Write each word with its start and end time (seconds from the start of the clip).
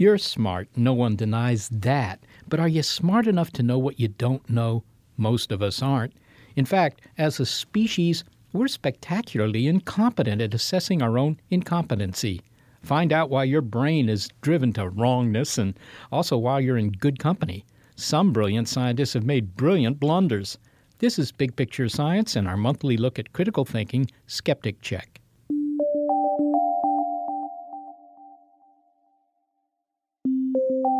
You're 0.00 0.18
smart. 0.18 0.68
No 0.76 0.92
one 0.92 1.16
denies 1.16 1.68
that. 1.70 2.20
But 2.48 2.60
are 2.60 2.68
you 2.68 2.84
smart 2.84 3.26
enough 3.26 3.50
to 3.54 3.64
know 3.64 3.80
what 3.80 3.98
you 3.98 4.06
don't 4.06 4.48
know? 4.48 4.84
Most 5.16 5.50
of 5.50 5.60
us 5.60 5.82
aren't. 5.82 6.12
In 6.54 6.64
fact, 6.64 7.00
as 7.18 7.40
a 7.40 7.44
species, 7.44 8.22
we're 8.52 8.68
spectacularly 8.68 9.66
incompetent 9.66 10.40
at 10.40 10.54
assessing 10.54 11.02
our 11.02 11.18
own 11.18 11.40
incompetency. 11.50 12.40
Find 12.80 13.12
out 13.12 13.28
why 13.28 13.42
your 13.42 13.60
brain 13.60 14.08
is 14.08 14.28
driven 14.40 14.72
to 14.74 14.88
wrongness 14.88 15.58
and 15.58 15.76
also 16.12 16.38
why 16.38 16.60
you're 16.60 16.78
in 16.78 16.92
good 16.92 17.18
company. 17.18 17.64
Some 17.96 18.32
brilliant 18.32 18.68
scientists 18.68 19.14
have 19.14 19.24
made 19.24 19.56
brilliant 19.56 19.98
blunders. 19.98 20.58
This 21.00 21.18
is 21.18 21.32
Big 21.32 21.56
Picture 21.56 21.88
Science 21.88 22.36
and 22.36 22.46
our 22.46 22.56
monthly 22.56 22.96
look 22.96 23.18
at 23.18 23.32
critical 23.32 23.64
thinking, 23.64 24.08
Skeptic 24.28 24.80
Check. 24.80 25.20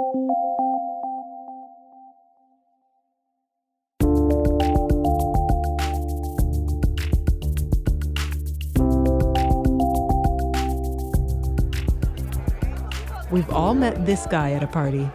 We've 0.09 0.15
all 13.51 13.75
met 13.75 14.07
this 14.07 14.27
guy 14.31 14.53
at 14.53 14.63
a 14.63 14.67
party. 14.67 15.11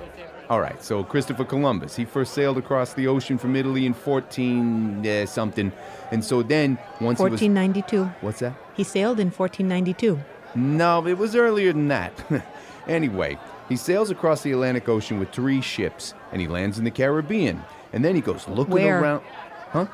All 0.50 0.62
right, 0.62 0.84
so 0.84 1.04
Christopher 1.04 1.46
Columbus, 1.46 1.96
he 1.96 2.06
first 2.06 2.36
sailed 2.36 2.60
across 2.60 2.94
the 2.94 3.08
ocean 3.08 3.40
from 3.40 3.56
Italy 3.56 3.88
in 3.88 3.96
14 3.96 5.08
uh, 5.08 5.26
something. 5.26 5.72
And 6.12 6.24
so 6.24 6.44
then, 6.44 6.78
once 7.02 7.18
1492. 7.18 7.98
he 7.98 8.04
was. 8.04 8.12
What's 8.22 8.40
that? 8.42 8.54
He 8.76 8.84
sailed 8.84 9.20
in 9.20 9.32
1492. 9.32 10.20
No, 10.54 11.08
it 11.08 11.18
was 11.18 11.36
earlier 11.36 11.74
than 11.74 11.88
that. 11.88 12.14
anyway, 12.88 13.40
he 13.70 13.76
sails 13.76 14.10
across 14.10 14.42
the 14.42 14.52
Atlantic 14.52 14.90
Ocean 14.90 15.20
with 15.20 15.32
three 15.32 15.62
ships, 15.62 16.14
and 16.32 16.42
he 16.42 16.48
lands 16.48 16.78
in 16.78 16.84
the 16.84 16.92
Caribbean. 16.92 17.64
And 17.94 18.04
then 18.04 18.16
he 18.16 18.22
goes 18.22 18.48
looking 18.48 18.74
Where? 18.74 19.02
around. 19.02 19.24
Huh? 19.72 19.86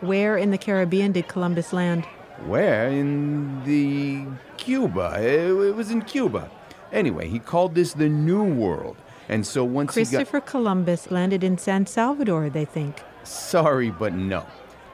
Where 0.00 0.36
in 0.36 0.50
the 0.50 0.58
Caribbean 0.58 1.12
did 1.12 1.28
Columbus 1.28 1.72
land? 1.72 2.04
Where? 2.46 2.88
In 2.88 3.64
the 3.64 4.26
Cuba. 4.56 5.16
It, 5.18 5.50
it 5.50 5.76
was 5.76 5.90
in 5.90 6.02
Cuba. 6.02 6.50
Anyway, 6.92 7.28
he 7.28 7.38
called 7.38 7.74
this 7.74 7.92
the 7.92 8.08
New 8.08 8.44
World. 8.44 8.96
And 9.28 9.46
so 9.46 9.64
once 9.64 9.92
Christopher 9.92 10.40
Columbus 10.40 11.10
landed 11.10 11.42
in 11.42 11.56
San 11.56 11.86
Salvador, 11.86 12.50
they 12.50 12.64
think. 12.64 13.02
Sorry, 13.22 13.90
but 13.90 14.12
no. 14.12 14.44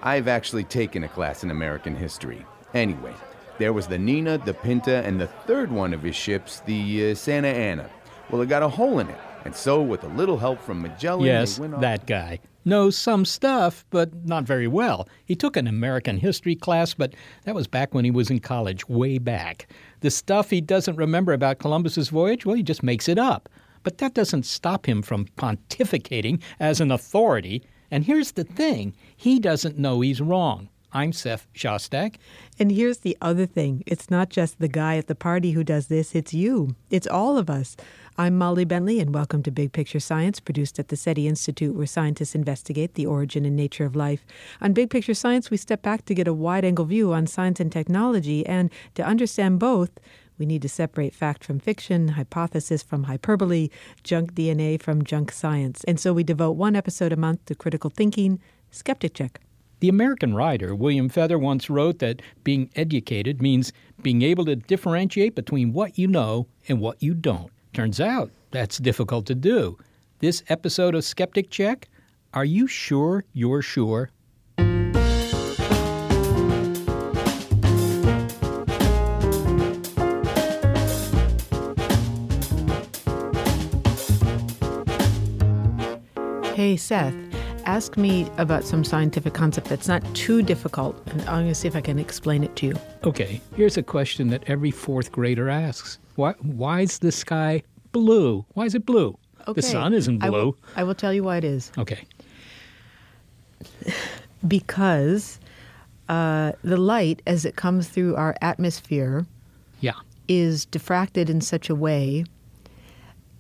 I've 0.03 0.28
actually 0.28 0.65
taken 0.65 1.05
a 1.05 1.09
class 1.09 1.43
in 1.43 1.50
American 1.50 1.97
history. 1.97 2.47
Anyway, 2.72 3.12
there 3.59 3.72
was 3.72 3.87
the 3.87 3.99
Nina, 3.99 4.38
the 4.38 4.55
Pinta, 4.55 5.03
and 5.05 5.21
the 5.21 5.26
third 5.26 5.71
one 5.71 5.93
of 5.93 6.03
his 6.03 6.15
ships, 6.15 6.60
the 6.60 7.10
uh, 7.10 7.15
Santa 7.15 7.49
Ana. 7.49 7.91
Well, 8.31 8.41
it 8.43 8.49
got 8.49 8.63
a 8.63 8.69
hole 8.69 8.99
in 8.99 9.09
it. 9.09 9.19
And 9.45 9.55
so, 9.57 9.81
with 9.81 10.05
a 10.05 10.09
little 10.09 10.37
help 10.39 10.61
from 10.61 10.83
Magellan, 10.83 11.25
Yes, 11.25 11.59
went 11.59 11.75
off. 11.75 11.81
that 11.81 12.07
guy. 12.07 12.41
Knows 12.67 12.95
some 12.97 13.25
stuff, 13.25 13.87
but 13.89 14.27
not 14.27 14.45
very 14.45 14.69
well. 14.69 15.09
He 15.25 15.35
took 15.35 15.57
an 15.57 15.67
American 15.67 16.19
history 16.19 16.55
class, 16.55 16.93
but 16.93 17.15
that 17.45 17.55
was 17.55 17.67
back 17.67 17.95
when 17.95 18.05
he 18.05 18.11
was 18.11 18.31
in 18.31 18.39
college, 18.41 18.87
way 18.87 19.17
back. 19.17 19.67
The 20.01 20.11
stuff 20.11 20.51
he 20.51 20.61
doesn't 20.61 20.97
remember 20.97 21.33
about 21.33 21.59
Columbus's 21.59 22.11
voyage, 22.11 22.45
well, 22.45 22.55
he 22.57 22.63
just 22.63 22.83
makes 22.83 23.09
it 23.09 23.19
up. 23.19 23.49
But 23.83 23.97
that 23.99 24.13
doesn't 24.13 24.45
stop 24.45 24.85
him 24.87 25.01
from 25.01 25.25
pontificating 25.39 26.43
as 26.61 26.83
an 26.83 26.91
authority. 26.91 27.62
And 27.91 28.05
here's 28.05 28.33
the 28.33 28.45
thing 28.45 28.95
he 29.17 29.39
doesn't 29.41 29.79
know 29.79 30.03
he's 30.03 30.21
wrong. 30.21 30.69
I'm 30.93 31.12
Seth 31.12 31.47
Shostak. 31.55 32.17
And 32.59 32.73
here's 32.73 32.99
the 32.99 33.17
other 33.23 33.47
thing 33.47 33.83
it's 33.87 34.11
not 34.11 34.29
just 34.29 34.59
the 34.59 34.69
guy 34.69 34.97
at 34.97 35.07
the 35.07 35.15
party 35.15 35.53
who 35.53 35.65
does 35.65 35.87
this, 35.87 36.15
it's 36.15 36.35
you. 36.35 36.75
It's 36.91 37.07
all 37.07 37.39
of 37.39 37.49
us. 37.49 37.77
I'm 38.20 38.36
Molly 38.36 38.66
Bentley, 38.66 39.00
and 39.00 39.14
welcome 39.14 39.42
to 39.44 39.50
Big 39.50 39.72
Picture 39.72 39.98
Science, 39.98 40.41
produced 40.41 40.78
at 40.78 40.88
the 40.88 40.97
SETI 40.97 41.26
Institute, 41.26 41.75
where 41.75 41.86
scientists 41.86 42.34
investigate 42.34 42.92
the 42.92 43.06
origin 43.06 43.47
and 43.47 43.56
nature 43.56 43.86
of 43.86 43.97
life. 43.97 44.26
On 44.60 44.75
Big 44.75 44.91
Picture 44.91 45.14
Science, 45.14 45.50
we 45.50 45.56
step 45.56 45.81
back 45.81 46.04
to 46.04 46.14
get 46.14 46.28
a 46.28 46.34
wide 46.34 46.62
angle 46.62 46.84
view 46.84 47.14
on 47.14 47.26
science 47.26 47.60
and 47.60 47.72
technology, 47.72 48.44
and 48.44 48.70
to 48.94 49.03
understand 49.03 49.58
both, 49.58 49.92
we 50.36 50.44
need 50.44 50.60
to 50.60 50.69
separate 50.69 51.14
fact 51.14 51.42
from 51.42 51.60
fiction, 51.60 52.08
hypothesis 52.08 52.82
from 52.82 53.04
hyperbole, 53.04 53.70
junk 54.04 54.34
DNA 54.34 54.78
from 54.78 55.02
junk 55.02 55.32
science. 55.32 55.82
And 55.84 55.98
so 55.98 56.12
we 56.12 56.22
devote 56.22 56.58
one 56.58 56.76
episode 56.76 57.14
a 57.14 57.16
month 57.16 57.47
to 57.47 57.54
critical 57.54 57.88
thinking, 57.88 58.38
skeptic 58.70 59.14
check. 59.14 59.41
The 59.78 59.88
American 59.88 60.34
writer 60.34 60.75
William 60.75 61.08
Feather 61.08 61.38
once 61.38 61.70
wrote 61.70 62.00
that 62.00 62.20
being 62.44 62.69
educated 62.76 63.41
means 63.41 63.72
being 64.02 64.20
able 64.20 64.44
to 64.44 64.56
differentiate 64.56 65.34
between 65.34 65.72
what 65.72 65.97
you 65.97 66.06
know 66.06 66.48
and 66.69 66.82
what 66.82 67.02
you 67.02 67.14
don't. 67.14 67.50
Turns 67.72 68.00
out 68.00 68.31
that's 68.50 68.78
difficult 68.78 69.26
to 69.26 69.34
do. 69.34 69.78
This 70.19 70.42
episode 70.48 70.94
of 70.94 71.04
Skeptic 71.04 71.50
Check, 71.50 71.88
are 72.34 72.44
you 72.44 72.66
sure 72.66 73.25
you're 73.32 73.62
sure? 73.62 74.10
Hey, 86.54 86.76
Seth, 86.76 87.14
ask 87.70 87.97
me 87.97 88.28
about 88.36 88.64
some 88.64 88.82
scientific 88.82 89.32
concept 89.32 89.69
that's 89.69 89.86
not 89.86 90.03
too 90.14 90.42
difficult, 90.42 91.00
and 91.06 91.20
I'm 91.22 91.42
going 91.44 91.48
to 91.48 91.54
see 91.54 91.69
if 91.69 91.76
I 91.76 91.81
can 91.81 91.98
explain 92.00 92.42
it 92.42 92.56
to 92.56 92.66
you. 92.66 92.75
Okay, 93.04 93.41
here's 93.54 93.76
a 93.76 93.82
question 93.82 94.28
that 94.31 94.42
every 94.48 94.72
fourth 94.72 95.12
grader 95.12 95.48
asks. 95.48 95.98
Why, 96.16 96.32
why 96.41 96.81
is 96.81 96.98
the 96.98 97.12
sky 97.12 97.62
blue? 97.92 98.44
Why 98.54 98.64
is 98.64 98.75
it 98.75 98.84
blue? 98.84 99.16
Okay. 99.47 99.60
The 99.60 99.62
sun 99.62 99.94
isn't 99.94 100.22
I 100.22 100.28
blue. 100.31 100.38
will, 100.47 100.56
I 100.76 100.82
will 100.84 100.94
tell 100.97 101.12
you 101.14 101.22
why 101.22 101.36
it 101.36 101.44
is. 101.44 101.70
Okay. 101.78 102.04
Because 104.48 105.38
uh, 106.08 106.52
the 106.64 106.78
light, 106.78 107.20
as 107.26 107.44
it 107.44 107.56
comes 107.56 107.88
through 107.88 108.16
our 108.16 108.34
atmosphere, 108.41 109.26
Yeah. 109.81 109.93
is 110.28 110.64
diffracted 110.66 111.28
in 111.28 111.40
such 111.43 111.69
a 111.69 111.75
way 111.75 112.25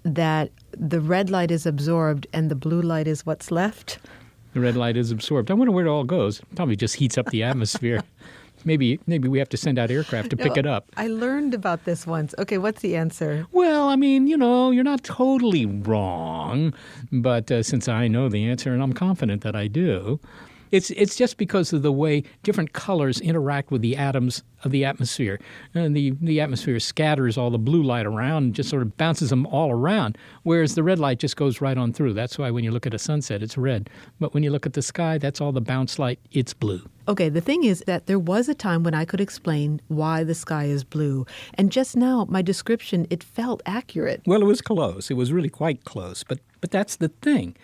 that 0.02 0.50
the 0.72 1.00
red 1.00 1.30
light 1.30 1.50
is 1.50 1.64
absorbed 1.66 2.26
and 2.34 2.50
the 2.50 2.54
blue 2.54 2.82
light 2.82 3.08
is 3.08 3.24
what's 3.24 3.50
left. 3.50 3.98
The 4.52 4.60
red 4.60 4.76
light 4.76 4.96
is 4.96 5.10
absorbed. 5.10 5.50
I 5.50 5.54
wonder 5.54 5.72
where 5.72 5.86
it 5.86 5.88
all 5.88 6.04
goes. 6.04 6.40
Probably 6.56 6.76
just 6.76 6.96
heats 6.96 7.16
up 7.16 7.26
the 7.30 7.42
atmosphere. 7.50 8.02
maybe 8.64 8.98
maybe 9.06 9.28
we 9.28 9.38
have 9.38 9.48
to 9.50 9.56
send 9.56 9.78
out 9.78 9.90
aircraft 9.90 10.30
to 10.30 10.36
pick 10.36 10.56
it 10.56 10.66
up. 10.66 10.86
I 10.96 11.06
learned 11.06 11.54
about 11.54 11.84
this 11.84 12.06
once. 12.06 12.34
Okay, 12.38 12.58
what's 12.58 12.82
the 12.82 12.96
answer? 12.96 13.46
Well, 13.52 13.88
I 13.88 13.96
mean, 13.96 14.26
you 14.26 14.36
know, 14.36 14.70
you're 14.70 14.84
not 14.84 15.02
totally 15.04 15.66
wrong, 15.66 16.74
but 17.12 17.50
uh, 17.50 17.62
since 17.62 17.88
I 17.88 18.08
know 18.08 18.28
the 18.28 18.44
answer 18.44 18.72
and 18.74 18.82
I'm 18.82 18.92
confident 18.92 19.42
that 19.42 19.54
I 19.56 19.66
do, 19.68 20.20
It's 20.70 20.90
it's 20.90 21.16
just 21.16 21.36
because 21.36 21.72
of 21.72 21.82
the 21.82 21.92
way 21.92 22.22
different 22.42 22.72
colors 22.72 23.20
interact 23.20 23.70
with 23.70 23.82
the 23.82 23.96
atoms 23.96 24.42
of 24.64 24.70
the 24.70 24.84
atmosphere. 24.84 25.40
And 25.74 25.96
the, 25.96 26.12
the 26.20 26.40
atmosphere 26.40 26.78
scatters 26.80 27.38
all 27.38 27.50
the 27.50 27.58
blue 27.58 27.82
light 27.82 28.06
around 28.06 28.44
and 28.44 28.54
just 28.54 28.68
sort 28.68 28.82
of 28.82 28.96
bounces 28.96 29.30
them 29.30 29.46
all 29.46 29.70
around, 29.70 30.18
whereas 30.42 30.74
the 30.74 30.82
red 30.82 30.98
light 30.98 31.18
just 31.18 31.36
goes 31.36 31.60
right 31.60 31.78
on 31.78 31.92
through. 31.92 32.12
That's 32.12 32.38
why 32.38 32.50
when 32.50 32.64
you 32.64 32.70
look 32.70 32.86
at 32.86 32.94
a 32.94 32.98
sunset, 32.98 33.42
it's 33.42 33.56
red. 33.56 33.90
But 34.18 34.34
when 34.34 34.42
you 34.42 34.50
look 34.50 34.66
at 34.66 34.74
the 34.74 34.82
sky, 34.82 35.18
that's 35.18 35.40
all 35.40 35.52
the 35.52 35.60
bounce 35.60 35.98
light, 35.98 36.18
it's 36.32 36.52
blue. 36.52 36.82
Okay, 37.08 37.28
the 37.28 37.40
thing 37.40 37.64
is 37.64 37.82
that 37.86 38.06
there 38.06 38.18
was 38.18 38.48
a 38.48 38.54
time 38.54 38.82
when 38.82 38.94
I 38.94 39.04
could 39.04 39.20
explain 39.20 39.80
why 39.88 40.22
the 40.22 40.34
sky 40.34 40.64
is 40.64 40.84
blue. 40.84 41.26
And 41.54 41.72
just 41.72 41.96
now, 41.96 42.26
my 42.28 42.42
description, 42.42 43.06
it 43.10 43.24
felt 43.24 43.62
accurate. 43.66 44.22
Well, 44.26 44.42
it 44.42 44.46
was 44.46 44.60
close. 44.60 45.10
It 45.10 45.14
was 45.14 45.32
really 45.32 45.48
quite 45.48 45.84
close. 45.84 46.22
But, 46.22 46.38
but 46.60 46.70
that's 46.70 46.96
the 46.96 47.08
thing. 47.08 47.56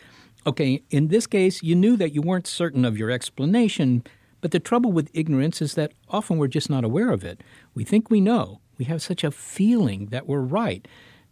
Okay, 0.46 0.82
in 0.90 1.08
this 1.08 1.26
case, 1.26 1.60
you 1.60 1.74
knew 1.74 1.96
that 1.96 2.14
you 2.14 2.22
weren't 2.22 2.46
certain 2.46 2.84
of 2.84 2.96
your 2.96 3.10
explanation, 3.10 4.04
but 4.40 4.52
the 4.52 4.60
trouble 4.60 4.92
with 4.92 5.10
ignorance 5.12 5.60
is 5.60 5.74
that 5.74 5.92
often 6.08 6.38
we're 6.38 6.46
just 6.46 6.70
not 6.70 6.84
aware 6.84 7.10
of 7.10 7.24
it. 7.24 7.42
We 7.74 7.82
think 7.82 8.10
we 8.10 8.20
know. 8.20 8.60
We 8.78 8.84
have 8.84 9.02
such 9.02 9.24
a 9.24 9.32
feeling 9.32 10.06
that 10.06 10.28
we're 10.28 10.38
right. 10.38 10.86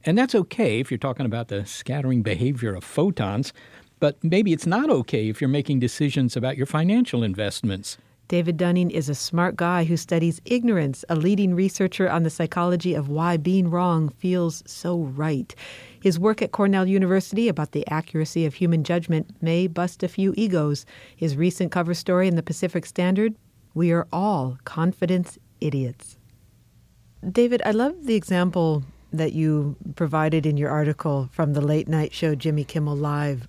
And 0.05 0.19
that's 0.19 0.35
okay 0.35 0.81
if 0.81 0.91
you're 0.91 0.99
talking 0.99 1.27
about 1.27 1.47
the 1.47 1.65
scattering 1.65 2.23
behavior 2.23 2.75
of 2.75 2.83
photons, 2.83 3.53
but 4.01 4.23
maybe 4.25 4.53
it's 4.53 4.67
not 4.67 4.91
okay 4.91 5.29
if 5.29 5.41
you're 5.41 5.49
making 5.49 5.79
decisions 5.79 6.37
about 6.37 6.57
your 6.57 6.67
financial 6.67 7.23
investments. 7.23 7.97
David 8.29 8.57
Dunning 8.57 8.91
is 8.91 9.11
a 9.11 9.15
smart 9.15 9.55
guy 9.55 9.85
who 9.85 9.99
studies 9.99 10.41
ignorance, 10.47 11.05
a 11.11 11.15
leading 11.15 11.55
researcher 11.55 12.09
on 12.09 12.23
the 12.23 12.31
psychology 12.31 12.95
of 12.95 13.09
why 13.09 13.37
being 13.37 13.69
wrong 13.69 14.09
feels 14.09 14.63
so 14.67 14.99
right. 14.99 15.55
His 16.01 16.19
work 16.19 16.41
at 16.41 16.51
Cornell 16.51 16.87
University 16.87 17.49
about 17.49 17.73
the 17.73 17.87
accuracy 17.89 18.47
of 18.47 18.55
human 18.55 18.83
judgment 18.83 19.37
may 19.43 19.67
bust 19.67 20.03
a 20.03 20.09
few 20.09 20.33
egos. 20.39 20.87
His 21.15 21.37
recent 21.37 21.71
cover 21.71 21.93
story 21.93 22.27
in 22.27 22.37
the 22.37 22.43
Pacific 22.43 22.87
Standard 22.87 23.35
We 23.75 23.93
are 23.93 24.07
all 24.11 24.59
confidence 24.65 25.39
idiots. 25.61 26.17
David, 27.31 27.61
I 27.67 27.73
love 27.73 28.07
the 28.07 28.15
example 28.15 28.85
that 29.13 29.33
you 29.33 29.77
provided 29.97 30.47
in 30.47 30.57
your 30.57 30.71
article 30.71 31.29
from 31.31 31.53
the 31.53 31.61
late 31.61 31.89
night 31.89 32.13
show 32.15 32.35
Jimmy 32.35 32.65
Kimmel 32.65 32.97
Live 32.97 33.49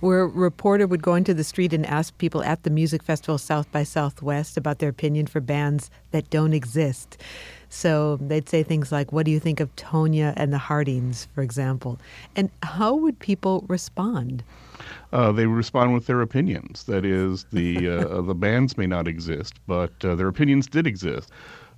where 0.00 0.20
a 0.20 0.26
reporter 0.26 0.86
would 0.86 1.02
go 1.02 1.14
into 1.14 1.34
the 1.34 1.44
street 1.44 1.72
and 1.72 1.84
ask 1.86 2.16
people 2.18 2.42
at 2.42 2.62
the 2.62 2.70
music 2.70 3.02
festival 3.02 3.38
South 3.38 3.70
by 3.72 3.82
Southwest 3.82 4.56
about 4.56 4.78
their 4.78 4.88
opinion 4.88 5.26
for 5.26 5.40
bands 5.40 5.90
that 6.10 6.30
don't 6.30 6.52
exist. 6.52 7.18
So 7.68 8.16
they'd 8.16 8.48
say 8.48 8.62
things 8.62 8.90
like, 8.90 9.12
What 9.12 9.26
do 9.26 9.30
you 9.30 9.40
think 9.40 9.60
of 9.60 9.74
Tonya 9.76 10.32
and 10.36 10.52
the 10.52 10.58
Hardings, 10.58 11.28
for 11.34 11.42
example? 11.42 11.98
And 12.34 12.50
how 12.62 12.94
would 12.94 13.18
people 13.18 13.64
respond? 13.68 14.42
Uh, 15.12 15.32
they 15.32 15.46
respond 15.46 15.94
with 15.94 16.06
their 16.06 16.20
opinions. 16.20 16.84
That 16.84 17.04
is, 17.04 17.44
the 17.52 17.88
uh, 17.88 18.22
the 18.22 18.34
bands 18.34 18.76
may 18.78 18.86
not 18.86 19.08
exist, 19.08 19.54
but 19.66 19.92
uh, 20.04 20.14
their 20.14 20.28
opinions 20.28 20.66
did 20.66 20.86
exist, 20.86 21.30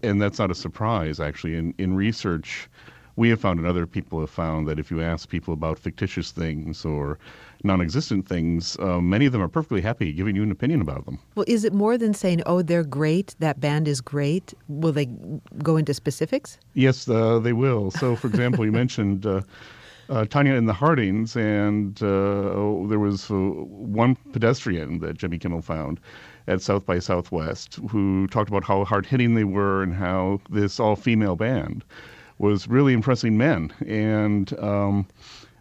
and 0.03 0.21
that's 0.21 0.39
not 0.39 0.51
a 0.51 0.55
surprise. 0.55 1.19
Actually, 1.19 1.57
in 1.57 1.75
in 1.79 1.95
research, 1.95 2.69
we 3.21 3.29
have 3.29 3.39
found, 3.39 3.59
and 3.59 3.69
other 3.69 3.87
people 3.87 4.19
have 4.19 4.31
found, 4.31 4.67
that 4.67 4.79
if 4.79 4.91
you 4.91 5.03
ask 5.03 5.29
people 5.29 5.53
about 5.53 5.79
fictitious 5.79 6.31
things 6.31 6.87
or 6.87 7.19
non-existent 7.63 8.27
things, 8.27 8.79
uh, 8.79 8.99
many 8.99 9.27
of 9.27 9.33
them 9.33 9.43
are 9.43 9.49
perfectly 9.59 9.83
happy 9.83 10.11
giving 10.11 10.35
you 10.35 10.43
an 10.43 10.51
opinion 10.51 10.81
about 10.81 11.05
them. 11.05 11.19
Well, 11.35 11.45
is 11.47 11.63
it 11.67 11.75
more 11.75 11.99
than 11.99 12.15
saying, 12.15 12.41
"Oh, 12.47 12.63
they're 12.63 12.91
great. 13.01 13.37
That 13.39 13.61
band 13.61 13.87
is 13.87 14.01
great"? 14.01 14.55
Will 14.69 14.93
they 14.93 15.07
go 15.63 15.77
into 15.77 15.93
specifics? 15.93 16.59
Yes, 16.73 17.09
uh, 17.11 17.39
they 17.39 17.53
will. 17.53 17.91
So, 17.91 18.17
for 18.17 18.27
example, 18.27 18.65
you 18.65 18.73
mentioned. 18.85 19.27
Uh, 19.27 19.43
uh, 20.09 20.25
Tonya 20.25 20.59
and 20.59 20.69
the 20.69 20.73
Hardings, 20.73 21.37
and 21.37 22.03
uh, 22.03 22.59
oh, 22.61 22.87
there 22.89 22.99
was 22.99 23.31
uh, 23.31 23.35
one 23.37 24.17
pedestrian 24.33 24.99
that 24.99 25.17
Jimmy 25.17 25.39
Kimmel 25.39 25.63
found 25.63 26.01
at 26.49 26.61
South 26.61 26.85
by 26.85 26.99
Southwest 26.99 27.79
who 27.91 28.27
talked 28.27 28.51
about 28.51 28.65
how 28.65 28.85
hard 28.85 29.07
hitting 29.07 29.35
they 29.35 29.45
were 29.45 29.85
and 29.85 29.95
how 29.95 30.41
this 30.51 30.81
all 30.81 30.97
female 30.97 31.37
band 31.37 31.85
was 32.41 32.67
really 32.69 32.95
impressing 32.95 33.37
men. 33.37 33.73
And 33.87 34.59
um, 34.59 35.07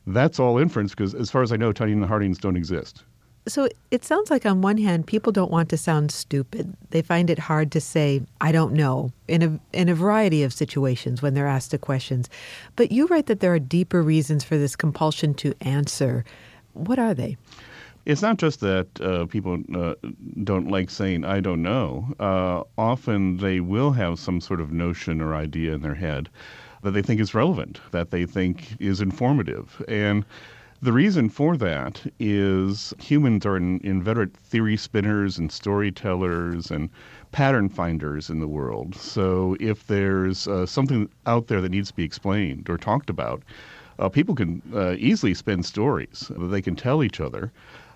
that's 0.07 0.39
all 0.39 0.57
inference 0.57 0.91
because, 0.91 1.13
as 1.13 1.29
far 1.29 1.43
as 1.43 1.51
I 1.51 1.57
know, 1.57 1.71
Tonya 1.71 1.93
and 1.93 2.01
the 2.01 2.07
Hardings 2.07 2.39
don't 2.39 2.55
exist. 2.55 3.03
So 3.47 3.67
it 3.89 4.05
sounds 4.05 4.29
like, 4.29 4.45
on 4.45 4.61
one 4.61 4.77
hand, 4.77 5.07
people 5.07 5.31
don't 5.31 5.51
want 5.51 5.69
to 5.69 5.77
sound 5.77 6.11
stupid. 6.11 6.75
They 6.91 7.01
find 7.01 7.29
it 7.29 7.39
hard 7.39 7.71
to 7.71 7.81
say, 7.81 8.21
I 8.41 8.51
don't 8.51 8.73
know, 8.73 9.11
in 9.27 9.41
a, 9.41 9.59
in 9.73 9.89
a 9.89 9.95
variety 9.95 10.43
of 10.43 10.53
situations 10.53 11.21
when 11.21 11.33
they're 11.33 11.47
asked 11.47 11.71
the 11.71 11.77
questions. 11.77 12.29
But 12.75 12.91
you 12.91 13.07
write 13.07 13.25
that 13.25 13.39
there 13.39 13.53
are 13.53 13.59
deeper 13.59 14.01
reasons 14.01 14.43
for 14.43 14.57
this 14.57 14.75
compulsion 14.75 15.33
to 15.35 15.53
answer. 15.61 16.23
What 16.73 16.99
are 16.99 17.13
they? 17.13 17.37
It's 18.05 18.21
not 18.21 18.37
just 18.37 18.59
that 18.61 18.87
uh, 19.01 19.25
people 19.25 19.57
uh, 19.75 19.95
don't 20.43 20.69
like 20.69 20.89
saying, 20.89 21.25
I 21.25 21.39
don't 21.39 21.61
know. 21.61 22.13
Uh, 22.19 22.63
often 22.77 23.37
they 23.37 23.59
will 23.59 23.91
have 23.91 24.19
some 24.19 24.41
sort 24.41 24.61
of 24.61 24.71
notion 24.71 25.21
or 25.21 25.35
idea 25.35 25.73
in 25.73 25.81
their 25.81 25.95
head 25.95 26.29
that 26.83 26.91
they 26.91 27.01
think 27.01 27.19
is 27.19 27.33
relevant, 27.33 27.79
that 27.91 28.11
they 28.11 28.25
think 28.25 28.75
is 28.79 29.01
informative. 29.01 29.83
And 29.87 30.25
the 30.81 30.93
reason 30.93 31.29
for 31.29 31.57
that 31.57 32.09
is 32.19 32.93
humans 32.99 33.45
are 33.45 33.57
inveterate 33.57 34.35
theory 34.37 34.77
spinners 34.77 35.37
and 35.37 35.51
storytellers 35.51 36.71
and 36.71 36.89
pattern 37.33 37.67
finders 37.67 38.29
in 38.29 38.39
the 38.39 38.47
world. 38.47 38.95
So 38.95 39.57
if 39.59 39.87
there's 39.87 40.47
uh, 40.47 40.65
something 40.65 41.09
out 41.25 41.47
there 41.47 41.59
that 41.59 41.69
needs 41.69 41.89
to 41.89 41.95
be 41.95 42.05
explained 42.05 42.69
or 42.69 42.77
talked 42.77 43.09
about, 43.09 43.43
uh, 43.99 44.07
people 44.07 44.33
can 44.33 44.61
uh, 44.73 44.95
easily 44.97 45.33
spin 45.33 45.63
stories 45.63 46.31
that 46.37 46.47
they 46.47 46.61
can 46.61 46.77
tell 46.77 47.03
each 47.03 47.19
other 47.19 47.51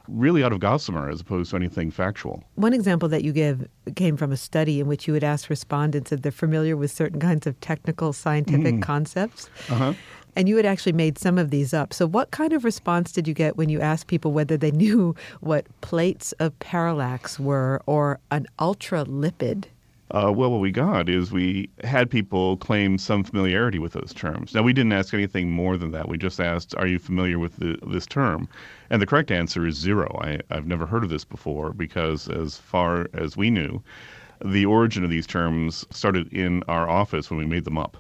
really 0.08 0.44
out 0.44 0.52
of 0.52 0.60
gossamer 0.60 1.10
as 1.10 1.22
opposed 1.22 1.52
to 1.52 1.56
anything 1.56 1.92
factual. 1.92 2.44
One 2.56 2.74
example 2.74 3.10
that 3.10 3.24
you 3.24 3.32
give 3.32 3.68
came 3.96 4.18
from 4.18 4.32
a 4.32 4.38
study 4.38 4.80
in 4.80 4.88
which 4.88 5.08
you 5.08 5.14
would 5.14 5.24
ask 5.24 5.50
respondents 5.50 6.12
if 6.12 6.22
they're 6.22 6.32
familiar 6.32 6.76
with 6.76 6.92
certain 6.92 7.20
kinds 7.20 7.48
of 7.48 7.60
technical 7.62 8.14
scientific 8.14 8.76
mm. 8.76 8.82
concepts. 8.82 9.50
Uh-huh. 9.70 9.94
And 10.36 10.50
you 10.50 10.58
had 10.58 10.66
actually 10.66 10.94
made 10.94 11.20
some 11.20 11.38
of 11.38 11.52
these 11.52 11.74
up. 11.74 11.94
So, 11.94 12.08
what 12.08 12.32
kind 12.32 12.54
of 12.54 12.64
response 12.64 13.12
did 13.12 13.28
you 13.28 13.36
get 13.36 13.56
when 13.56 13.70
you 13.70 13.80
asked 13.80 14.08
people 14.08 14.32
whether 14.32 14.58
they 14.58 14.72
knew 14.84 15.16
what 15.42 15.68
plates 15.82 16.32
of 16.34 16.58
parallax 16.60 17.40
were 17.40 17.82
or 17.86 18.20
an 18.32 18.48
ultralipid? 18.60 19.66
Uh, 20.12 20.32
well, 20.36 20.52
what 20.52 20.60
we 20.60 20.72
got 20.72 21.10
is 21.10 21.32
we 21.32 21.70
had 21.84 22.10
people 22.10 22.58
claim 22.58 22.98
some 22.98 23.24
familiarity 23.24 23.80
with 23.80 23.94
those 23.94 24.14
terms. 24.14 24.54
Now, 24.54 24.62
we 24.62 24.74
didn't 24.74 24.92
ask 24.92 25.14
anything 25.14 25.50
more 25.50 25.78
than 25.78 25.92
that. 25.92 26.08
We 26.08 26.18
just 26.18 26.40
asked, 26.40 26.76
Are 26.76 26.86
you 26.86 27.00
familiar 27.00 27.40
with 27.40 27.56
the, 27.58 27.80
this 27.88 28.06
term? 28.06 28.48
And 28.90 29.02
the 29.02 29.08
correct 29.08 29.32
answer 29.32 29.66
is 29.66 29.76
zero. 29.76 30.20
I, 30.22 30.40
I've 30.52 30.68
never 30.68 30.86
heard 30.86 31.04
of 31.04 31.10
this 31.10 31.26
before 31.26 31.72
because, 31.72 32.28
as 32.28 32.58
far 32.58 33.08
as 33.14 33.38
we 33.38 33.50
knew, 33.50 33.82
the 34.44 34.66
origin 34.66 35.04
of 35.04 35.10
these 35.10 35.26
terms 35.26 35.86
started 35.90 36.32
in 36.34 36.64
our 36.68 36.88
office 36.88 37.30
when 37.30 37.40
we 37.40 37.46
made 37.46 37.64
them 37.64 37.78
up. 37.78 37.98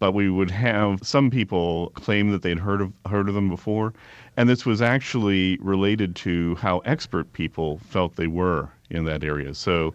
But 0.00 0.12
we 0.12 0.30
would 0.30 0.50
have 0.50 1.00
some 1.06 1.30
people 1.30 1.90
claim 1.94 2.30
that 2.30 2.42
they'd 2.42 2.58
heard 2.58 2.80
of 2.80 2.92
heard 3.06 3.28
of 3.28 3.34
them 3.34 3.48
before, 3.48 3.92
and 4.36 4.48
this 4.48 4.66
was 4.66 4.82
actually 4.82 5.56
related 5.60 6.16
to 6.16 6.56
how 6.56 6.78
expert 6.80 7.32
people 7.32 7.78
felt 7.78 8.16
they 8.16 8.26
were 8.26 8.70
in 8.90 9.04
that 9.04 9.22
area. 9.22 9.54
So 9.54 9.94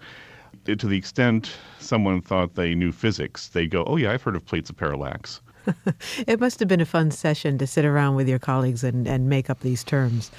to 0.65 0.87
the 0.87 0.97
extent 0.97 1.51
someone 1.79 2.21
thought 2.21 2.55
they 2.55 2.75
knew 2.75 2.91
physics, 2.91 3.49
they'd 3.49 3.71
go, 3.71 3.83
"Oh 3.85 3.97
yeah, 3.97 4.11
I've 4.11 4.23
heard 4.23 4.35
of 4.35 4.45
plates 4.45 4.69
of 4.69 4.77
parallax." 4.77 5.41
it 6.27 6.39
must 6.39 6.59
have 6.59 6.68
been 6.68 6.81
a 6.81 6.85
fun 6.85 7.11
session 7.11 7.57
to 7.57 7.68
sit 7.68 7.85
around 7.85 8.15
with 8.15 8.27
your 8.27 8.39
colleagues 8.39 8.83
and, 8.83 9.07
and 9.07 9.29
make 9.29 9.49
up 9.49 9.59
these 9.59 9.83
terms. 9.83 10.31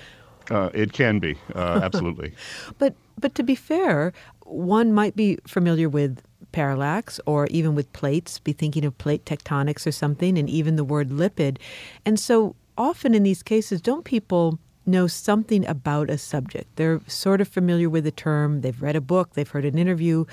Uh, 0.50 0.70
it 0.74 0.92
can 0.92 1.18
be, 1.18 1.36
uh, 1.54 1.80
absolutely. 1.84 2.34
but 2.78 2.94
but 3.18 3.34
to 3.34 3.42
be 3.42 3.54
fair, 3.54 4.12
one 4.44 4.92
might 4.92 5.14
be 5.14 5.38
familiar 5.46 5.88
with 5.88 6.22
parallax 6.52 7.20
or 7.26 7.46
even 7.46 7.74
with 7.74 7.92
plates, 7.92 8.38
be 8.38 8.52
thinking 8.52 8.84
of 8.84 8.96
plate 8.98 9.24
tectonics 9.24 9.86
or 9.86 9.92
something, 9.92 10.38
and 10.38 10.48
even 10.48 10.76
the 10.76 10.84
word 10.84 11.10
lipid. 11.10 11.58
And 12.04 12.18
so 12.18 12.56
often 12.76 13.14
in 13.14 13.22
these 13.22 13.42
cases, 13.42 13.80
don't 13.80 14.04
people 14.04 14.58
know 14.86 15.06
something 15.06 15.66
about 15.66 16.10
a 16.10 16.18
subject. 16.18 16.76
They're 16.76 17.00
sort 17.06 17.40
of 17.40 17.48
familiar 17.48 17.88
with 17.88 18.04
the 18.04 18.10
term, 18.10 18.62
they've 18.62 18.80
read 18.80 18.96
a 18.96 19.00
book, 19.00 19.34
they've 19.34 19.48
heard 19.48 19.64
an 19.64 19.78
interview. 19.78 20.24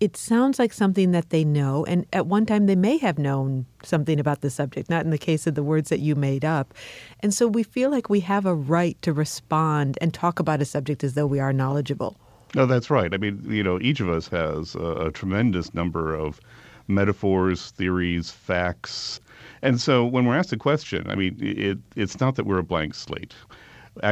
It 0.00 0.16
sounds 0.16 0.58
like 0.58 0.72
something 0.72 1.10
that 1.12 1.30
they 1.30 1.44
know, 1.44 1.84
and 1.86 2.06
at 2.12 2.26
one 2.26 2.46
time 2.46 2.66
they 2.66 2.76
may 2.76 2.98
have 2.98 3.18
known 3.18 3.66
something 3.82 4.20
about 4.20 4.40
the 4.40 4.50
subject, 4.50 4.88
not 4.88 5.04
in 5.04 5.10
the 5.10 5.18
case 5.18 5.46
of 5.46 5.54
the 5.54 5.62
words 5.62 5.88
that 5.90 6.00
you 6.00 6.14
made 6.14 6.44
up. 6.44 6.72
And 7.20 7.34
so 7.34 7.46
we 7.46 7.62
feel 7.62 7.90
like 7.90 8.08
we 8.08 8.20
have 8.20 8.46
a 8.46 8.54
right 8.54 9.00
to 9.02 9.12
respond 9.12 9.98
and 10.00 10.12
talk 10.12 10.38
about 10.38 10.62
a 10.62 10.64
subject 10.64 11.02
as 11.02 11.14
though 11.14 11.26
we 11.26 11.40
are 11.40 11.52
knowledgeable. 11.52 12.16
No, 12.54 12.64
that's 12.64 12.90
right. 12.90 13.12
I 13.12 13.16
mean, 13.16 13.42
you 13.46 13.62
know, 13.62 13.80
each 13.80 14.00
of 14.00 14.08
us 14.08 14.28
has 14.28 14.74
a, 14.76 15.06
a 15.06 15.12
tremendous 15.12 15.74
number 15.74 16.14
of 16.14 16.40
metaphors, 16.88 17.72
theories, 17.72 18.30
facts. 18.30 19.20
And 19.62 19.80
so 19.80 20.04
when 20.04 20.26
we're 20.26 20.36
asked 20.36 20.52
a 20.52 20.56
question, 20.56 21.10
I 21.10 21.16
mean, 21.16 21.36
it, 21.40 21.78
it's 21.96 22.20
not 22.20 22.36
that 22.36 22.46
we're 22.46 22.58
a 22.58 22.62
blank 22.62 22.94
slate 22.94 23.34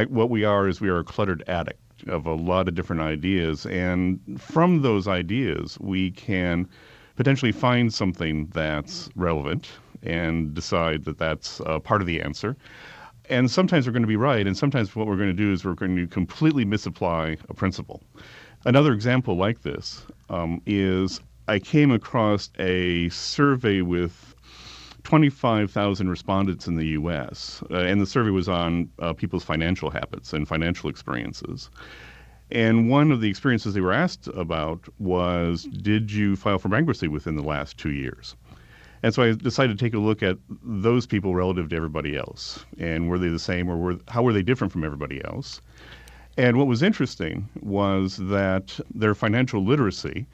what 0.09 0.29
we 0.29 0.43
are 0.43 0.67
is 0.67 0.81
we 0.81 0.89
are 0.89 0.99
a 0.99 1.03
cluttered 1.03 1.43
attic 1.47 1.77
of 2.07 2.25
a 2.25 2.33
lot 2.33 2.67
of 2.67 2.75
different 2.75 3.01
ideas. 3.01 3.65
And 3.65 4.19
from 4.39 4.81
those 4.81 5.07
ideas, 5.07 5.77
we 5.79 6.11
can 6.11 6.67
potentially 7.15 7.51
find 7.51 7.93
something 7.93 8.47
that's 8.47 9.09
relevant 9.15 9.69
and 10.03 10.53
decide 10.53 11.05
that 11.05 11.17
that's 11.17 11.61
uh, 11.61 11.79
part 11.79 12.01
of 12.01 12.07
the 12.07 12.21
answer. 12.21 12.55
And 13.29 13.49
sometimes 13.49 13.87
we're 13.87 13.93
going 13.93 14.03
to 14.03 14.07
be 14.07 14.17
right, 14.17 14.45
and 14.45 14.55
sometimes 14.55 14.95
what 14.95 15.07
we're 15.07 15.15
going 15.15 15.29
to 15.29 15.33
do 15.33 15.51
is 15.51 15.65
we're 15.65 15.73
going 15.73 15.95
to 15.95 16.07
completely 16.07 16.63
misapply 16.63 17.37
a 17.49 17.53
principle. 17.55 18.03
Another 18.65 18.93
example 18.93 19.35
like 19.35 19.63
this 19.63 20.05
um, 20.29 20.61
is 20.65 21.21
I 21.47 21.59
came 21.59 21.91
across 21.91 22.49
a 22.59 23.09
survey 23.09 23.81
with 23.81 24.34
25,000 25.05 26.09
respondents 26.09 26.67
in 26.67 26.75
the 26.75 26.87
U.S., 26.87 27.63
uh, 27.69 27.75
and 27.75 28.01
the 28.01 28.07
survey 28.07 28.31
was 28.31 28.49
on 28.49 28.89
uh, 28.99 29.13
people's 29.13 29.43
financial 29.43 29.91
habits 29.91 30.33
and 30.33 30.47
financial 30.47 30.89
experiences. 30.89 31.69
And 32.51 32.89
one 32.89 33.11
of 33.11 33.21
the 33.21 33.29
experiences 33.29 33.73
they 33.73 33.81
were 33.81 33.93
asked 33.93 34.27
about 34.29 34.81
was 34.99 35.63
Did 35.63 36.11
you 36.11 36.35
file 36.35 36.59
for 36.59 36.69
bankruptcy 36.69 37.07
within 37.07 37.35
the 37.35 37.43
last 37.43 37.77
two 37.77 37.91
years? 37.91 38.35
And 39.03 39.13
so 39.13 39.21
I 39.21 39.33
decided 39.33 39.77
to 39.77 39.85
take 39.85 39.93
a 39.93 39.99
look 39.99 40.23
at 40.23 40.37
those 40.63 41.05
people 41.05 41.35
relative 41.35 41.69
to 41.69 41.75
everybody 41.75 42.17
else. 42.17 42.65
And 42.79 43.07
were 43.07 43.19
they 43.19 43.29
the 43.29 43.39
same 43.39 43.69
or 43.69 43.77
were, 43.77 43.97
how 44.07 44.23
were 44.23 44.33
they 44.33 44.41
different 44.41 44.73
from 44.73 44.83
everybody 44.83 45.23
else? 45.23 45.61
And 46.37 46.57
what 46.57 46.67
was 46.67 46.81
interesting 46.81 47.47
was 47.61 48.17
that 48.17 48.79
their 48.93 49.13
financial 49.13 49.63
literacy 49.63 50.25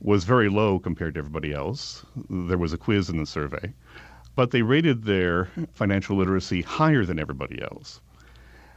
was 0.00 0.24
very 0.24 0.48
low 0.48 0.78
compared 0.78 1.14
to 1.14 1.18
everybody 1.18 1.52
else. 1.52 2.04
There 2.28 2.58
was 2.58 2.72
a 2.72 2.78
quiz 2.78 3.08
in 3.08 3.18
the 3.18 3.26
survey. 3.26 3.72
But 4.40 4.52
they 4.52 4.62
rated 4.62 5.04
their 5.04 5.50
financial 5.74 6.16
literacy 6.16 6.62
higher 6.62 7.04
than 7.04 7.18
everybody 7.18 7.60
else. 7.60 8.00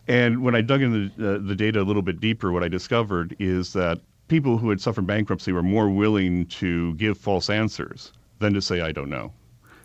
And 0.09 0.43
when 0.43 0.55
I 0.55 0.61
dug 0.61 0.81
into 0.81 1.07
the, 1.15 1.35
uh, 1.35 1.37
the 1.39 1.55
data 1.55 1.81
a 1.81 1.87
little 1.87 2.01
bit 2.01 2.19
deeper, 2.19 2.51
what 2.51 2.65
I 2.65 2.67
discovered 2.67 3.33
is 3.39 3.71
that 3.71 4.01
people 4.27 4.57
who 4.57 4.69
had 4.71 4.81
suffered 4.81 5.07
bankruptcy 5.07 5.53
were 5.53 5.63
more 5.63 5.89
willing 5.89 6.47
to 6.47 6.95
give 6.95 7.17
false 7.17 7.49
answers 7.49 8.11
than 8.39 8.53
to 8.55 8.61
say, 8.61 8.81
I 8.81 8.91
don't 8.91 9.09
know. 9.09 9.31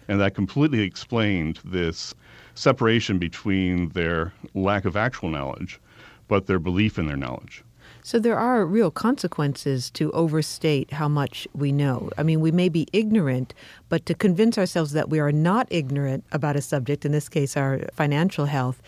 And 0.08 0.20
that 0.20 0.34
completely 0.34 0.80
explained 0.80 1.60
this 1.64 2.12
separation 2.56 3.20
between 3.20 3.90
their 3.90 4.32
lack 4.54 4.84
of 4.84 4.96
actual 4.96 5.28
knowledge, 5.28 5.78
but 6.26 6.46
their 6.46 6.58
belief 6.58 6.98
in 6.98 7.06
their 7.06 7.16
knowledge. 7.16 7.62
So 8.08 8.18
there 8.18 8.38
are 8.38 8.64
real 8.64 8.90
consequences 8.90 9.90
to 9.90 10.10
overstate 10.12 10.92
how 10.94 11.08
much 11.08 11.46
we 11.52 11.72
know. 11.72 12.08
I 12.16 12.22
mean, 12.22 12.40
we 12.40 12.50
may 12.50 12.70
be 12.70 12.86
ignorant, 12.90 13.52
but 13.90 14.06
to 14.06 14.14
convince 14.14 14.56
ourselves 14.56 14.92
that 14.92 15.10
we 15.10 15.18
are 15.18 15.30
not 15.30 15.68
ignorant 15.68 16.24
about 16.32 16.56
a 16.56 16.62
subject, 16.62 17.04
in 17.04 17.12
this 17.12 17.28
case 17.28 17.54
our 17.54 17.80
financial 17.92 18.46
health, 18.46 18.80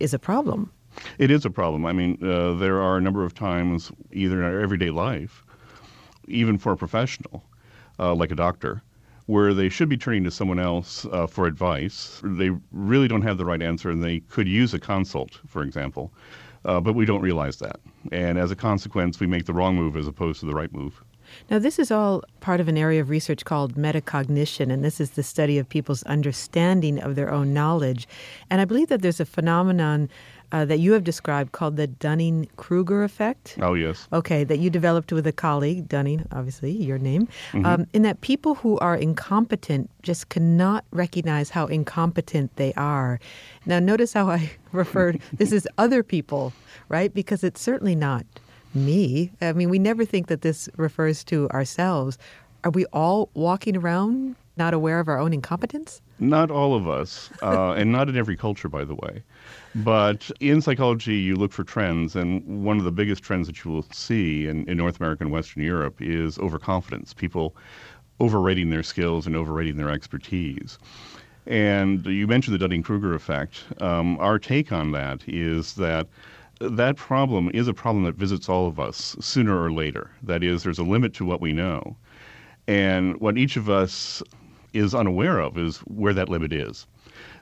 is 0.00 0.14
a 0.14 0.18
problem. 0.18 0.72
It 1.18 1.30
is 1.30 1.44
a 1.44 1.50
problem. 1.50 1.84
I 1.84 1.92
mean, 1.92 2.16
uh, 2.22 2.54
there 2.54 2.80
are 2.80 2.96
a 2.96 3.00
number 3.02 3.26
of 3.26 3.34
times, 3.34 3.92
either 4.10 4.38
in 4.38 4.44
our 4.44 4.58
everyday 4.58 4.88
life, 4.88 5.44
even 6.26 6.56
for 6.56 6.72
a 6.72 6.76
professional, 6.78 7.44
uh, 7.98 8.14
like 8.14 8.30
a 8.30 8.34
doctor, 8.34 8.80
where 9.26 9.52
they 9.52 9.68
should 9.68 9.90
be 9.90 9.98
turning 9.98 10.24
to 10.24 10.30
someone 10.30 10.58
else 10.58 11.04
uh, 11.12 11.26
for 11.26 11.44
advice. 11.44 12.22
They 12.24 12.52
really 12.70 13.06
don't 13.06 13.20
have 13.20 13.36
the 13.36 13.44
right 13.44 13.60
answer 13.60 13.90
and 13.90 14.02
they 14.02 14.20
could 14.20 14.48
use 14.48 14.72
a 14.72 14.78
consult, 14.78 15.40
for 15.46 15.62
example. 15.62 16.10
Uh, 16.64 16.80
but 16.80 16.94
we 16.94 17.04
don't 17.04 17.22
realize 17.22 17.56
that. 17.58 17.80
And 18.12 18.38
as 18.38 18.50
a 18.50 18.56
consequence, 18.56 19.18
we 19.18 19.26
make 19.26 19.46
the 19.46 19.52
wrong 19.52 19.76
move 19.76 19.96
as 19.96 20.06
opposed 20.06 20.40
to 20.40 20.46
the 20.46 20.54
right 20.54 20.72
move. 20.72 21.02
Now, 21.50 21.58
this 21.58 21.78
is 21.78 21.90
all 21.90 22.22
part 22.40 22.60
of 22.60 22.68
an 22.68 22.76
area 22.76 23.00
of 23.00 23.08
research 23.08 23.44
called 23.44 23.74
metacognition, 23.74 24.72
and 24.72 24.84
this 24.84 25.00
is 25.00 25.12
the 25.12 25.22
study 25.22 25.58
of 25.58 25.68
people's 25.68 26.02
understanding 26.04 27.00
of 27.00 27.14
their 27.14 27.32
own 27.32 27.54
knowledge. 27.54 28.06
And 28.50 28.60
I 28.60 28.64
believe 28.64 28.88
that 28.88 29.02
there's 29.02 29.20
a 29.20 29.24
phenomenon 29.24 30.08
uh, 30.52 30.64
that 30.66 30.78
you 30.78 30.92
have 30.92 31.02
described 31.02 31.52
called 31.52 31.76
the 31.76 31.86
Dunning 31.86 32.48
Kruger 32.56 33.02
effect. 33.02 33.56
Oh, 33.60 33.74
yes. 33.74 34.06
Okay, 34.12 34.44
that 34.44 34.58
you 34.58 34.70
developed 34.70 35.10
with 35.12 35.26
a 35.26 35.32
colleague, 35.32 35.88
Dunning, 35.88 36.26
obviously, 36.30 36.70
your 36.70 36.98
name, 36.98 37.26
Mm-hmm. 37.52 37.66
um, 37.66 37.86
in 37.92 38.02
that 38.02 38.20
people 38.20 38.54
who 38.56 38.78
are 38.78 38.94
incompetent 38.96 39.90
just 40.02 40.28
cannot 40.28 40.84
recognize 40.92 41.50
how 41.50 41.66
incompetent 41.66 42.54
they 42.56 42.72
are. 42.74 43.18
Now, 43.66 43.78
notice 43.78 44.12
how 44.12 44.28
I 44.28 44.50
referred 44.72 45.20
this 45.32 45.52
is 45.52 45.66
other 45.78 46.02
people, 46.02 46.52
right? 46.88 47.12
Because 47.12 47.42
it's 47.42 47.60
certainly 47.60 47.94
not 47.94 48.24
me. 48.74 49.30
I 49.40 49.52
mean, 49.52 49.70
we 49.70 49.78
never 49.78 50.04
think 50.04 50.28
that 50.28 50.42
this 50.42 50.68
refers 50.76 51.24
to 51.24 51.48
ourselves. 51.50 52.18
Are 52.64 52.70
we 52.70 52.84
all 52.92 53.28
walking 53.34 53.76
around 53.76 54.36
not 54.56 54.74
aware 54.74 55.00
of 55.00 55.08
our 55.08 55.18
own 55.18 55.32
incompetence? 55.32 56.00
Not 56.18 56.50
all 56.50 56.74
of 56.74 56.88
us, 56.88 57.30
uh, 57.42 57.72
and 57.76 57.92
not 57.92 58.08
in 58.08 58.16
every 58.16 58.36
culture, 58.36 58.68
by 58.68 58.84
the 58.84 58.94
way. 58.94 59.22
But 59.74 60.30
in 60.40 60.60
psychology, 60.60 61.14
you 61.14 61.36
look 61.36 61.52
for 61.52 61.64
trends, 61.64 62.14
and 62.14 62.64
one 62.64 62.78
of 62.78 62.84
the 62.84 62.92
biggest 62.92 63.22
trends 63.22 63.46
that 63.46 63.64
you 63.64 63.70
will 63.70 63.86
see 63.92 64.46
in, 64.46 64.68
in 64.68 64.76
North 64.76 65.00
America 65.00 65.24
and 65.24 65.32
Western 65.32 65.62
Europe 65.62 65.96
is 66.00 66.38
overconfidence. 66.38 67.14
People 67.14 67.56
overrating 68.20 68.70
their 68.70 68.82
skills 68.82 69.26
and 69.26 69.34
overrating 69.34 69.76
their 69.76 69.90
expertise. 69.90 70.78
And 71.46 72.06
you 72.06 72.26
mentioned 72.26 72.54
the 72.54 72.58
Dunning 72.58 72.82
Kruger 72.82 73.14
effect. 73.14 73.64
Um, 73.80 74.16
our 74.20 74.38
take 74.38 74.70
on 74.70 74.92
that 74.92 75.22
is 75.26 75.74
that 75.74 76.06
that 76.60 76.96
problem 76.96 77.50
is 77.52 77.66
a 77.66 77.74
problem 77.74 78.04
that 78.04 78.14
visits 78.14 78.48
all 78.48 78.68
of 78.68 78.78
us 78.78 79.16
sooner 79.20 79.60
or 79.60 79.72
later. 79.72 80.10
That 80.22 80.44
is, 80.44 80.62
there's 80.62 80.78
a 80.78 80.84
limit 80.84 81.14
to 81.14 81.24
what 81.24 81.40
we 81.40 81.52
know. 81.52 81.96
And 82.68 83.20
what 83.20 83.36
each 83.36 83.56
of 83.56 83.68
us 83.68 84.22
is 84.72 84.94
unaware 84.94 85.38
of 85.38 85.58
is 85.58 85.78
where 85.80 86.14
that 86.14 86.28
limit 86.28 86.52
is. 86.52 86.86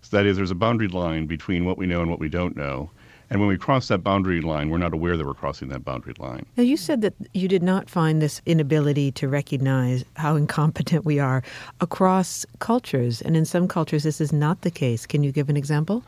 So 0.02 0.16
that 0.16 0.26
is, 0.26 0.36
there's 0.36 0.50
a 0.50 0.56
boundary 0.56 0.88
line 0.88 1.26
between 1.26 1.64
what 1.64 1.78
we 1.78 1.86
know 1.86 2.00
and 2.00 2.10
what 2.10 2.20
we 2.20 2.28
don't 2.28 2.56
know. 2.56 2.90
And 3.32 3.38
when 3.38 3.48
we 3.48 3.56
cross 3.56 3.86
that 3.88 4.02
boundary 4.02 4.40
line, 4.40 4.70
we're 4.70 4.78
not 4.78 4.92
aware 4.92 5.16
that 5.16 5.24
we're 5.24 5.34
crossing 5.34 5.68
that 5.68 5.84
boundary 5.84 6.14
line. 6.18 6.46
Now, 6.56 6.64
you 6.64 6.76
said 6.76 7.00
that 7.02 7.14
you 7.32 7.46
did 7.46 7.62
not 7.62 7.88
find 7.88 8.20
this 8.20 8.42
inability 8.44 9.12
to 9.12 9.28
recognize 9.28 10.04
how 10.16 10.34
incompetent 10.34 11.04
we 11.04 11.20
are 11.20 11.44
across 11.80 12.44
cultures. 12.58 13.22
And 13.22 13.36
in 13.36 13.44
some 13.44 13.68
cultures, 13.68 14.02
this 14.02 14.20
is 14.20 14.32
not 14.32 14.62
the 14.62 14.70
case. 14.70 15.06
Can 15.06 15.22
you 15.22 15.30
give 15.30 15.48
an 15.48 15.56
example? 15.56 16.02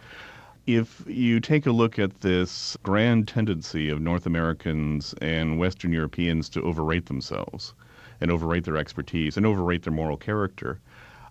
If 0.66 1.04
you 1.06 1.38
take 1.38 1.66
a 1.66 1.72
look 1.72 1.98
at 1.98 2.22
this 2.22 2.76
grand 2.82 3.28
tendency 3.28 3.88
of 3.88 4.00
North 4.00 4.26
Americans 4.26 5.14
and 5.20 5.60
Western 5.60 5.92
Europeans 5.92 6.48
to 6.50 6.62
overrate 6.62 7.06
themselves 7.06 7.72
and 8.20 8.32
overrate 8.32 8.64
their 8.64 8.76
expertise 8.76 9.36
and 9.36 9.46
overrate 9.46 9.84
their 9.84 9.92
moral 9.92 10.16
character, 10.16 10.80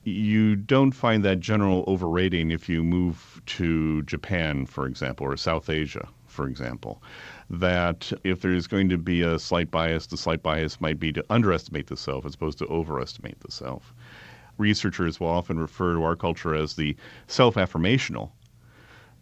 you 0.04 0.56
don't 0.56 0.92
find 0.92 1.24
that 1.24 1.40
general 1.40 1.84
overrating 1.88 2.50
if 2.50 2.68
you 2.68 2.84
move 2.84 3.42
to 3.46 4.02
Japan, 4.04 4.66
for 4.66 4.88
example, 4.88 5.28
or 5.28 5.38
South 5.38 5.70
Asia, 5.70 6.08
for 6.26 6.48
example. 6.48 7.04
That 7.50 8.12
if 8.24 8.42
there's 8.42 8.66
going 8.68 8.90
to 8.90 8.98
be 8.98 9.22
a 9.22 9.38
slight 9.38 9.70
bias, 9.70 10.08
the 10.08 10.18
slight 10.18 10.42
bias 10.42 10.82
might 10.82 11.00
be 11.00 11.12
to 11.14 11.26
underestimate 11.30 11.88
the 11.88 11.98
self 11.98 12.26
as 12.26 12.34
opposed 12.34 12.58
to 12.60 12.68
overestimate 12.68 13.40
the 13.42 13.52
self. 13.52 13.94
Researchers 14.58 15.20
will 15.20 15.28
often 15.28 15.60
refer 15.60 15.94
to 15.94 16.04
our 16.04 16.16
culture 16.16 16.56
as 16.56 16.76
the 16.76 16.96
self 17.28 17.56
affirmational 17.56 18.32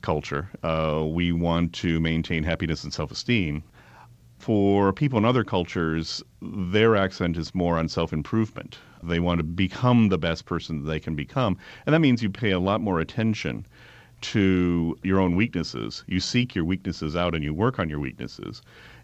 culture. 0.02 0.50
Uh, 0.64 1.06
we 1.06 1.34
want 1.34 1.74
to 1.74 2.00
maintain 2.00 2.44
happiness 2.44 2.84
and 2.86 2.94
self 2.94 3.12
esteem. 3.12 3.64
For 4.38 4.94
people 4.94 5.18
in 5.18 5.26
other 5.26 5.44
cultures, 5.44 6.24
their 6.42 6.96
accent 6.96 7.36
is 7.36 7.54
more 7.54 7.78
on 7.78 7.90
self 7.90 8.14
improvement. 8.14 8.80
They 9.04 9.20
want 9.20 9.40
to 9.40 9.44
become 9.44 10.10
the 10.10 10.18
best 10.18 10.46
person 10.46 10.84
that 10.84 10.90
they 10.90 11.00
can 11.00 11.16
become. 11.16 11.58
And 11.86 11.94
that 11.94 12.00
means 12.00 12.22
you 12.24 12.30
pay 12.30 12.52
a 12.52 12.60
lot 12.60 12.82
more 12.82 13.00
attention 13.00 13.66
to 14.22 14.98
your 15.04 15.20
own 15.20 15.36
weaknesses. 15.36 16.04
You 16.08 16.20
seek 16.20 16.54
your 16.56 16.66
weaknesses 16.66 17.16
out 17.16 17.34
and 17.36 17.44
you 17.44 17.54
work 17.54 17.80
on 17.80 17.90
your 17.90 18.00
weaknesses. 18.00 18.62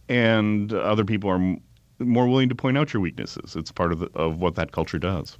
And 0.09 0.73
other 0.73 1.05
people 1.05 1.29
are 1.29 1.35
m- 1.35 1.61
more 1.99 2.27
willing 2.27 2.49
to 2.49 2.55
point 2.55 2.77
out 2.77 2.93
your 2.93 3.01
weaknesses. 3.01 3.55
It's 3.55 3.71
part 3.71 3.91
of, 3.93 3.99
the, 3.99 4.09
of 4.13 4.41
what 4.41 4.55
that 4.55 4.71
culture 4.71 4.99
does. 4.99 5.37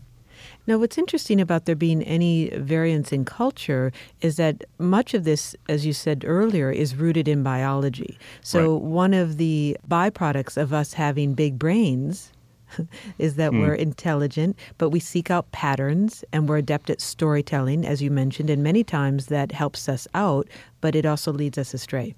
Now, 0.67 0.77
what's 0.77 0.97
interesting 0.97 1.39
about 1.39 1.65
there 1.65 1.75
being 1.75 2.03
any 2.03 2.49
variance 2.49 3.11
in 3.11 3.25
culture 3.25 3.91
is 4.21 4.37
that 4.37 4.63
much 4.79 5.13
of 5.13 5.23
this, 5.23 5.55
as 5.69 5.85
you 5.85 5.93
said 5.93 6.23
earlier, 6.25 6.71
is 6.71 6.95
rooted 6.95 7.27
in 7.27 7.43
biology. 7.43 8.17
So, 8.41 8.73
Right. 8.73 8.81
one 8.81 9.13
of 9.13 9.37
the 9.37 9.77
byproducts 9.87 10.57
of 10.57 10.73
us 10.73 10.93
having 10.93 11.33
big 11.33 11.57
brains 11.59 12.31
is 13.19 13.35
that 13.35 13.53
we're 13.53 13.73
intelligent, 13.73 14.57
but 14.77 14.89
we 14.89 14.99
seek 14.99 15.31
out 15.31 15.51
patterns 15.51 16.23
and 16.31 16.49
we're 16.49 16.57
adept 16.57 16.89
at 16.89 17.01
storytelling, 17.01 17.85
as 17.85 18.01
you 18.01 18.11
mentioned, 18.11 18.49
and 18.49 18.63
many 18.63 18.83
times 18.83 19.27
that 19.27 19.51
helps 19.51 19.87
us 19.89 20.07
out, 20.13 20.47
but 20.81 20.95
it 20.95 21.05
also 21.05 21.31
leads 21.31 21.57
us 21.57 21.73
astray. 21.73 22.15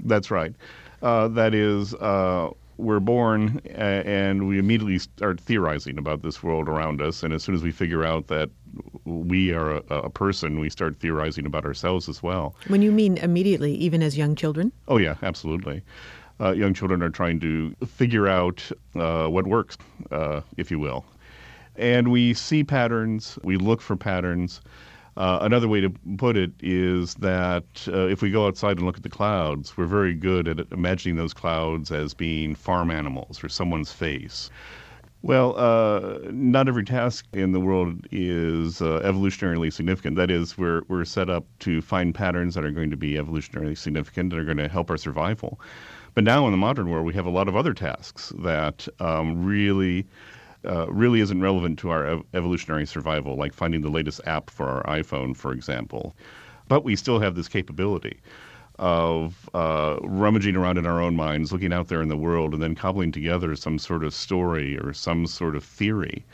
That's 0.00 0.30
right. 0.30 0.54
Uh, 1.02 1.28
that 1.28 1.54
is, 1.54 1.94
uh, 1.94 2.50
we're 2.78 3.00
born 3.00 3.60
and 3.74 4.46
we 4.46 4.58
immediately 4.58 4.98
start 4.98 5.40
theorizing 5.40 5.98
about 5.98 6.22
this 6.22 6.42
world 6.42 6.68
around 6.68 7.02
us. 7.02 7.22
And 7.22 7.34
as 7.34 7.42
soon 7.42 7.54
as 7.54 7.62
we 7.62 7.72
figure 7.72 8.04
out 8.04 8.28
that 8.28 8.50
we 9.04 9.52
are 9.52 9.76
a, 9.76 9.82
a 9.88 10.10
person, 10.10 10.60
we 10.60 10.70
start 10.70 10.96
theorizing 10.96 11.44
about 11.44 11.64
ourselves 11.64 12.08
as 12.08 12.22
well. 12.22 12.54
When 12.68 12.80
you 12.80 12.92
mean 12.92 13.18
immediately, 13.18 13.74
even 13.74 14.02
as 14.02 14.16
young 14.16 14.36
children? 14.36 14.72
Oh, 14.86 14.96
yeah, 14.96 15.16
absolutely. 15.22 15.82
Uh, 16.40 16.52
young 16.52 16.72
children 16.72 17.02
are 17.02 17.10
trying 17.10 17.40
to 17.40 17.74
figure 17.86 18.28
out 18.28 18.70
uh, 18.94 19.26
what 19.26 19.46
works, 19.46 19.76
uh, 20.10 20.40
if 20.56 20.70
you 20.70 20.78
will. 20.78 21.04
And 21.76 22.08
we 22.08 22.34
see 22.34 22.64
patterns, 22.64 23.38
we 23.42 23.56
look 23.56 23.80
for 23.80 23.96
patterns. 23.96 24.60
Uh, 25.16 25.38
another 25.42 25.66
way 25.66 25.80
to 25.80 25.90
put 26.16 26.36
it 26.36 26.52
is 26.60 27.14
that 27.14 27.64
uh, 27.88 28.06
if 28.06 28.22
we 28.22 28.30
go 28.30 28.46
outside 28.46 28.76
and 28.76 28.86
look 28.86 28.96
at 28.96 29.02
the 29.02 29.08
clouds, 29.08 29.76
we're 29.76 29.86
very 29.86 30.14
good 30.14 30.46
at 30.46 30.60
imagining 30.70 31.16
those 31.16 31.34
clouds 31.34 31.90
as 31.90 32.14
being 32.14 32.54
farm 32.54 32.90
animals 32.90 33.42
or 33.42 33.48
someone's 33.48 33.90
face. 33.90 34.48
Well, 35.22 35.58
uh, 35.58 36.20
not 36.30 36.68
every 36.68 36.84
task 36.84 37.26
in 37.32 37.50
the 37.50 37.58
world 37.58 38.06
is 38.12 38.80
uh, 38.80 39.00
evolutionarily 39.04 39.72
significant. 39.72 40.14
That 40.14 40.30
is, 40.30 40.56
we're, 40.56 40.82
we're 40.86 41.04
set 41.04 41.28
up 41.28 41.44
to 41.60 41.82
find 41.82 42.14
patterns 42.14 42.54
that 42.54 42.64
are 42.64 42.70
going 42.70 42.90
to 42.90 42.96
be 42.96 43.14
evolutionarily 43.14 43.76
significant 43.76 44.32
and 44.32 44.40
are 44.40 44.44
going 44.44 44.58
to 44.58 44.68
help 44.68 44.88
our 44.88 44.96
survival. 44.96 45.60
But 46.18 46.24
now 46.24 46.46
in 46.46 46.50
the 46.50 46.58
modern 46.58 46.90
world, 46.90 47.06
we 47.06 47.14
have 47.14 47.26
a 47.26 47.30
lot 47.30 47.46
of 47.46 47.54
other 47.54 47.72
tasks 47.72 48.32
that 48.40 48.88
um, 48.98 49.44
really. 49.44 50.04
Uh, 50.64 50.86
really 50.90 51.20
isn't 51.20 51.40
relevant 51.40 51.78
to 51.78 51.90
our 51.90 52.04
ev- 52.04 52.24
evolutionary 52.34 52.84
survival, 52.84 53.36
like 53.36 53.52
finding 53.52 53.82
the 53.82 53.88
latest 53.88 54.20
app 54.26 54.50
for 54.50 54.66
our 54.66 54.82
iPhone, 55.00 55.36
for 55.36 55.52
example. 55.52 56.16
But 56.66 56.82
we 56.82 56.96
still 56.96 57.20
have 57.20 57.36
this 57.36 57.46
capability 57.46 58.18
of 58.80 59.48
uh, 59.54 59.98
rummaging 60.02 60.56
around 60.56 60.76
in 60.76 60.86
our 60.86 61.00
own 61.00 61.14
minds, 61.14 61.52
looking 61.52 61.72
out 61.72 61.86
there 61.86 62.02
in 62.02 62.08
the 62.08 62.16
world, 62.16 62.52
and 62.52 62.60
then 62.60 62.74
cobbling 62.74 63.12
together 63.12 63.54
some 63.54 63.78
sort 63.78 64.02
of 64.02 64.12
story 64.12 64.76
or 64.76 64.92
some 64.92 65.24
sort 65.24 65.54
of 65.54 65.62
theory 65.62 66.26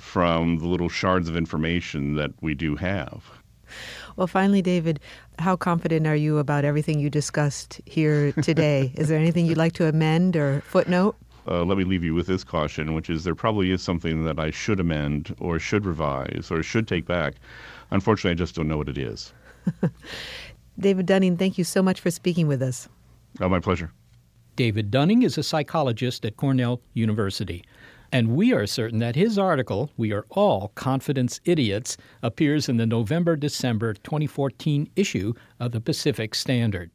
from 0.00 0.58
the 0.58 0.66
little 0.66 0.88
shards 0.88 1.28
of 1.28 1.36
information 1.36 2.16
that 2.16 2.32
we 2.40 2.54
do 2.54 2.74
have. 2.74 3.30
Well, 4.18 4.26
finally, 4.26 4.62
David, 4.62 4.98
how 5.38 5.54
confident 5.54 6.04
are 6.08 6.16
you 6.16 6.38
about 6.38 6.64
everything 6.64 6.98
you 6.98 7.08
discussed 7.08 7.80
here 7.86 8.32
today? 8.32 8.90
is 8.96 9.06
there 9.06 9.16
anything 9.16 9.46
you'd 9.46 9.56
like 9.56 9.74
to 9.74 9.86
amend 9.86 10.34
or 10.34 10.60
footnote? 10.62 11.14
Uh, 11.46 11.62
let 11.62 11.78
me 11.78 11.84
leave 11.84 12.02
you 12.02 12.16
with 12.16 12.26
this 12.26 12.42
caution, 12.42 12.94
which 12.94 13.08
is 13.08 13.22
there 13.22 13.36
probably 13.36 13.70
is 13.70 13.80
something 13.80 14.24
that 14.24 14.40
I 14.40 14.50
should 14.50 14.80
amend 14.80 15.36
or 15.38 15.60
should 15.60 15.86
revise 15.86 16.48
or 16.50 16.64
should 16.64 16.88
take 16.88 17.06
back. 17.06 17.34
Unfortunately, 17.92 18.32
I 18.32 18.34
just 18.34 18.56
don't 18.56 18.66
know 18.66 18.76
what 18.76 18.88
it 18.88 18.98
is. 18.98 19.32
David 20.80 21.06
Dunning, 21.06 21.36
thank 21.36 21.56
you 21.56 21.62
so 21.62 21.80
much 21.80 22.00
for 22.00 22.10
speaking 22.10 22.48
with 22.48 22.60
us. 22.60 22.88
Oh, 23.40 23.48
my 23.48 23.60
pleasure. 23.60 23.92
David 24.56 24.90
Dunning 24.90 25.22
is 25.22 25.38
a 25.38 25.44
psychologist 25.44 26.24
at 26.24 26.36
Cornell 26.36 26.80
University. 26.92 27.62
And 28.10 28.34
we 28.34 28.54
are 28.54 28.66
certain 28.66 29.00
that 29.00 29.16
his 29.16 29.38
article, 29.38 29.90
We 29.98 30.12
Are 30.12 30.24
All 30.30 30.68
Confidence 30.74 31.40
Idiots, 31.44 31.98
appears 32.22 32.68
in 32.68 32.78
the 32.78 32.86
November 32.86 33.36
December 33.36 33.92
2014 33.92 34.88
issue 34.96 35.34
of 35.60 35.72
the 35.72 35.80
Pacific 35.80 36.34
Standard. 36.34 36.90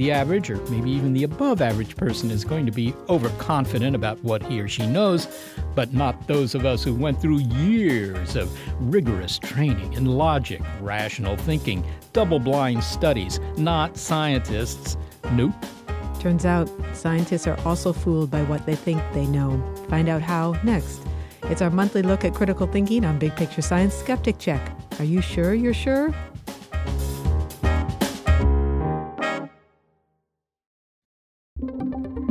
The 0.00 0.10
average, 0.10 0.48
or 0.48 0.56
maybe 0.70 0.90
even 0.90 1.12
the 1.12 1.24
above 1.24 1.60
average 1.60 1.94
person, 1.94 2.30
is 2.30 2.42
going 2.42 2.64
to 2.64 2.72
be 2.72 2.94
overconfident 3.10 3.94
about 3.94 4.18
what 4.24 4.42
he 4.42 4.58
or 4.58 4.66
she 4.66 4.86
knows, 4.86 5.28
but 5.74 5.92
not 5.92 6.26
those 6.26 6.54
of 6.54 6.64
us 6.64 6.82
who 6.82 6.94
went 6.94 7.20
through 7.20 7.36
years 7.36 8.34
of 8.34 8.50
rigorous 8.90 9.38
training 9.38 9.92
in 9.92 10.06
logic, 10.06 10.62
rational 10.80 11.36
thinking, 11.36 11.84
double 12.14 12.38
blind 12.38 12.82
studies, 12.82 13.40
not 13.58 13.94
scientists. 13.98 14.96
Nope. 15.32 15.52
Turns 16.18 16.46
out 16.46 16.70
scientists 16.94 17.46
are 17.46 17.60
also 17.66 17.92
fooled 17.92 18.30
by 18.30 18.42
what 18.44 18.64
they 18.64 18.76
think 18.76 19.02
they 19.12 19.26
know. 19.26 19.62
Find 19.90 20.08
out 20.08 20.22
how 20.22 20.52
next. 20.64 21.02
It's 21.42 21.60
our 21.60 21.68
monthly 21.68 22.00
look 22.00 22.24
at 22.24 22.32
critical 22.32 22.66
thinking 22.66 23.04
on 23.04 23.18
Big 23.18 23.36
Picture 23.36 23.60
Science 23.60 23.92
Skeptic 23.92 24.38
Check. 24.38 24.62
Are 24.98 25.04
you 25.04 25.20
sure 25.20 25.52
you're 25.52 25.74
sure? 25.74 26.14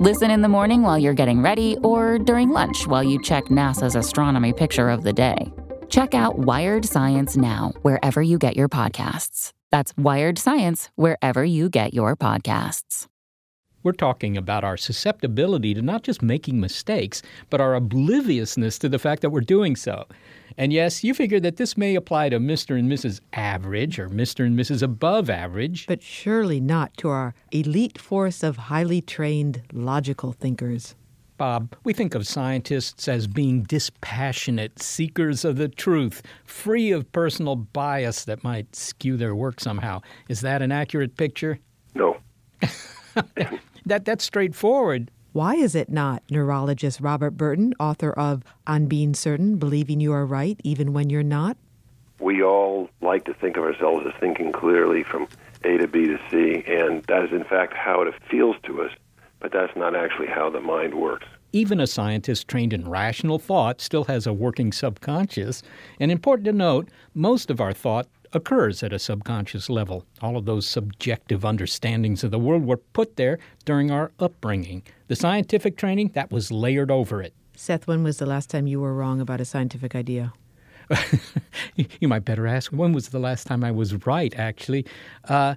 Listen 0.00 0.28
in 0.32 0.42
the 0.42 0.48
morning 0.48 0.82
while 0.82 0.98
you're 0.98 1.14
getting 1.14 1.40
ready 1.40 1.76
or 1.84 2.18
during 2.18 2.50
lunch 2.50 2.84
while 2.88 3.04
you 3.04 3.22
check 3.22 3.44
NASA's 3.44 3.94
astronomy 3.94 4.52
picture 4.52 4.90
of 4.90 5.04
the 5.04 5.12
day. 5.12 5.52
Check 5.88 6.14
out 6.14 6.36
Wired 6.36 6.84
Science 6.84 7.36
now, 7.36 7.72
wherever 7.82 8.20
you 8.20 8.36
get 8.36 8.56
your 8.56 8.68
podcasts. 8.68 9.52
That's 9.70 9.96
Wired 9.96 10.36
Science, 10.36 10.90
wherever 10.96 11.44
you 11.44 11.68
get 11.68 11.94
your 11.94 12.16
podcasts. 12.16 13.06
We're 13.84 13.92
talking 13.92 14.36
about 14.36 14.64
our 14.64 14.76
susceptibility 14.76 15.74
to 15.74 15.82
not 15.82 16.02
just 16.02 16.22
making 16.22 16.58
mistakes, 16.58 17.22
but 17.48 17.60
our 17.60 17.76
obliviousness 17.76 18.80
to 18.80 18.88
the 18.88 18.98
fact 18.98 19.22
that 19.22 19.30
we're 19.30 19.42
doing 19.42 19.76
so. 19.76 20.06
And 20.56 20.72
yes, 20.72 21.02
you 21.02 21.14
figure 21.14 21.40
that 21.40 21.56
this 21.56 21.76
may 21.76 21.94
apply 21.94 22.28
to 22.28 22.38
Mr. 22.38 22.78
and 22.78 22.90
Mrs. 22.90 23.20
Average 23.32 23.98
or 23.98 24.08
Mr. 24.08 24.46
and 24.46 24.58
Mrs. 24.58 24.82
Above 24.82 25.28
Average. 25.28 25.86
But 25.86 26.02
surely 26.02 26.60
not 26.60 26.96
to 26.98 27.08
our 27.08 27.34
elite 27.50 27.98
force 27.98 28.42
of 28.42 28.56
highly 28.56 29.00
trained 29.00 29.62
logical 29.72 30.32
thinkers. 30.32 30.94
Bob, 31.36 31.74
we 31.82 31.92
think 31.92 32.14
of 32.14 32.28
scientists 32.28 33.08
as 33.08 33.26
being 33.26 33.64
dispassionate 33.64 34.80
seekers 34.80 35.44
of 35.44 35.56
the 35.56 35.68
truth, 35.68 36.22
free 36.44 36.92
of 36.92 37.10
personal 37.10 37.56
bias 37.56 38.24
that 38.24 38.44
might 38.44 38.76
skew 38.76 39.16
their 39.16 39.34
work 39.34 39.58
somehow. 39.58 40.00
Is 40.28 40.42
that 40.42 40.62
an 40.62 40.70
accurate 40.70 41.16
picture? 41.16 41.58
No. 41.94 42.18
that 43.86 44.04
that's 44.04 44.24
straightforward. 44.24 45.10
Why 45.34 45.56
is 45.56 45.74
it 45.74 45.88
not? 45.88 46.22
Neurologist 46.30 47.00
Robert 47.00 47.32
Burton, 47.32 47.74
author 47.80 48.12
of 48.12 48.44
On 48.68 48.86
Being 48.86 49.14
Certain, 49.14 49.56
Believing 49.56 49.98
You 49.98 50.12
Are 50.12 50.24
Right 50.24 50.60
Even 50.62 50.92
When 50.92 51.10
You're 51.10 51.24
Not. 51.24 51.56
We 52.20 52.40
all 52.40 52.88
like 53.00 53.24
to 53.24 53.34
think 53.34 53.56
of 53.56 53.64
ourselves 53.64 54.06
as 54.06 54.12
thinking 54.20 54.52
clearly 54.52 55.02
from 55.02 55.26
A 55.64 55.76
to 55.76 55.88
B 55.88 56.06
to 56.06 56.20
C, 56.30 56.62
and 56.68 57.02
that 57.08 57.24
is 57.24 57.32
in 57.32 57.42
fact 57.42 57.74
how 57.74 58.02
it 58.02 58.14
feels 58.30 58.54
to 58.66 58.82
us, 58.82 58.92
but 59.40 59.50
that's 59.50 59.74
not 59.74 59.96
actually 59.96 60.28
how 60.28 60.50
the 60.50 60.60
mind 60.60 60.94
works. 60.94 61.26
Even 61.52 61.80
a 61.80 61.88
scientist 61.88 62.46
trained 62.46 62.72
in 62.72 62.88
rational 62.88 63.40
thought 63.40 63.80
still 63.80 64.04
has 64.04 64.28
a 64.28 64.32
working 64.32 64.70
subconscious. 64.70 65.64
And 65.98 66.12
important 66.12 66.44
to 66.44 66.52
note, 66.52 66.90
most 67.12 67.50
of 67.50 67.60
our 67.60 67.72
thought 67.72 68.06
occurs 68.34 68.82
at 68.82 68.92
a 68.92 68.98
subconscious 68.98 69.70
level. 69.70 70.04
All 70.20 70.36
of 70.36 70.44
those 70.44 70.66
subjective 70.66 71.44
understandings 71.44 72.24
of 72.24 72.30
the 72.30 72.38
world 72.38 72.64
were 72.64 72.76
put 72.76 73.16
there 73.16 73.38
during 73.64 73.90
our 73.90 74.12
upbringing. 74.18 74.82
The 75.08 75.16
scientific 75.16 75.76
training, 75.76 76.10
that 76.14 76.30
was 76.30 76.50
layered 76.50 76.90
over 76.90 77.22
it. 77.22 77.32
Seth, 77.56 77.86
when 77.86 78.02
was 78.02 78.18
the 78.18 78.26
last 78.26 78.50
time 78.50 78.66
you 78.66 78.80
were 78.80 78.94
wrong 78.94 79.20
about 79.20 79.40
a 79.40 79.44
scientific 79.44 79.94
idea? 79.94 80.32
you 81.76 82.08
might 82.08 82.24
better 82.24 82.46
ask 82.46 82.70
when 82.72 82.92
was 82.92 83.08
the 83.08 83.18
last 83.18 83.46
time 83.46 83.64
I 83.64 83.70
was 83.70 84.06
right, 84.06 84.34
actually. 84.36 84.86
Uh, 85.28 85.54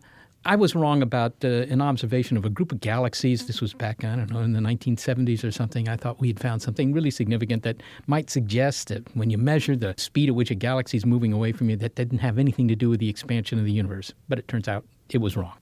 I 0.48 0.56
was 0.56 0.76
wrong 0.76 1.02
about 1.02 1.34
uh, 1.44 1.48
an 1.48 1.82
observation 1.82 2.38
of 2.38 2.46
a 2.46 2.50
group 2.50 2.72
of 2.72 2.80
galaxies. 2.80 3.48
This 3.48 3.60
was 3.60 3.74
back, 3.74 4.06
I 4.06 4.16
don't 4.16 4.32
know, 4.32 4.40
in 4.40 4.54
the 4.54 4.62
1970s 4.62 5.44
or 5.44 5.52
something. 5.52 5.90
I 5.90 5.98
thought 5.98 6.22
we 6.22 6.30
had 6.30 6.40
found 6.40 6.62
something 6.62 6.94
really 6.94 7.12
significant 7.12 7.64
that 7.64 7.84
might 8.08 8.30
suggest 8.30 8.88
that 8.88 9.14
when 9.14 9.30
you 9.30 9.38
measure 9.38 9.76
the 9.76 9.94
speed 9.98 10.30
at 10.30 10.36
which 10.36 10.50
a 10.50 10.56
galaxy 10.56 10.96
is 10.96 11.06
moving 11.06 11.34
away 11.34 11.52
from 11.52 11.70
you, 11.70 11.76
that 11.76 11.96
didn't 11.96 12.20
have 12.20 12.40
anything 12.40 12.70
to 12.70 12.78
do 12.78 12.90
with 12.90 13.02
the 13.02 13.10
expansion 13.10 13.60
of 13.60 13.66
the 13.66 13.74
universe. 13.74 14.14
But 14.30 14.40
it 14.40 14.48
turns 14.48 14.70
out 14.70 14.86
it 15.10 15.18
was 15.18 15.36
wrong. 15.36 15.58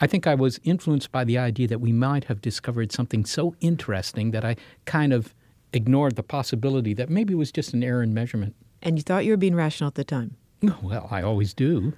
I 0.00 0.06
think 0.06 0.28
I 0.28 0.36
was 0.36 0.60
influenced 0.62 1.10
by 1.10 1.24
the 1.24 1.36
idea 1.36 1.66
that 1.66 1.80
we 1.80 1.90
might 1.90 2.26
have 2.26 2.40
discovered 2.40 2.92
something 2.92 3.24
so 3.24 3.56
interesting 3.58 4.30
that 4.30 4.44
I 4.44 4.54
kind 4.84 5.12
of 5.12 5.34
ignored 5.72 6.14
the 6.14 6.22
possibility 6.22 6.94
that 6.94 7.10
maybe 7.10 7.32
it 7.32 7.38
was 7.38 7.50
just 7.50 7.74
an 7.74 7.82
error 7.82 8.04
in 8.04 8.14
measurement. 8.14 8.54
And 8.82 8.98
you 8.98 9.02
thought 9.02 9.24
you 9.24 9.32
were 9.32 9.36
being 9.36 9.56
rational 9.56 9.88
at 9.88 9.96
the 9.96 10.04
time? 10.04 10.36
Well, 10.80 11.08
I 11.10 11.22
always 11.22 11.54
do. 11.54 11.92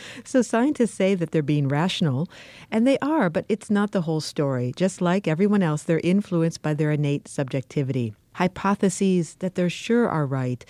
So 0.24 0.42
scientists 0.42 0.94
say 0.94 1.14
that 1.14 1.30
they're 1.30 1.42
being 1.42 1.68
rational, 1.68 2.28
and 2.70 2.86
they 2.86 2.98
are, 2.98 3.30
but 3.30 3.46
it's 3.48 3.70
not 3.70 3.92
the 3.92 4.02
whole 4.02 4.20
story. 4.20 4.72
Just 4.76 5.00
like 5.00 5.26
everyone 5.26 5.62
else, 5.62 5.82
they're 5.82 6.00
influenced 6.04 6.60
by 6.60 6.74
their 6.74 6.90
innate 6.90 7.28
subjectivity. 7.28 8.14
Hypotheses 8.34 9.36
that 9.36 9.54
they're 9.54 9.70
sure 9.70 10.08
are 10.08 10.26
right, 10.26 10.64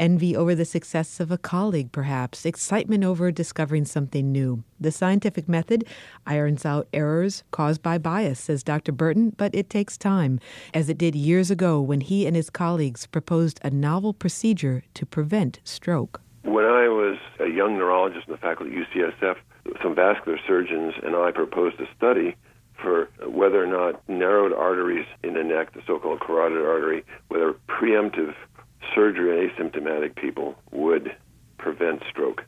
envy 0.00 0.34
over 0.34 0.54
the 0.54 0.64
success 0.64 1.20
of 1.20 1.30
a 1.30 1.38
colleague, 1.38 1.92
perhaps, 1.92 2.46
excitement 2.46 3.04
over 3.04 3.30
discovering 3.30 3.84
something 3.84 4.32
new. 4.32 4.64
The 4.80 4.90
scientific 4.90 5.48
method 5.48 5.84
irons 6.26 6.64
out 6.64 6.88
errors 6.92 7.44
caused 7.50 7.82
by 7.82 7.98
bias, 7.98 8.40
says 8.40 8.62
Dr. 8.62 8.92
Burton, 8.92 9.34
but 9.36 9.54
it 9.54 9.68
takes 9.68 9.98
time, 9.98 10.40
as 10.72 10.88
it 10.88 10.98
did 10.98 11.14
years 11.14 11.50
ago 11.50 11.80
when 11.80 12.00
he 12.00 12.26
and 12.26 12.34
his 12.34 12.50
colleagues 12.50 13.06
proposed 13.06 13.60
a 13.62 13.70
novel 13.70 14.14
procedure 14.14 14.82
to 14.94 15.04
prevent 15.04 15.60
stroke. 15.64 16.22
Was 16.44 16.64
a 17.40 17.48
young 17.48 17.78
neurologist 17.78 18.26
in 18.28 18.32
the 18.32 18.38
faculty 18.38 18.72
at 18.76 18.86
UCSF, 18.90 19.36
some 19.82 19.94
vascular 19.94 20.38
surgeons 20.46 20.94
and 21.02 21.16
I 21.16 21.30
proposed 21.30 21.80
a 21.80 21.86
study 21.96 22.36
for 22.80 23.08
whether 23.26 23.62
or 23.62 23.66
not 23.66 24.08
narrowed 24.08 24.52
arteries 24.52 25.06
in 25.22 25.34
the 25.34 25.44
neck, 25.44 25.72
the 25.74 25.82
so-called 25.86 26.20
carotid 26.20 26.64
artery, 26.64 27.04
whether 27.28 27.54
preemptive 27.68 28.34
surgery 28.94 29.44
in 29.44 29.50
asymptomatic 29.50 30.16
people 30.16 30.54
would 30.70 31.14
prevent 31.58 32.02
stroke. 32.10 32.42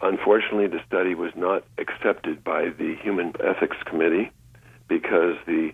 Unfortunately, 0.00 0.66
the 0.66 0.82
study 0.86 1.14
was 1.14 1.32
not 1.36 1.64
accepted 1.78 2.42
by 2.44 2.70
the 2.78 2.96
Human 3.02 3.32
Ethics 3.42 3.76
Committee, 3.86 4.30
because 4.88 5.36
the 5.46 5.72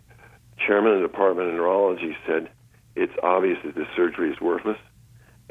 chairman 0.67 0.93
of 0.93 1.03
the 1.03 1.09
Department 1.09 1.49
of 1.49 1.55
Neurology 1.55 2.17
said 2.27 2.49
it's 2.95 3.13
obvious 3.23 3.59
that 3.65 3.75
this 3.75 3.87
surgery 3.97 4.31
is 4.31 4.41
worthless, 4.41 4.79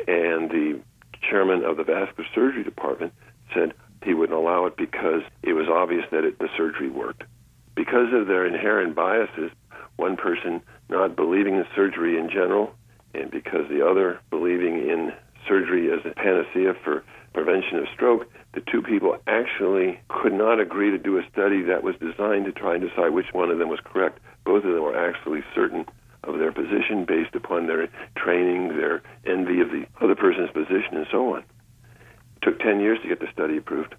and 0.07 0.49
the 0.49 0.79
chairman 1.21 1.63
of 1.63 1.77
the 1.77 1.83
vascular 1.83 2.27
surgery 2.33 2.63
department 2.63 3.13
said 3.53 3.73
he 4.03 4.13
wouldn't 4.13 4.37
allow 4.37 4.65
it 4.65 4.77
because 4.77 5.21
it 5.43 5.53
was 5.53 5.67
obvious 5.67 6.05
that 6.11 6.23
it, 6.23 6.39
the 6.39 6.49
surgery 6.55 6.89
worked. 6.89 7.23
Because 7.75 8.13
of 8.13 8.27
their 8.27 8.45
inherent 8.45 8.95
biases, 8.95 9.51
one 9.97 10.15
person 10.15 10.61
not 10.89 11.15
believing 11.15 11.55
in 11.55 11.65
surgery 11.75 12.17
in 12.17 12.29
general, 12.29 12.73
and 13.13 13.29
because 13.31 13.67
the 13.69 13.85
other 13.85 14.19
believing 14.29 14.89
in 14.89 15.11
surgery 15.47 15.91
as 15.91 15.99
a 16.05 16.13
panacea 16.15 16.73
for 16.83 17.03
prevention 17.33 17.77
of 17.77 17.85
stroke, 17.93 18.25
the 18.53 18.61
two 18.71 18.81
people 18.81 19.17
actually 19.27 19.99
could 20.09 20.33
not 20.33 20.59
agree 20.59 20.89
to 20.91 20.97
do 20.97 21.17
a 21.17 21.27
study 21.31 21.61
that 21.63 21.83
was 21.83 21.95
designed 21.97 22.45
to 22.45 22.51
try 22.51 22.75
and 22.75 22.87
decide 22.87 23.09
which 23.09 23.31
one 23.31 23.51
of 23.51 23.59
them 23.59 23.69
was 23.69 23.79
correct. 23.83 24.19
Both 24.45 24.63
of 24.63 24.73
them 24.73 24.83
were 24.83 24.97
actually 24.97 25.43
certain 25.53 25.85
of 26.27 26.39
their 26.39 26.51
position 26.51 27.05
based 27.05 27.35
upon 27.35 27.67
their 27.67 27.87
training, 28.15 28.69
their 28.69 29.01
envy 29.25 29.61
of 29.61 29.69
the 29.69 29.85
other 30.01 30.15
person's 30.15 30.51
position, 30.51 30.97
and 30.97 31.07
so 31.11 31.35
on. 31.35 31.39
It 31.39 32.41
took 32.41 32.59
10 32.59 32.79
years 32.79 32.99
to 33.01 33.07
get 33.07 33.19
the 33.19 33.27
study 33.31 33.57
approved. 33.57 33.95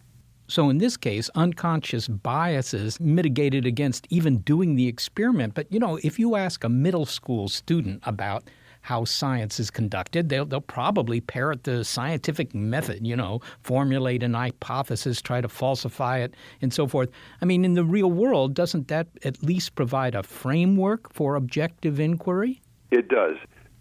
So, 0.51 0.71
in 0.71 0.79
this 0.79 0.97
case, 0.97 1.29
unconscious 1.35 2.09
biases 2.09 2.99
mitigated 2.99 3.67
against 3.67 4.07
even 4.09 4.39
doing 4.39 4.77
the 4.77 4.87
experiment. 4.87 5.55
But, 5.55 5.71
you 5.71 5.79
know, 5.79 5.99
if 6.03 6.19
you 6.19 6.37
ask 6.37 6.65
a 6.65 6.71
middle 6.71 7.05
school 7.05 7.49
student 7.49 8.03
about 8.05 8.45
how 8.83 9.05
science 9.05 9.61
is 9.61 9.71
conducted, 9.71 10.29
they'll, 10.29 10.47
they'll 10.47 10.61
probably 10.61 11.21
parrot 11.21 11.65
the 11.65 11.85
scientific 11.85 12.55
method, 12.55 13.07
you 13.07 13.17
know, 13.17 13.41
formulate 13.63 14.23
an 14.23 14.35
hypothesis, 14.35 15.21
try 15.21 15.41
to 15.41 15.49
falsify 15.49 16.19
it, 16.19 16.35
and 16.63 16.73
so 16.73 16.87
forth. 16.87 17.11
I 17.43 17.45
mean, 17.45 17.65
in 17.65 17.75
the 17.75 17.85
real 17.85 18.11
world, 18.11 18.55
doesn't 18.55 18.89
that 18.89 19.09
at 19.25 19.43
least 19.43 19.75
provide 19.75 20.15
a 20.15 20.23
framework 20.23 21.13
for 21.13 21.35
objective 21.35 22.01
inquiry? 22.01 22.61
It 22.91 23.09
does. 23.09 23.37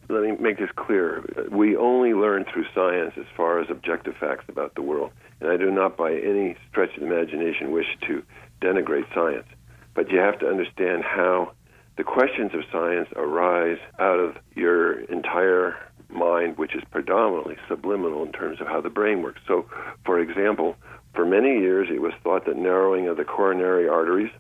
Let 0.10 0.24
me 0.24 0.38
make 0.40 0.58
this 0.58 0.70
clear. 0.76 1.26
We 1.52 1.76
only 1.76 2.14
learn 2.14 2.46
through 2.46 2.66
science 2.74 3.14
as 3.18 3.26
far 3.36 3.60
as 3.60 3.70
objective 3.70 4.16
facts 4.18 4.46
about 4.48 4.76
the 4.76 4.82
world. 4.82 5.12
And 5.42 5.52
I 5.52 5.58
do 5.58 5.70
not, 5.70 5.98
by 5.98 6.14
any 6.14 6.56
stretch 6.70 6.96
of 6.96 7.02
the 7.02 7.08
imagination, 7.08 7.72
wish 7.72 7.88
to 8.08 8.24
denigrate 8.62 9.14
science. 9.14 9.48
But 9.94 10.10
you 10.10 10.20
have 10.20 10.40
to 10.40 10.48
understand 10.48 11.04
how 11.04 11.52
the 11.98 12.04
questions 12.04 12.52
of 12.54 12.62
science 12.72 13.10
arise 13.16 13.80
out 14.00 14.20
of 14.20 14.38
your 14.56 15.00
entire 15.02 15.76
mind, 16.10 16.58
which 16.58 16.76
is 16.76 16.84
predominantly 16.92 17.58
subliminal 17.68 18.24
in 18.24 18.32
terms 18.32 18.62
of 18.62 18.68
how 18.68 18.80
the 18.82 18.90
brain 18.90 19.22
works. 19.24 19.42
So, 19.48 19.66
for 20.06 20.20
example, 20.20 20.76
for 21.14 21.26
many 21.26 21.60
years 21.60 21.88
it 21.92 22.02
was 22.02 22.14
thought 22.24 22.46
that 22.46 22.56
narrowing 22.56 23.08
of 23.08 23.18
the 23.18 23.24
coronary 23.24 23.88
arteries 23.90 24.32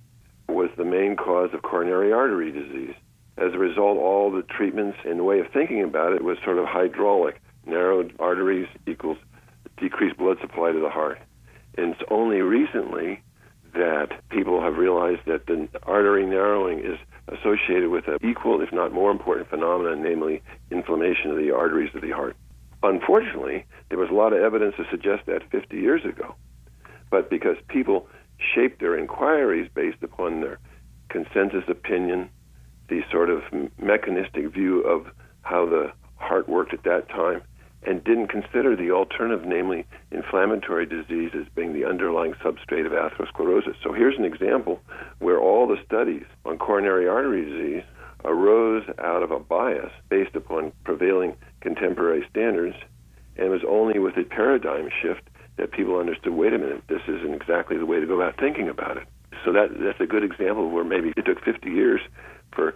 was 0.47 0.69
the 0.77 0.85
main 0.85 1.15
cause 1.15 1.49
of 1.53 1.63
coronary 1.63 2.13
artery 2.13 2.51
disease. 2.51 2.93
As 3.37 3.53
a 3.53 3.57
result, 3.57 3.97
all 3.97 4.31
the 4.31 4.43
treatments 4.43 4.97
and 5.05 5.19
the 5.19 5.23
way 5.23 5.39
of 5.39 5.47
thinking 5.51 5.83
about 5.83 6.13
it 6.13 6.23
was 6.23 6.37
sort 6.43 6.57
of 6.57 6.65
hydraulic. 6.65 7.41
Narrowed 7.65 8.13
arteries 8.19 8.67
equals 8.87 9.17
decreased 9.77 10.17
blood 10.17 10.37
supply 10.39 10.71
to 10.71 10.79
the 10.79 10.89
heart. 10.89 11.19
And 11.77 11.93
it's 11.93 12.01
only 12.09 12.41
recently 12.41 13.21
that 13.73 14.09
people 14.29 14.61
have 14.61 14.77
realized 14.77 15.21
that 15.25 15.45
the 15.45 15.67
artery 15.83 16.25
narrowing 16.25 16.79
is 16.79 16.97
associated 17.27 17.89
with 17.89 18.07
an 18.07 18.17
equal, 18.21 18.61
if 18.61 18.71
not 18.71 18.93
more 18.93 19.11
important 19.11 19.49
phenomenon, 19.49 20.01
namely 20.01 20.41
inflammation 20.71 21.31
of 21.31 21.37
the 21.37 21.51
arteries 21.51 21.93
of 21.93 22.01
the 22.01 22.11
heart. 22.11 22.35
Unfortunately, 22.83 23.65
there 23.89 23.97
was 23.97 24.09
a 24.09 24.13
lot 24.13 24.33
of 24.33 24.39
evidence 24.39 24.75
to 24.77 24.85
suggest 24.89 25.25
that 25.25 25.49
50 25.51 25.77
years 25.77 26.05
ago. 26.05 26.35
But 27.09 27.29
because 27.29 27.57
people 27.67 28.07
shaped 28.55 28.79
their 28.79 28.97
inquiries 28.97 29.69
based 29.73 30.03
upon 30.03 30.41
their 30.41 30.59
consensus 31.09 31.63
opinion, 31.67 32.29
the 32.89 33.01
sort 33.11 33.29
of 33.29 33.41
mechanistic 33.81 34.53
view 34.53 34.81
of 34.81 35.07
how 35.41 35.65
the 35.65 35.91
heart 36.15 36.47
worked 36.47 36.73
at 36.73 36.83
that 36.83 37.09
time, 37.09 37.41
and 37.87 38.03
didn't 38.03 38.27
consider 38.27 38.75
the 38.75 38.91
alternative, 38.91 39.45
namely 39.47 39.85
inflammatory 40.11 40.85
disease, 40.85 41.31
as 41.33 41.47
being 41.55 41.71
the 41.71 41.85
underlying 41.85 42.33
substrate 42.43 42.85
of 42.85 42.91
atherosclerosis. 42.91 43.75
So 43.81 43.93
here's 43.93 44.17
an 44.17 44.25
example 44.25 44.81
where 45.19 45.39
all 45.39 45.67
the 45.67 45.77
studies 45.85 46.25
on 46.45 46.57
coronary 46.57 47.07
artery 47.07 47.45
disease 47.45 47.83
arose 48.25 48.83
out 48.99 49.23
of 49.23 49.31
a 49.31 49.39
bias 49.39 49.91
based 50.09 50.35
upon 50.35 50.73
prevailing 50.83 51.33
contemporary 51.61 52.25
standards, 52.29 52.75
and 53.37 53.47
it 53.47 53.49
was 53.49 53.63
only 53.67 53.99
with 53.99 54.17
a 54.17 54.23
paradigm 54.23 54.89
shift 55.01 55.21
that 55.55 55.71
people 55.71 55.97
understood 55.97 56.33
wait 56.33 56.53
a 56.53 56.57
minute, 56.57 56.83
this 56.89 57.01
isn't 57.07 57.33
exactly 57.33 57.77
the 57.77 57.85
way 57.85 57.99
to 57.99 58.05
go 58.05 58.19
about 58.19 58.37
thinking 58.37 58.67
about 58.67 58.97
it. 58.97 59.07
So 59.45 59.53
that, 59.53 59.69
that's 59.79 60.01
a 60.01 60.05
good 60.05 60.23
example 60.23 60.69
where 60.69 60.83
maybe 60.83 61.13
it 61.15 61.25
took 61.25 61.43
50 61.43 61.69
years 61.69 62.01
for 62.51 62.75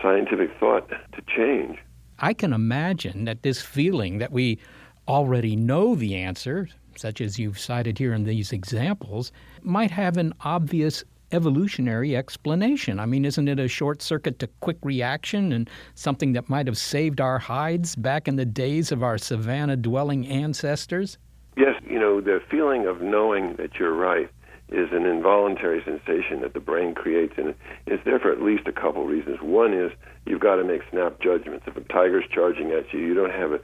scientific 0.00 0.50
thought 0.60 0.88
to 0.88 1.22
change. 1.36 1.78
I 2.18 2.32
can 2.32 2.52
imagine 2.52 3.24
that 3.24 3.42
this 3.42 3.60
feeling 3.60 4.18
that 4.18 4.32
we 4.32 4.58
already 5.06 5.56
know 5.56 5.94
the 5.94 6.16
answer, 6.16 6.68
such 6.96 7.20
as 7.20 7.38
you've 7.38 7.58
cited 7.58 7.98
here 7.98 8.14
in 8.14 8.24
these 8.24 8.52
examples, 8.52 9.32
might 9.62 9.90
have 9.90 10.16
an 10.16 10.32
obvious 10.40 11.04
evolutionary 11.32 12.16
explanation. 12.16 13.00
I 13.00 13.06
mean, 13.06 13.24
isn't 13.24 13.48
it 13.48 13.58
a 13.58 13.68
short 13.68 14.00
circuit 14.00 14.38
to 14.38 14.46
quick 14.60 14.78
reaction 14.82 15.52
and 15.52 15.68
something 15.94 16.32
that 16.32 16.48
might 16.48 16.66
have 16.66 16.78
saved 16.78 17.20
our 17.20 17.38
hides 17.38 17.96
back 17.96 18.28
in 18.28 18.36
the 18.36 18.44
days 18.44 18.92
of 18.92 19.02
our 19.02 19.18
savannah 19.18 19.76
dwelling 19.76 20.26
ancestors? 20.26 21.18
Yes, 21.56 21.74
you 21.88 21.98
know, 21.98 22.20
the 22.20 22.40
feeling 22.50 22.86
of 22.86 23.00
knowing 23.00 23.56
that 23.56 23.78
you're 23.78 23.94
right 23.94 24.30
is 24.68 24.88
an 24.92 25.06
involuntary 25.06 25.82
sensation 25.84 26.40
that 26.40 26.54
the 26.54 26.60
brain 26.60 26.94
creates, 26.94 27.34
and 27.36 27.54
it's 27.86 28.04
there 28.04 28.18
for 28.18 28.32
at 28.32 28.42
least 28.42 28.66
a 28.66 28.72
couple 28.72 29.04
reasons. 29.06 29.38
One 29.40 29.72
is 29.72 29.92
you've 30.24 30.40
got 30.40 30.56
to 30.56 30.64
make 30.64 30.82
snap 30.90 31.20
judgments. 31.20 31.66
If 31.68 31.76
a 31.76 31.80
tiger's 31.82 32.24
charging 32.32 32.72
at 32.72 32.92
you, 32.92 33.00
you 33.00 33.14
don't 33.14 33.32
have 33.32 33.52
a 33.52 33.60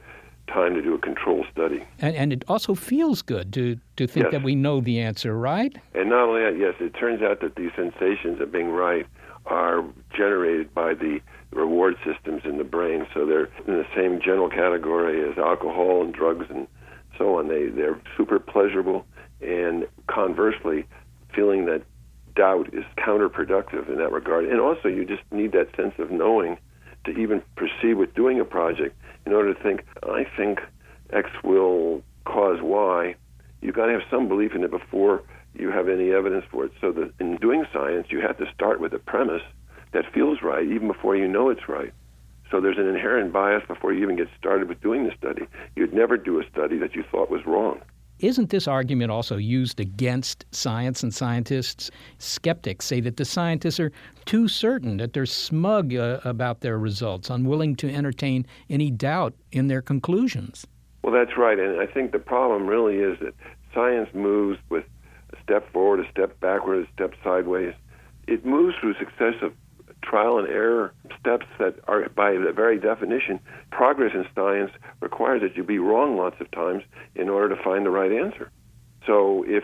time 0.47 0.73
to 0.75 0.81
do 0.81 0.93
a 0.93 0.99
control 0.99 1.45
study. 1.51 1.83
And, 1.99 2.15
and 2.15 2.33
it 2.33 2.43
also 2.47 2.75
feels 2.75 3.21
good 3.21 3.53
to, 3.53 3.77
to 3.97 4.07
think 4.07 4.25
yes. 4.25 4.31
that 4.31 4.43
we 4.43 4.55
know 4.55 4.81
the 4.81 4.99
answer, 4.99 5.37
right? 5.37 5.75
And 5.93 6.09
not 6.09 6.29
only 6.29 6.41
that, 6.41 6.57
yes, 6.57 6.75
it 6.79 6.91
turns 6.97 7.21
out 7.21 7.41
that 7.41 7.55
these 7.55 7.71
sensations 7.75 8.41
of 8.41 8.51
being 8.51 8.69
right 8.69 9.05
are 9.45 9.83
generated 10.15 10.73
by 10.73 10.93
the 10.93 11.19
reward 11.51 11.95
systems 12.05 12.41
in 12.45 12.57
the 12.57 12.63
brain. 12.63 13.05
So 13.13 13.25
they're 13.25 13.49
in 13.67 13.73
the 13.73 13.85
same 13.95 14.19
general 14.21 14.49
category 14.49 15.29
as 15.29 15.37
alcohol 15.37 16.01
and 16.01 16.13
drugs 16.13 16.45
and 16.49 16.67
so 17.17 17.37
on. 17.39 17.47
They, 17.47 17.67
they're 17.67 17.99
super 18.17 18.39
pleasurable 18.39 19.05
and 19.43 19.87
conversely, 20.07 20.85
feeling 21.35 21.65
that 21.65 21.83
doubt 22.35 22.73
is 22.73 22.83
counterproductive 22.97 23.89
in 23.89 23.97
that 23.97 24.11
regard. 24.11 24.45
And 24.45 24.59
also, 24.59 24.87
you 24.87 25.05
just 25.05 25.23
need 25.31 25.51
that 25.51 25.75
sense 25.75 25.93
of 25.99 26.11
knowing 26.11 26.57
to 27.05 27.11
even 27.11 27.41
proceed 27.55 27.95
with 27.95 28.13
doing 28.15 28.39
a 28.39 28.45
project 28.45 28.97
in 29.25 29.33
order 29.33 29.53
to 29.53 29.61
think, 29.61 29.83
I 30.03 30.25
think 30.37 30.59
X 31.11 31.29
will 31.43 32.01
cause 32.25 32.59
Y. 32.61 33.15
You've 33.61 33.75
got 33.75 33.87
to 33.87 33.93
have 33.93 34.01
some 34.09 34.27
belief 34.27 34.53
in 34.55 34.63
it 34.63 34.71
before 34.71 35.21
you 35.53 35.69
have 35.69 35.87
any 35.87 36.11
evidence 36.11 36.45
for 36.49 36.65
it. 36.65 36.71
So 36.81 36.91
that 36.93 37.13
in 37.19 37.37
doing 37.37 37.65
science, 37.71 38.07
you 38.09 38.21
have 38.21 38.37
to 38.37 38.45
start 38.53 38.79
with 38.79 38.93
a 38.93 38.99
premise 38.99 39.43
that 39.93 40.05
feels 40.13 40.39
right, 40.41 40.65
even 40.65 40.87
before 40.87 41.15
you 41.15 41.27
know 41.27 41.49
it's 41.49 41.69
right. 41.69 41.93
So 42.49 42.61
there's 42.61 42.77
an 42.77 42.87
inherent 42.87 43.31
bias 43.31 43.63
before 43.67 43.93
you 43.93 44.03
even 44.03 44.15
get 44.15 44.27
started 44.37 44.69
with 44.69 44.81
doing 44.81 45.05
the 45.05 45.11
study. 45.17 45.47
You'd 45.75 45.93
never 45.93 46.17
do 46.17 46.39
a 46.39 46.43
study 46.51 46.77
that 46.79 46.95
you 46.95 47.03
thought 47.09 47.29
was 47.29 47.41
wrong. 47.45 47.81
Isn't 48.19 48.49
this 48.49 48.67
argument 48.67 49.11
also 49.11 49.37
used 49.37 49.79
against 49.79 50.45
science 50.51 51.03
and 51.03 51.13
scientists? 51.13 51.91
Skeptics 52.19 52.85
say 52.85 53.01
that 53.01 53.17
the 53.17 53.25
scientists 53.25 53.79
are 53.79 53.91
too 54.25 54.47
certain, 54.47 54.97
that 54.97 55.13
they're 55.13 55.25
smug 55.25 55.93
uh, 55.93 56.19
about 56.23 56.61
their 56.61 56.77
results, 56.77 57.29
unwilling 57.29 57.75
to 57.77 57.93
entertain 57.93 58.45
any 58.69 58.91
doubt 58.91 59.33
in 59.51 59.67
their 59.67 59.81
conclusions. 59.81 60.65
Well, 61.03 61.13
that's 61.13 61.37
right. 61.37 61.59
And 61.59 61.81
I 61.81 61.85
think 61.85 62.11
the 62.11 62.19
problem 62.19 62.67
really 62.67 62.97
is 62.97 63.19
that 63.19 63.33
science 63.73 64.09
moves 64.13 64.59
with 64.69 64.85
a 65.33 65.43
step 65.43 65.69
forward, 65.73 65.99
a 65.99 66.09
step 66.09 66.39
backward, 66.39 66.85
a 66.85 66.91
step 66.93 67.13
sideways. 67.23 67.73
It 68.27 68.45
moves 68.45 68.75
through 68.79 68.93
successive 68.93 69.53
trial 70.03 70.37
and 70.37 70.47
error 70.47 70.93
steps 71.19 71.45
that 71.59 71.75
are, 71.87 72.07
by 72.09 72.33
the 72.33 72.51
very 72.53 72.79
definition, 72.79 73.39
progress 73.71 74.11
in 74.13 74.25
science 74.35 74.71
requires 74.99 75.41
that 75.41 75.55
you 75.55 75.63
be 75.63 75.79
wrong 75.79 76.17
lots 76.17 76.35
of 76.39 76.51
times 76.51 76.83
in 77.15 77.29
order 77.29 77.55
to 77.55 77.63
find 77.63 77.85
the 77.85 77.89
right 77.89 78.11
answer. 78.11 78.51
So 79.07 79.43
if 79.47 79.63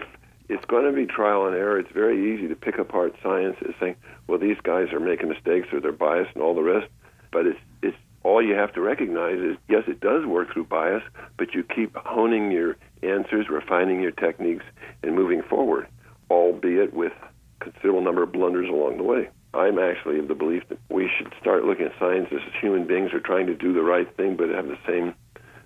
it's 0.49 0.65
going 0.65 0.86
to 0.86 0.91
be 0.91 1.06
trial 1.06 1.45
and 1.45 1.56
error, 1.56 1.80
it's 1.80 1.91
very 1.91 2.34
easy 2.34 2.47
to 2.47 2.56
pick 2.56 2.80
apart 2.80 3.15
science 3.21 3.58
as 3.67 3.75
saying, 3.80 3.95
well, 4.28 4.39
these 4.39 4.58
guys 4.63 4.91
are 4.91 4.99
making 4.99 5.30
mistakes 5.30 5.67
or 5.71 5.80
they're 5.80 5.91
biased 5.91 6.32
and 6.34 6.43
all 6.43 6.56
the 6.56 6.63
rest. 6.63 6.88
But 7.32 7.45
it's, 7.45 7.60
it's 7.84 7.97
all 8.23 8.43
you 8.43 8.56
have 8.56 8.73
to 8.73 8.82
recognize 8.82 9.39
is 9.39 9.58
yes, 9.69 9.84
it 9.88 9.99
does 9.99 10.25
work 10.25 10.54
through 10.54 10.65
bias, 10.65 11.04
but 11.38 11.54
you 11.54 11.63
keep 11.63 11.95
honing 11.95 12.52
your 12.52 12.78
answers, 13.04 13.47
refining 13.49 14.02
your 14.02 14.12
techniques, 14.12 14.65
and 15.04 15.15
moving 15.15 15.41
forward, 15.43 15.88
albeit 16.30 16.93
with 16.93 17.13
considerable 17.60 18.02
number 18.02 18.23
of 18.23 18.32
blunders 18.32 18.69
along 18.69 18.97
the 18.97 19.04
way. 19.04 19.30
I'm 19.53 19.79
actually 19.79 20.19
of 20.19 20.27
the 20.27 20.35
belief 20.35 20.63
that 20.69 20.77
we 20.89 21.09
should 21.17 21.33
start 21.39 21.65
looking 21.65 21.85
at 21.85 21.93
science 21.99 22.27
as 22.31 22.39
human 22.62 22.85
beings 22.85 23.13
are 23.13 23.19
trying 23.19 23.47
to 23.47 23.55
do 23.55 23.73
the 23.73 23.81
right 23.81 24.07
thing, 24.15 24.35
but 24.35 24.49
have 24.49 24.67
the 24.67 24.77
same 24.88 25.15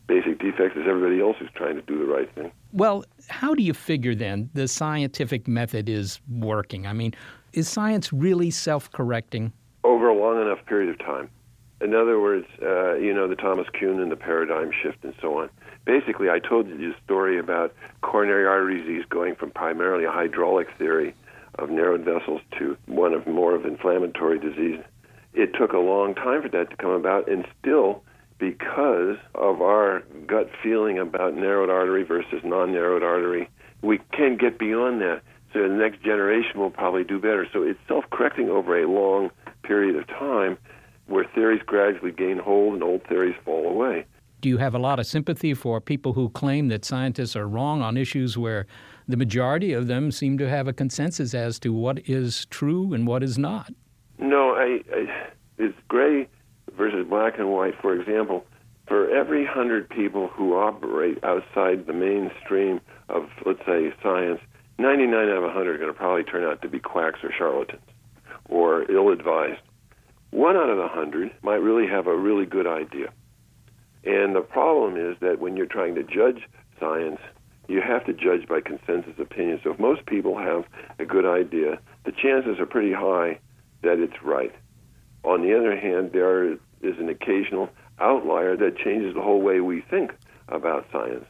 basic 0.07 0.39
defects 0.39 0.77
as 0.77 0.87
everybody 0.87 1.21
else 1.21 1.37
who's 1.39 1.49
trying 1.55 1.75
to 1.75 1.81
do 1.81 1.97
the 1.99 2.05
right 2.05 2.33
thing. 2.33 2.51
Well, 2.71 3.05
how 3.29 3.53
do 3.53 3.63
you 3.63 3.73
figure 3.73 4.15
then 4.15 4.49
the 4.53 4.67
scientific 4.67 5.47
method 5.47 5.89
is 5.89 6.19
working? 6.29 6.87
I 6.87 6.93
mean, 6.93 7.13
Is 7.53 7.67
science 7.67 8.11
really 8.13 8.51
self 8.51 8.91
correcting? 8.91 9.53
Over 9.83 10.09
a 10.09 10.15
long 10.15 10.41
enough 10.41 10.65
period 10.65 10.89
of 10.89 10.99
time. 10.99 11.29
In 11.81 11.93
other 11.93 12.19
words, 12.19 12.47
uh, 12.61 12.95
you 12.95 13.13
know, 13.13 13.27
the 13.27 13.35
Thomas 13.35 13.67
Kuhn 13.77 13.99
and 13.99 14.09
the 14.09 14.15
paradigm 14.15 14.71
shift 14.71 15.03
and 15.03 15.13
so 15.21 15.39
on. 15.39 15.49
Basically, 15.85 16.29
I 16.29 16.39
told 16.39 16.69
you 16.69 16.77
the 16.77 16.95
story 17.03 17.37
about 17.37 17.75
coronary 18.01 18.45
artery 18.45 18.79
disease 18.79 19.03
going 19.09 19.35
from 19.35 19.51
primarily 19.51 20.05
a 20.05 20.11
hydraulic 20.11 20.69
theory 20.77 21.13
of 21.59 21.69
narrowed 21.69 22.03
vessels 22.03 22.41
to 22.59 22.77
one 22.87 23.13
of 23.13 23.27
more 23.27 23.55
of 23.55 23.65
inflammatory 23.65 24.39
disease. 24.39 24.79
It 25.33 25.51
took 25.57 25.73
a 25.73 25.77
long 25.77 26.15
time 26.15 26.41
for 26.41 26.49
that 26.49 26.69
to 26.69 26.75
come 26.75 26.91
about, 26.91 27.29
and 27.29 27.45
still, 27.59 28.03
because 28.37 29.17
of 29.35 29.61
our 29.61 30.03
gut 30.27 30.49
feeling 30.61 30.99
about 30.99 31.35
narrowed 31.35 31.69
artery 31.69 32.03
versus 32.03 32.41
non-narrowed 32.43 33.03
artery, 33.03 33.49
we 33.81 33.99
can't 34.11 34.39
get 34.39 34.59
beyond 34.59 35.01
that. 35.01 35.21
So 35.53 35.61
the 35.61 35.69
next 35.69 36.01
generation 36.03 36.59
will 36.59 36.71
probably 36.71 37.03
do 37.03 37.19
better. 37.19 37.47
So 37.53 37.61
it's 37.61 37.79
self-correcting 37.87 38.49
over 38.49 38.81
a 38.81 38.87
long 38.87 39.29
period 39.63 39.95
of 39.95 40.07
time, 40.07 40.57
where 41.07 41.25
theories 41.35 41.61
gradually 41.65 42.11
gain 42.11 42.37
hold 42.37 42.73
and 42.73 42.83
old 42.83 43.03
theories 43.07 43.35
fall 43.45 43.67
away. 43.67 44.05
Do 44.41 44.49
you 44.49 44.57
have 44.57 44.75
a 44.75 44.79
lot 44.79 44.99
of 44.99 45.05
sympathy 45.05 45.53
for 45.53 45.79
people 45.79 46.13
who 46.13 46.29
claim 46.29 46.67
that 46.67 46.83
scientists 46.83 47.35
are 47.35 47.47
wrong 47.47 47.81
on 47.81 47.97
issues 47.97 48.37
where 48.37 48.65
the 49.07 49.17
majority 49.17 49.73
of 49.73 49.87
them 49.87 50.11
seem 50.11 50.37
to 50.37 50.49
have 50.49 50.67
a 50.67 50.73
consensus 50.73 51.33
as 51.33 51.59
to 51.59 51.73
what 51.73 52.07
is 52.07 52.45
true 52.45 52.93
and 52.93 53.07
what 53.07 53.23
is 53.23 53.37
not. 53.37 53.73
No, 54.17 54.51
I, 54.51 54.81
I, 54.93 55.29
it's 55.57 55.77
gray 55.87 56.27
versus 56.77 57.05
black 57.07 57.37
and 57.37 57.51
white. 57.51 57.73
For 57.81 57.99
example, 57.99 58.45
for 58.87 59.09
every 59.09 59.45
hundred 59.45 59.89
people 59.89 60.27
who 60.27 60.55
operate 60.55 61.23
outside 61.23 61.87
the 61.87 61.93
mainstream 61.93 62.81
of, 63.09 63.29
let's 63.45 63.65
say, 63.65 63.93
science, 64.01 64.39
99 64.79 65.13
out 65.13 65.37
of 65.37 65.43
100 65.43 65.75
are 65.75 65.77
going 65.77 65.89
to 65.89 65.97
probably 65.97 66.23
turn 66.23 66.43
out 66.43 66.61
to 66.61 66.69
be 66.69 66.79
quacks 66.79 67.19
or 67.23 67.31
charlatans 67.31 67.81
or 68.49 68.89
ill-advised. 68.91 69.61
One 70.31 70.55
out 70.55 70.69
of 70.69 70.77
a 70.77 70.81
100 70.81 71.31
might 71.43 71.61
really 71.61 71.87
have 71.87 72.07
a 72.07 72.17
really 72.17 72.45
good 72.45 72.67
idea. 72.67 73.13
And 74.03 74.35
the 74.35 74.41
problem 74.41 74.97
is 74.97 75.15
that 75.21 75.39
when 75.39 75.55
you're 75.55 75.65
trying 75.65 75.95
to 75.95 76.03
judge 76.03 76.43
science, 76.79 77.19
you 77.67 77.81
have 77.81 78.05
to 78.05 78.13
judge 78.13 78.47
by 78.47 78.61
consensus 78.61 79.13
opinion. 79.19 79.59
So 79.63 79.71
if 79.71 79.79
most 79.79 80.05
people 80.05 80.37
have 80.37 80.65
a 80.99 81.05
good 81.05 81.25
idea, 81.25 81.79
the 82.05 82.11
chances 82.11 82.59
are 82.59 82.65
pretty 82.65 82.93
high 82.93 83.39
that 83.81 83.99
it's 83.99 84.21
right. 84.23 84.53
On 85.23 85.41
the 85.41 85.57
other 85.57 85.77
hand, 85.77 86.11
there 86.11 86.51
is 86.51 86.59
an 86.81 87.09
occasional 87.09 87.69
outlier 87.99 88.57
that 88.57 88.77
changes 88.77 89.13
the 89.13 89.21
whole 89.21 89.41
way 89.41 89.61
we 89.61 89.81
think 89.81 90.13
about 90.49 90.85
science. 90.91 91.25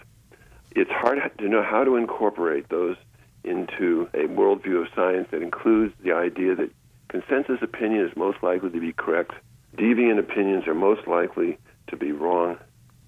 It's 0.72 0.92
hard 0.92 1.20
to 1.38 1.48
know 1.48 1.62
how 1.62 1.84
to 1.84 1.96
incorporate 1.96 2.70
those 2.70 2.98
into 3.44 4.10
a 4.14 4.28
worldview 4.28 4.82
of 4.82 4.88
science 4.96 5.28
that 5.32 5.42
includes 5.42 5.94
the 6.04 6.14
idea 6.14 6.56
that 6.56 6.72
consensus 7.10 7.62
opinion 7.62 8.06
is 8.06 8.16
most 8.16 8.42
likely 8.42 8.72
to 8.72 8.80
be 8.80 8.94
correct, 8.94 9.34
deviant 9.78 10.18
opinions 10.18 10.68
are 10.68 10.74
most 10.74 11.08
likely 11.08 11.58
to 11.88 11.96
be 11.96 12.12
wrong, 12.12 12.58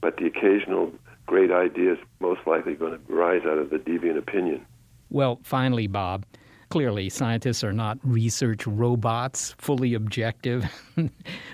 but 0.01 0.17
the 0.17 0.27
occasional 0.27 0.91
great 1.25 1.51
ideas 1.51 1.97
most 2.19 2.41
likely 2.45 2.73
going 2.73 2.93
to 2.93 3.13
rise 3.13 3.41
out 3.45 3.57
of 3.57 3.69
the 3.69 3.77
deviant 3.77 4.17
opinion. 4.17 4.65
Well, 5.09 5.39
finally, 5.43 5.88
Bob, 5.88 6.25
clearly 6.69 7.09
scientists 7.09 7.63
are 7.63 7.73
not 7.73 7.97
research 8.03 8.65
robots, 8.67 9.55
fully 9.57 9.93
objective. 9.93 10.65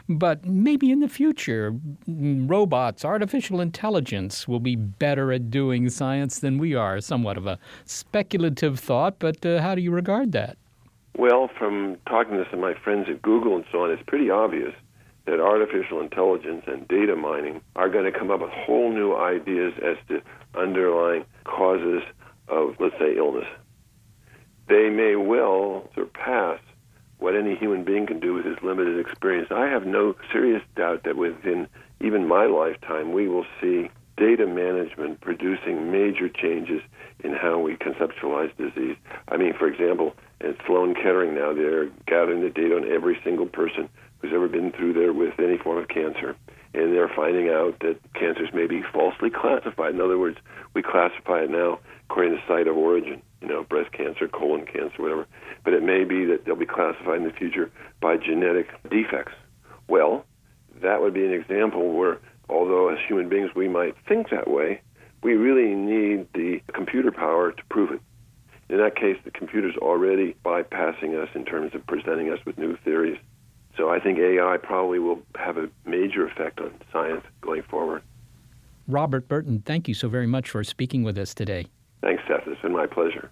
but 0.09 0.45
maybe 0.45 0.91
in 0.91 0.99
the 0.99 1.07
future, 1.07 1.75
robots, 2.07 3.05
artificial 3.05 3.61
intelligence 3.61 4.47
will 4.47 4.59
be 4.59 4.75
better 4.75 5.31
at 5.31 5.49
doing 5.49 5.89
science 5.89 6.39
than 6.39 6.57
we 6.57 6.75
are. 6.75 7.01
Somewhat 7.01 7.37
of 7.37 7.45
a 7.45 7.59
speculative 7.85 8.79
thought, 8.79 9.19
but 9.19 9.45
uh, 9.45 9.61
how 9.61 9.75
do 9.75 9.81
you 9.81 9.91
regard 9.91 10.31
that? 10.31 10.57
Well, 11.17 11.49
from 11.57 11.97
talking 12.07 12.37
to 12.37 12.45
some 12.49 12.63
of 12.63 12.75
my 12.75 12.81
friends 12.81 13.07
at 13.09 13.21
Google 13.21 13.57
and 13.57 13.65
so 13.71 13.83
on, 13.83 13.91
it's 13.91 14.03
pretty 14.07 14.29
obvious 14.29 14.73
that 15.25 15.39
artificial 15.39 16.01
intelligence 16.01 16.63
and 16.67 16.87
data 16.87 17.15
mining 17.15 17.61
are 17.75 17.89
going 17.89 18.11
to 18.11 18.17
come 18.17 18.31
up 18.31 18.41
with 18.41 18.49
whole 18.51 18.91
new 18.91 19.15
ideas 19.15 19.73
as 19.83 19.97
to 20.07 20.21
underlying 20.55 21.25
causes 21.43 22.01
of, 22.47 22.75
let's 22.79 22.97
say, 22.99 23.15
illness. 23.15 23.47
They 24.67 24.89
may 24.89 25.15
well 25.15 25.89
surpass 25.95 26.59
what 27.19 27.35
any 27.35 27.55
human 27.55 27.83
being 27.83 28.07
can 28.07 28.19
do 28.19 28.33
with 28.33 28.45
his 28.45 28.57
limited 28.63 28.99
experience. 28.99 29.49
I 29.51 29.67
have 29.67 29.85
no 29.85 30.15
serious 30.31 30.63
doubt 30.75 31.03
that 31.03 31.17
within 31.17 31.67
even 31.99 32.27
my 32.27 32.45
lifetime, 32.47 33.13
we 33.13 33.27
will 33.27 33.45
see 33.61 33.89
data 34.17 34.47
management 34.47 35.21
producing 35.21 35.91
major 35.91 36.29
changes 36.29 36.81
in 37.23 37.33
how 37.33 37.59
we 37.59 37.75
conceptualize 37.75 38.55
disease. 38.57 38.95
I 39.27 39.37
mean, 39.37 39.53
for 39.53 39.67
example, 39.67 40.15
at 40.41 40.55
Sloan 40.65 40.95
Kettering 40.95 41.35
now, 41.35 41.53
they're 41.53 41.87
gathering 42.07 42.41
the 42.41 42.49
data 42.49 42.75
on 42.75 42.91
every 42.91 43.19
single 43.23 43.45
person 43.45 43.87
who's 44.21 44.33
ever 44.33 44.47
been 44.47 44.71
through 44.71 44.93
there 44.93 45.13
with 45.13 45.39
any 45.39 45.57
form 45.57 45.77
of 45.77 45.87
cancer. 45.87 46.35
And 46.73 46.93
they're 46.93 47.11
finding 47.13 47.49
out 47.49 47.79
that 47.79 47.99
cancers 48.13 48.49
may 48.53 48.67
be 48.67 48.81
falsely 48.93 49.29
classified. 49.29 49.93
In 49.93 50.01
other 50.01 50.17
words, 50.17 50.37
we 50.73 50.81
classify 50.81 51.43
it 51.43 51.49
now 51.49 51.79
according 52.09 52.37
to 52.37 52.43
site 52.47 52.67
of 52.67 52.77
origin, 52.77 53.21
you 53.41 53.47
know, 53.47 53.63
breast 53.63 53.91
cancer, 53.91 54.27
colon 54.27 54.65
cancer, 54.65 55.01
whatever. 55.01 55.27
But 55.63 55.73
it 55.73 55.83
may 55.83 56.03
be 56.03 56.25
that 56.25 56.45
they'll 56.45 56.55
be 56.55 56.65
classified 56.65 57.17
in 57.17 57.23
the 57.23 57.33
future 57.33 57.71
by 58.01 58.17
genetic 58.17 58.67
defects. 58.89 59.33
Well, 59.87 60.25
that 60.81 61.01
would 61.01 61.13
be 61.13 61.25
an 61.25 61.33
example 61.33 61.93
where, 61.93 62.19
although 62.49 62.89
as 62.89 62.99
human 63.07 63.29
beings 63.29 63.51
we 63.55 63.67
might 63.67 63.95
think 64.07 64.29
that 64.29 64.49
way, 64.49 64.81
we 65.23 65.33
really 65.33 65.75
need 65.75 66.27
the 66.33 66.61
computer 66.73 67.11
power 67.11 67.51
to 67.51 67.63
prove 67.69 67.91
it. 67.91 68.01
In 68.69 68.77
that 68.77 68.95
case, 68.95 69.17
the 69.25 69.31
computer's 69.31 69.75
already 69.77 70.35
bypassing 70.45 71.21
us 71.21 71.29
in 71.35 71.43
terms 71.43 71.75
of 71.75 71.85
presenting 71.85 72.31
us 72.31 72.39
with 72.45 72.57
new 72.57 72.77
theories 72.77 73.19
so 73.77 73.89
I 73.89 73.99
think 73.99 74.19
AI 74.19 74.57
probably 74.57 74.99
will 74.99 75.19
have 75.35 75.57
a 75.57 75.69
major 75.85 76.25
effect 76.25 76.59
on 76.59 76.73
science 76.91 77.23
going 77.41 77.63
forward. 77.63 78.03
Robert 78.87 79.27
Burton, 79.27 79.63
thank 79.65 79.87
you 79.87 79.93
so 79.93 80.09
very 80.09 80.27
much 80.27 80.49
for 80.49 80.63
speaking 80.63 81.03
with 81.03 81.17
us 81.17 81.33
today. 81.33 81.67
Thanks, 82.01 82.23
Seth. 82.27 82.47
It's 82.47 82.61
been 82.61 82.73
my 82.73 82.87
pleasure. 82.87 83.29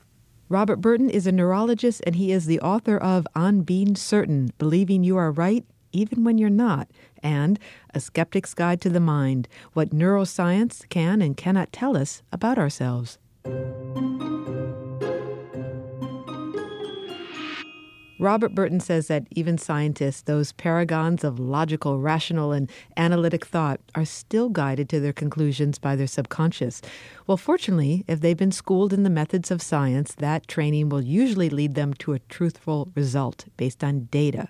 Robert 0.48 0.78
Burton 0.78 1.10
is 1.10 1.28
a 1.28 1.32
neurologist 1.32 2.02
and 2.06 2.16
he 2.16 2.32
is 2.32 2.46
the 2.46 2.60
author 2.62 2.98
of 2.98 3.28
On 3.36 3.62
Being 3.62 3.96
Certain 3.96 4.52
Believing 4.58 5.04
You 5.04 5.18
Are 5.18 5.32
Right 5.32 5.66
Even 5.92 6.24
When 6.24 6.38
You're 6.38 6.50
Not, 6.50 6.90
and 7.22 7.60
A 7.94 8.00
Skeptic's 8.00 8.54
Guide 8.54 8.82
to 8.82 8.90
the 8.90 9.00
Mind 9.00 9.48
What 9.74 9.90
Neuroscience 9.90 10.88
Can 10.90 11.22
and 11.22 11.38
Cannot 11.38 11.72
Tell 11.72 11.96
Us 11.96 12.24
About 12.32 12.58
Ourselves. 12.58 13.18
Robert 18.20 18.54
Burton 18.54 18.82
says 18.82 19.08
that 19.08 19.26
even 19.32 19.58
scientists, 19.58 20.24
those 20.24 20.52
paragons 20.52 21.24
of 21.24 21.40
logical, 21.40 22.00
rational, 22.00 22.52
and 22.52 22.70
analytic 22.98 23.46
thought, 23.46 23.80
are 23.96 24.04
still 24.04 24.50
guided 24.50 24.90
to 24.90 25.00
their 25.00 25.14
conclusions 25.14 25.80
by 25.80 25.96
their 25.96 26.06
subconscious. 26.06 26.82
Well, 27.28 27.38
fortunately, 27.38 28.04
if 28.10 28.20
they've 28.20 28.36
been 28.36 28.52
schooled 28.52 28.92
in 28.92 29.04
the 29.04 29.10
methods 29.10 29.52
of 29.52 29.62
science, 29.62 30.14
that 30.16 30.50
training 30.50 30.90
will 30.90 31.02
usually 31.02 31.50
lead 31.50 31.76
them 31.76 31.94
to 31.96 32.12
a 32.12 32.20
truthful 32.20 32.92
result 32.94 33.46
based 33.56 33.86
on 33.86 34.10
data. 34.12 34.50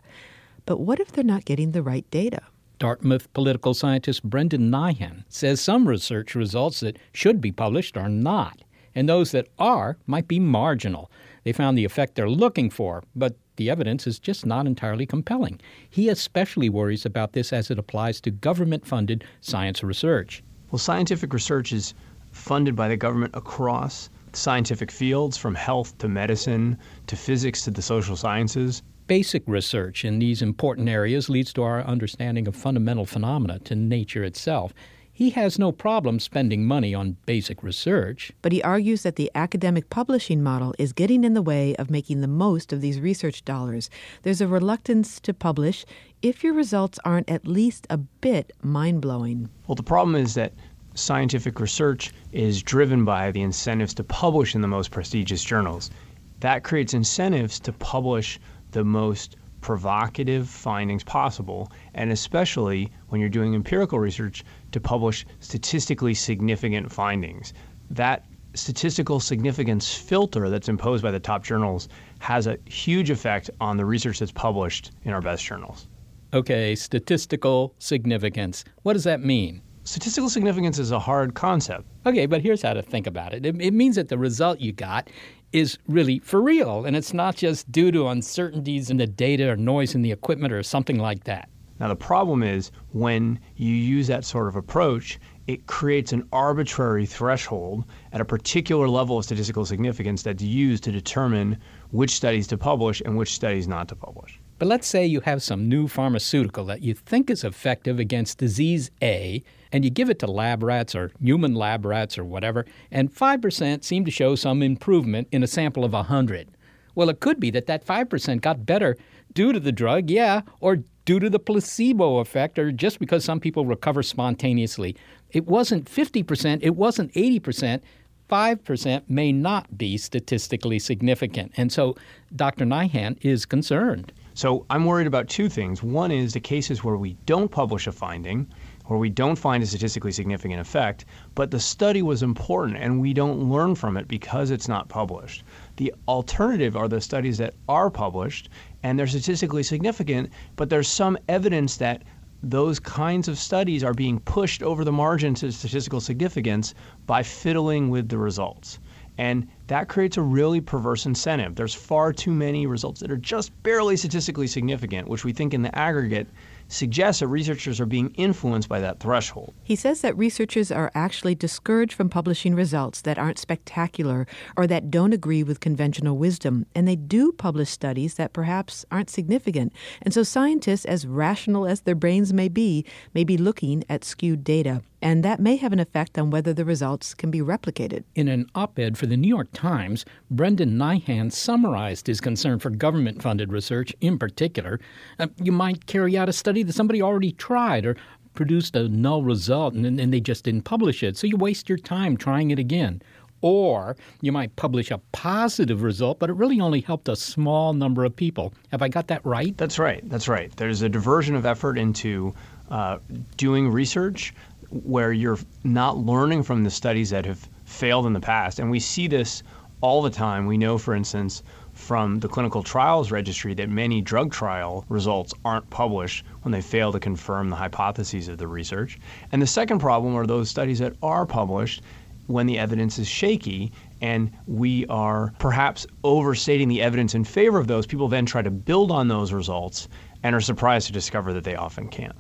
But 0.66 0.80
what 0.80 1.00
if 1.00 1.12
they're 1.12 1.24
not 1.24 1.46
getting 1.46 1.72
the 1.72 1.84
right 1.84 2.10
data? 2.10 2.42
Dartmouth 2.80 3.32
political 3.34 3.76
scientist 3.76 4.24
Brendan 4.24 4.72
Nyhan 4.72 5.26
says 5.30 5.62
some 5.62 5.88
research 5.88 6.34
results 6.34 6.80
that 6.80 6.98
should 7.14 7.40
be 7.40 7.52
published 7.52 7.98
are 7.98 8.10
not, 8.10 8.64
and 8.96 9.08
those 9.08 9.32
that 9.32 9.48
are 9.60 9.98
might 10.08 10.28
be 10.28 10.40
marginal. 10.40 11.12
They 11.44 11.52
found 11.54 11.78
the 11.78 11.86
effect 11.86 12.16
they're 12.16 12.30
looking 12.30 12.70
for, 12.70 13.04
but 13.16 13.36
the 13.60 13.70
evidence 13.70 14.08
is 14.08 14.20
just 14.20 14.46
not 14.46 14.66
entirely 14.66 15.06
compelling. 15.06 15.60
He 15.90 16.08
especially 16.08 16.70
worries 16.70 17.06
about 17.06 17.34
this 17.34 17.52
as 17.52 17.70
it 17.70 17.78
applies 17.78 18.22
to 18.22 18.32
government 18.32 18.88
funded 18.88 19.26
science 19.42 19.84
research. 19.84 20.42
Well, 20.72 20.80
scientific 20.80 21.34
research 21.34 21.74
is 21.74 21.94
funded 22.32 22.74
by 22.74 22.88
the 22.88 22.96
government 22.96 23.36
across 23.36 24.10
scientific 24.32 24.92
fields 24.92 25.36
from 25.36 25.56
health 25.56 25.98
to 25.98 26.08
medicine 26.08 26.78
to 27.08 27.18
physics 27.18 27.64
to 27.64 27.72
the 27.72 27.82
social 27.82 28.16
sciences. 28.16 28.82
Basic 29.08 29.44
research 29.46 30.06
in 30.06 30.20
these 30.20 30.42
important 30.42 30.88
areas 30.88 31.30
leads 31.30 31.52
to 31.54 31.64
our 31.64 31.82
understanding 31.82 32.48
of 32.48 32.56
fundamental 32.56 33.06
phenomena, 33.06 33.60
to 33.66 33.76
nature 33.76 34.24
itself. 34.24 34.74
He 35.20 35.32
has 35.32 35.60
no 35.60 35.74
problem 35.74 36.18
spending 36.18 36.66
money 36.66 36.96
on 36.96 37.18
basic 37.26 37.62
research. 37.62 38.32
But 38.42 38.54
he 38.54 38.64
argues 38.64 39.04
that 39.04 39.18
the 39.18 39.30
academic 39.36 39.90
publishing 39.90 40.42
model 40.42 40.74
is 40.80 40.94
getting 40.94 41.26
in 41.26 41.34
the 41.34 41.42
way 41.42 41.76
of 41.76 41.90
making 41.90 42.22
the 42.22 42.28
most 42.30 42.72
of 42.72 42.80
these 42.80 43.02
research 43.02 43.44
dollars. 43.44 43.90
There's 44.24 44.40
a 44.40 44.48
reluctance 44.48 45.20
to 45.20 45.34
publish 45.34 45.86
if 46.22 46.42
your 46.42 46.54
results 46.54 47.00
aren't 47.04 47.30
at 47.30 47.46
least 47.46 47.86
a 47.90 47.98
bit 47.98 48.54
mind 48.64 49.02
blowing. 49.02 49.50
Well, 49.68 49.76
the 49.76 49.84
problem 49.84 50.16
is 50.16 50.36
that 50.36 50.54
scientific 50.94 51.60
research 51.60 52.14
is 52.32 52.64
driven 52.64 53.04
by 53.04 53.32
the 53.32 53.42
incentives 53.42 53.94
to 53.96 54.06
publish 54.06 54.56
in 54.56 54.62
the 54.62 54.70
most 54.70 54.90
prestigious 54.90 55.44
journals. 55.44 55.92
That 56.40 56.64
creates 56.64 56.94
incentives 56.94 57.60
to 57.60 57.74
publish 57.74 58.40
the 58.72 58.86
most 58.86 59.36
provocative 59.62 60.50
findings 60.50 61.04
possible, 61.04 61.72
and 61.94 62.12
especially 62.12 62.92
when 63.10 63.20
you're 63.20 63.30
doing 63.30 63.56
empirical 63.56 64.00
research, 64.00 64.44
to 64.72 64.80
publish 64.80 65.26
statistically 65.40 66.14
significant 66.14 66.92
findings. 66.92 67.54
That 67.90 68.26
statistical 68.54 69.20
significance 69.20 69.94
filter 69.94 70.50
that's 70.50 70.70
imposed 70.70 71.04
by 71.04 71.12
the 71.12 71.20
top 71.20 71.44
journals 71.44 71.88
has 72.20 72.48
a 72.48 72.58
huge 72.66 73.10
effect 73.10 73.50
on 73.62 73.78
the 73.78 73.86
research 73.86 74.20
that's 74.20 74.32
published 74.32 74.92
in 75.04 75.14
our 75.14 75.22
best 75.22 75.44
journals. 75.44 75.88
Okay, 76.34 76.76
statistical 76.76 77.74
significance. 77.80 78.64
What 78.84 78.94
does 78.94 79.04
that 79.04 79.22
mean? 79.22 79.62
Statistical 79.84 80.30
significance 80.30 80.78
is 80.78 80.92
a 80.92 81.00
hard 81.00 81.34
concept. 81.34 81.86
Okay, 82.06 82.28
but 82.28 82.42
here's 82.42 82.62
how 82.62 82.74
to 82.74 82.82
think 82.82 83.08
about 83.08 83.34
it. 83.34 83.46
it. 83.46 83.60
It 83.60 83.74
means 83.74 83.96
that 83.96 84.10
the 84.10 84.18
result 84.18 84.60
you 84.60 84.72
got 84.72 85.10
is 85.52 85.78
really 85.88 86.20
for 86.20 86.42
real, 86.42 86.86
and 86.86 86.96
it's 86.96 87.14
not 87.14 87.36
just 87.36 87.72
due 87.72 87.92
to 87.92 88.08
uncertainties 88.08 88.90
in 88.90 88.98
the 88.98 89.08
data 89.08 89.50
or 89.50 89.56
noise 89.56 89.96
in 89.96 90.02
the 90.02 90.12
equipment 90.12 90.54
or 90.54 90.64
something 90.64 91.00
like 91.00 91.24
that. 91.24 91.50
Now, 91.80 91.88
the 91.88 91.96
problem 91.96 92.44
is 92.44 92.72
when 92.92 93.40
you 93.56 93.74
use 93.74 94.08
that 94.08 94.26
sort 94.26 94.48
of 94.48 94.58
approach, 94.58 95.18
it 95.48 95.66
creates 95.66 96.12
an 96.12 96.28
arbitrary 96.34 97.06
threshold 97.06 97.86
at 98.12 98.22
a 98.22 98.26
particular 98.26 98.90
level 98.90 99.18
of 99.18 99.26
statistical 99.26 99.66
significance 99.66 100.22
that's 100.22 100.44
used 100.44 100.84
to 100.84 100.92
determine 100.92 101.58
which 101.92 102.12
studies 102.12 102.48
to 102.48 102.58
publish 102.58 103.02
and 103.06 103.18
which 103.18 103.34
studies 103.34 103.68
not 103.68 103.88
to 103.88 103.96
publish. 103.96 104.40
But 104.60 104.68
let's 104.68 104.88
say 104.88 105.06
you 105.06 105.22
have 105.22 105.42
some 105.42 105.70
new 105.70 105.88
pharmaceutical 105.88 106.66
that 106.66 106.82
you 106.82 106.94
think 106.94 107.30
is 107.30 107.46
effective 107.46 107.98
against 107.98 108.40
disease 108.40 108.92
A, 109.02 109.42
and 109.72 109.84
you 109.84 109.92
give 109.92 110.10
it 110.10 110.20
to 110.20 110.28
lab 110.28 110.64
rats 110.64 110.96
or 110.96 111.12
human 111.22 111.54
lab 111.54 111.86
rats 111.86 112.18
or 112.18 112.24
whatever, 112.24 112.66
and 112.92 113.14
5% 113.14 113.84
seem 113.84 114.06
to 114.06 114.12
show 114.12 114.36
some 114.36 114.62
improvement 114.62 115.28
in 115.32 115.44
a 115.44 115.48
sample 115.48 115.84
of 115.84 115.94
100. 115.94 116.50
Well, 116.96 117.10
it 117.10 117.20
could 117.20 117.40
be 117.40 117.52
that 117.52 117.68
that 117.68 117.86
5% 117.86 118.42
got 118.42 118.66
better 118.66 118.98
due 119.34 119.54
to 119.54 119.60
the 119.60 119.72
drug, 119.72 120.10
yeah, 120.10 120.42
or 120.60 120.78
due 121.06 121.20
to 121.20 121.30
the 121.30 121.40
placebo 121.40 122.18
effect, 122.18 122.60
or 122.60 122.72
just 122.72 123.00
because 123.00 123.24
some 123.24 123.40
people 123.40 123.66
recover 123.66 124.04
spontaneously. 124.04 124.96
It 125.32 125.48
wasn't 125.48 125.86
50%, 125.86 126.60
it 126.62 126.76
wasn't 126.76 127.14
80%. 127.14 127.82
5% 128.30 129.10
may 129.10 129.32
not 129.32 129.76
be 129.76 129.98
statistically 129.98 130.78
significant. 130.78 131.52
And 131.58 131.72
so 131.72 131.96
Dr. 132.36 132.64
Nyhan 132.64 133.18
is 133.22 133.46
concerned. 133.46 134.14
So 134.36 134.66
I'm 134.70 134.86
worried 134.86 135.08
about 135.08 135.28
two 135.28 135.50
things. 135.50 135.82
One 135.82 136.12
is 136.12 136.34
the 136.34 136.40
cases 136.40 136.84
where 136.84 136.96
we 136.96 137.14
don't 137.26 137.50
publish 137.50 137.88
a 137.88 137.92
finding, 137.92 138.48
where 138.90 138.98
we 138.98 139.10
don't 139.10 139.36
find 139.36 139.62
a 139.62 139.68
statistically 139.68 140.12
significant 140.12 140.60
effect, 140.60 141.06
but 141.36 141.52
the 141.52 141.60
study 141.60 142.02
was 142.02 142.24
important 142.24 142.76
and 142.76 143.00
we 143.00 143.14
don't 143.14 143.48
learn 143.52 143.76
from 143.76 143.96
it 143.96 144.08
because 144.08 144.50
it's 144.50 144.68
not 144.68 144.90
published. 144.90 145.44
The 145.78 145.94
alternative 146.08 146.76
are 146.76 146.88
the 146.88 147.00
studies 147.00 147.38
that 147.38 147.54
are 147.68 147.92
published 147.92 148.50
and 148.82 148.98
they're 148.98 149.06
statistically 149.06 149.62
significant, 149.62 150.32
but 150.56 150.72
there's 150.72 150.88
some 150.88 151.20
evidence 151.28 151.78
that 151.78 152.04
those 152.42 152.80
kinds 152.80 153.28
of 153.28 153.38
studies 153.38 153.84
are 153.84 153.94
being 153.94 154.20
pushed 154.22 154.64
over 154.64 154.84
the 154.84 154.92
margin 154.92 155.36
to 155.36 155.52
statistical 155.52 156.02
significance 156.02 156.74
by 157.06 157.22
fiddling 157.22 157.92
with 157.92 158.10
the 158.10 158.18
results. 158.18 158.80
And 159.20 159.48
that 159.68 159.88
creates 159.88 160.18
a 160.18 160.22
really 160.24 160.62
perverse 160.62 161.06
incentive. 161.06 161.54
There's 161.54 161.76
far 161.76 162.12
too 162.12 162.32
many 162.32 162.66
results 162.66 163.02
that 163.02 163.12
are 163.12 163.18
just 163.18 163.52
barely 163.62 163.98
statistically 163.98 164.48
significant, 164.48 165.08
which 165.08 165.26
we 165.26 165.34
think 165.34 165.54
in 165.54 165.62
the 165.62 165.78
aggregate 165.78 166.28
suggests 166.70 167.20
that 167.20 167.28
researchers 167.28 167.82
are 167.82 167.86
being 167.86 168.14
influenced 168.16 168.70
by 168.70 168.80
that 168.80 169.00
threshold. 169.00 169.54
He 169.64 169.76
says 169.76 170.02
that 170.02 170.18
researchers 170.18 170.72
are 170.72 170.92
actually 170.96 171.36
discouraged 171.36 171.94
from 171.94 172.10
publishing 172.10 172.56
results 172.56 173.02
that 173.02 173.20
aren't 173.20 173.40
spectacular 173.40 174.26
or 174.56 174.66
that 174.68 174.90
don't 174.90 175.12
agree 175.12 175.44
with 175.44 175.60
conventional 175.60 176.18
wisdom, 176.18 176.66
and 176.74 176.88
they 176.88 176.96
do 176.96 177.32
publish 177.32 177.70
studies 177.70 178.14
that 178.14 178.32
perhaps 178.32 178.86
aren't 178.92 179.10
significant. 179.10 179.74
And 180.02 180.14
so 180.14 180.24
scientists, 180.24 180.86
as 180.86 181.06
rational 181.06 181.66
as 181.66 181.82
their 181.82 181.96
brains 181.96 182.32
may 182.32 182.48
be, 182.48 182.86
may 183.14 183.24
be 183.24 183.38
looking 183.38 183.84
at 183.90 184.06
skewed 184.06 184.44
data 184.44 184.82
and 185.02 185.24
that 185.24 185.40
may 185.40 185.56
have 185.56 185.74
an 185.74 185.80
effect 185.80 186.18
on 186.18 186.30
whether 186.30 186.54
the 186.54 186.66
results 186.66 187.14
can 187.14 187.32
be 187.32 187.40
replicated. 187.40 188.04
In 188.16 188.28
an 188.28 188.48
op 188.56 188.78
ed 188.78 188.98
for 188.98 189.06
the 189.06 189.18
New 189.18 189.28
York 189.28 189.48
Times, 189.54 190.06
Brendan 190.30 190.78
Nyhan 190.78 191.32
summarized 191.32 192.08
his 192.08 192.22
concern 192.22 192.60
for 192.60 192.70
government 192.70 193.22
funded 193.22 193.52
research 193.52 193.96
in 194.02 194.18
particular. 194.18 194.80
Uh, 195.18 195.28
you 195.42 195.52
might 195.52 195.86
carry 195.86 196.18
out 196.18 196.30
a 196.30 196.34
study 196.34 196.64
that 196.64 196.74
somebody 196.74 197.02
already 197.02 197.32
tried 197.32 197.86
or 197.86 197.96
produced 198.34 198.76
a 198.76 198.88
null 198.90 199.24
result 199.24 199.74
and, 199.74 200.00
and 200.00 200.14
they 200.14 200.20
just 200.22 200.44
didn't 200.44 200.64
publish 200.64 201.04
it, 201.04 201.18
so 201.18 201.28
you 201.28 201.38
waste 201.38 201.70
your 201.70 201.78
time 201.78 202.16
trying 202.18 202.52
it 202.52 202.60
again. 202.60 203.02
Or 203.42 203.96
you 204.22 204.34
might 204.34 204.54
publish 204.58 204.92
a 204.92 204.98
positive 205.14 205.82
result, 205.82 206.20
but 206.20 206.30
it 206.30 206.34
really 206.34 206.60
only 206.60 206.82
helped 206.82 207.08
a 207.08 207.16
small 207.16 207.74
number 207.74 208.04
of 208.04 208.14
people. 208.14 208.54
Have 208.72 208.82
I 208.82 208.90
got 208.90 209.08
that 209.08 209.26
right? 209.26 209.58
That's 209.58 209.80
right. 209.80 210.08
That's 210.10 210.28
right. 210.28 210.54
There's 210.58 210.82
a 210.82 210.90
diversion 210.90 211.36
of 211.36 211.46
effort 211.46 211.78
into 211.78 212.34
uh, 212.70 212.98
doing 213.38 213.70
research 213.70 214.34
where 214.72 215.12
you're 215.12 215.40
not 215.64 215.98
learning 215.98 216.44
from 216.44 216.64
the 216.64 216.70
studies 216.70 217.10
that 217.10 217.26
have 217.26 217.50
failed 217.66 218.06
in 218.06 218.14
the 218.14 218.20
past. 218.20 218.60
And 218.60 218.70
we 218.70 218.80
see 218.80 219.08
this 219.08 219.44
all 219.82 220.02
the 220.02 220.10
time. 220.10 220.46
We 220.46 220.58
know, 220.58 220.78
for 220.78 220.94
instance, 220.94 221.44
from 221.74 222.20
the 222.20 222.28
clinical 222.28 222.62
trials 222.62 223.12
registry 223.12 223.54
that 223.54 223.70
many 223.70 224.02
drug 224.02 224.32
trial 224.32 224.86
results 224.90 225.34
aren't 225.46 225.70
published 225.70 226.26
when 226.42 226.52
they 226.52 226.62
fail 226.62 226.92
to 226.92 227.00
confirm 227.00 227.50
the 227.50 227.56
hypotheses 227.56 228.28
of 228.28 228.38
the 228.38 228.48
research. 228.48 229.00
And 229.32 229.42
the 229.42 229.48
second 229.48 229.80
problem 229.80 230.16
are 230.16 230.28
those 230.28 230.50
studies 230.50 230.80
that 230.80 230.94
are 231.02 231.26
published 231.26 231.82
when 232.28 232.46
the 232.46 232.60
evidence 232.60 233.00
is 233.00 233.08
shaky 233.08 233.72
and 234.02 234.32
we 234.46 234.86
are 234.88 235.34
perhaps 235.40 235.88
overstating 236.04 236.68
the 236.68 236.82
evidence 236.82 237.16
in 237.16 237.24
favor 237.24 237.58
of 237.58 237.68
those. 237.68 237.88
People 237.88 238.08
then 238.08 238.26
try 238.26 238.42
to 238.42 238.52
build 238.52 238.92
on 238.92 239.08
those 239.08 239.34
results 239.34 239.88
and 240.22 240.36
are 240.36 240.42
surprised 240.42 240.88
to 240.88 240.94
discover 240.94 241.34
that 241.34 241.44
they 241.44 241.56
often 241.56 241.88
can't. 241.88 242.16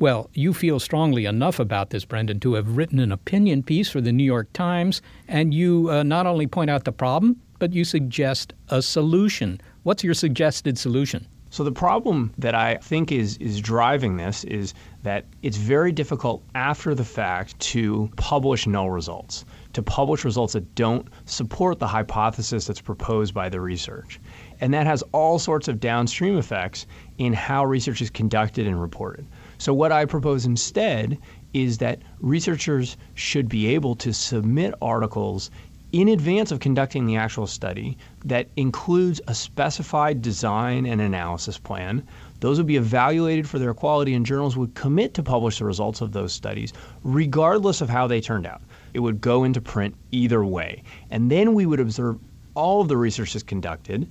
Well, 0.00 0.30
you 0.32 0.54
feel 0.54 0.80
strongly 0.80 1.26
enough 1.26 1.58
about 1.58 1.90
this, 1.90 2.06
Brendan, 2.06 2.40
to 2.40 2.54
have 2.54 2.78
written 2.78 3.00
an 3.00 3.12
opinion 3.12 3.62
piece 3.62 3.90
for 3.90 4.00
the 4.00 4.12
New 4.12 4.24
York 4.24 4.50
Times, 4.54 5.02
and 5.28 5.52
you 5.52 5.90
uh, 5.90 6.02
not 6.02 6.26
only 6.26 6.46
point 6.46 6.70
out 6.70 6.84
the 6.84 6.90
problem, 6.90 7.38
but 7.58 7.74
you 7.74 7.84
suggest 7.84 8.54
a 8.70 8.80
solution. 8.80 9.60
What's 9.82 10.02
your 10.02 10.14
suggested 10.14 10.78
solution? 10.78 11.26
So 11.50 11.64
the 11.64 11.72
problem 11.72 12.32
that 12.38 12.54
I 12.54 12.76
think 12.76 13.12
is 13.12 13.36
is 13.38 13.60
driving 13.60 14.16
this 14.16 14.44
is 14.44 14.72
that 15.02 15.26
it's 15.42 15.58
very 15.58 15.92
difficult 15.92 16.42
after 16.54 16.94
the 16.94 17.04
fact 17.04 17.60
to 17.72 18.10
publish 18.16 18.66
null 18.66 18.88
results, 18.88 19.44
to 19.74 19.82
publish 19.82 20.24
results 20.24 20.54
that 20.54 20.74
don't 20.76 21.08
support 21.26 21.78
the 21.78 21.88
hypothesis 21.88 22.66
that's 22.66 22.80
proposed 22.80 23.34
by 23.34 23.50
the 23.50 23.60
research. 23.60 24.18
And 24.62 24.72
that 24.72 24.86
has 24.86 25.02
all 25.12 25.38
sorts 25.38 25.68
of 25.68 25.78
downstream 25.78 26.38
effects 26.38 26.86
in 27.18 27.34
how 27.34 27.66
research 27.66 28.00
is 28.00 28.08
conducted 28.08 28.66
and 28.66 28.80
reported. 28.80 29.26
So, 29.60 29.74
what 29.74 29.92
I 29.92 30.06
propose 30.06 30.46
instead 30.46 31.18
is 31.52 31.76
that 31.78 32.00
researchers 32.20 32.96
should 33.12 33.46
be 33.46 33.66
able 33.66 33.94
to 33.96 34.14
submit 34.14 34.72
articles 34.80 35.50
in 35.92 36.08
advance 36.08 36.50
of 36.50 36.60
conducting 36.60 37.04
the 37.04 37.16
actual 37.16 37.46
study 37.46 37.98
that 38.24 38.48
includes 38.56 39.20
a 39.28 39.34
specified 39.34 40.22
design 40.22 40.86
and 40.86 41.02
analysis 41.02 41.58
plan. 41.58 42.06
Those 42.40 42.56
would 42.56 42.68
be 42.68 42.78
evaluated 42.78 43.46
for 43.46 43.58
their 43.58 43.74
quality, 43.74 44.14
and 44.14 44.24
journals 44.24 44.56
would 44.56 44.74
commit 44.74 45.12
to 45.12 45.22
publish 45.22 45.58
the 45.58 45.66
results 45.66 46.00
of 46.00 46.12
those 46.12 46.32
studies, 46.32 46.72
regardless 47.04 47.82
of 47.82 47.90
how 47.90 48.06
they 48.06 48.22
turned 48.22 48.46
out. 48.46 48.62
It 48.94 49.00
would 49.00 49.20
go 49.20 49.44
into 49.44 49.60
print 49.60 49.94
either 50.10 50.42
way. 50.42 50.82
And 51.10 51.30
then 51.30 51.52
we 51.52 51.66
would 51.66 51.80
observe 51.80 52.18
all 52.54 52.80
of 52.80 52.88
the 52.88 52.96
research 52.96 53.34
that's 53.34 53.42
conducted, 53.42 54.10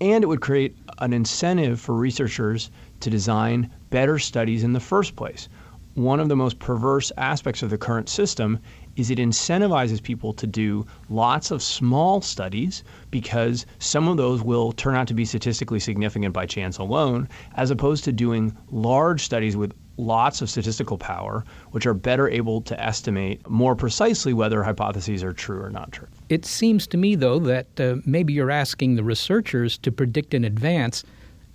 and 0.00 0.24
it 0.24 0.26
would 0.26 0.40
create 0.40 0.76
an 0.98 1.12
incentive 1.12 1.80
for 1.80 1.94
researchers 1.94 2.72
to 3.00 3.10
design 3.10 3.70
better 3.90 4.18
studies 4.18 4.64
in 4.64 4.72
the 4.72 4.80
first 4.80 5.16
place. 5.16 5.48
One 5.94 6.20
of 6.20 6.28
the 6.28 6.36
most 6.36 6.58
perverse 6.58 7.10
aspects 7.16 7.62
of 7.62 7.70
the 7.70 7.78
current 7.78 8.08
system 8.08 8.60
is 8.96 9.10
it 9.10 9.18
incentivizes 9.18 10.02
people 10.02 10.32
to 10.34 10.46
do 10.46 10.86
lots 11.08 11.50
of 11.50 11.62
small 11.62 12.20
studies 12.20 12.84
because 13.10 13.66
some 13.78 14.08
of 14.08 14.16
those 14.16 14.42
will 14.42 14.72
turn 14.72 14.94
out 14.94 15.08
to 15.08 15.14
be 15.14 15.24
statistically 15.24 15.80
significant 15.80 16.34
by 16.34 16.46
chance 16.46 16.78
alone, 16.78 17.28
as 17.56 17.70
opposed 17.70 18.04
to 18.04 18.12
doing 18.12 18.56
large 18.70 19.22
studies 19.22 19.56
with 19.56 19.72
lots 19.98 20.40
of 20.40 20.48
statistical 20.48 20.96
power, 20.96 21.44
which 21.72 21.86
are 21.86 21.94
better 21.94 22.28
able 22.28 22.60
to 22.62 22.80
estimate 22.82 23.48
more 23.48 23.74
precisely 23.74 24.32
whether 24.32 24.62
hypotheses 24.62 25.22
are 25.22 25.32
true 25.32 25.60
or 25.60 25.70
not 25.70 25.92
true. 25.92 26.06
It 26.28 26.44
seems 26.44 26.86
to 26.88 26.96
me, 26.96 27.14
though, 27.14 27.40
that 27.40 27.80
uh, 27.80 27.96
maybe 28.04 28.32
you're 28.32 28.50
asking 28.50 28.94
the 28.94 29.04
researchers 29.04 29.76
to 29.78 29.92
predict 29.92 30.34
in 30.34 30.44
advance 30.44 31.04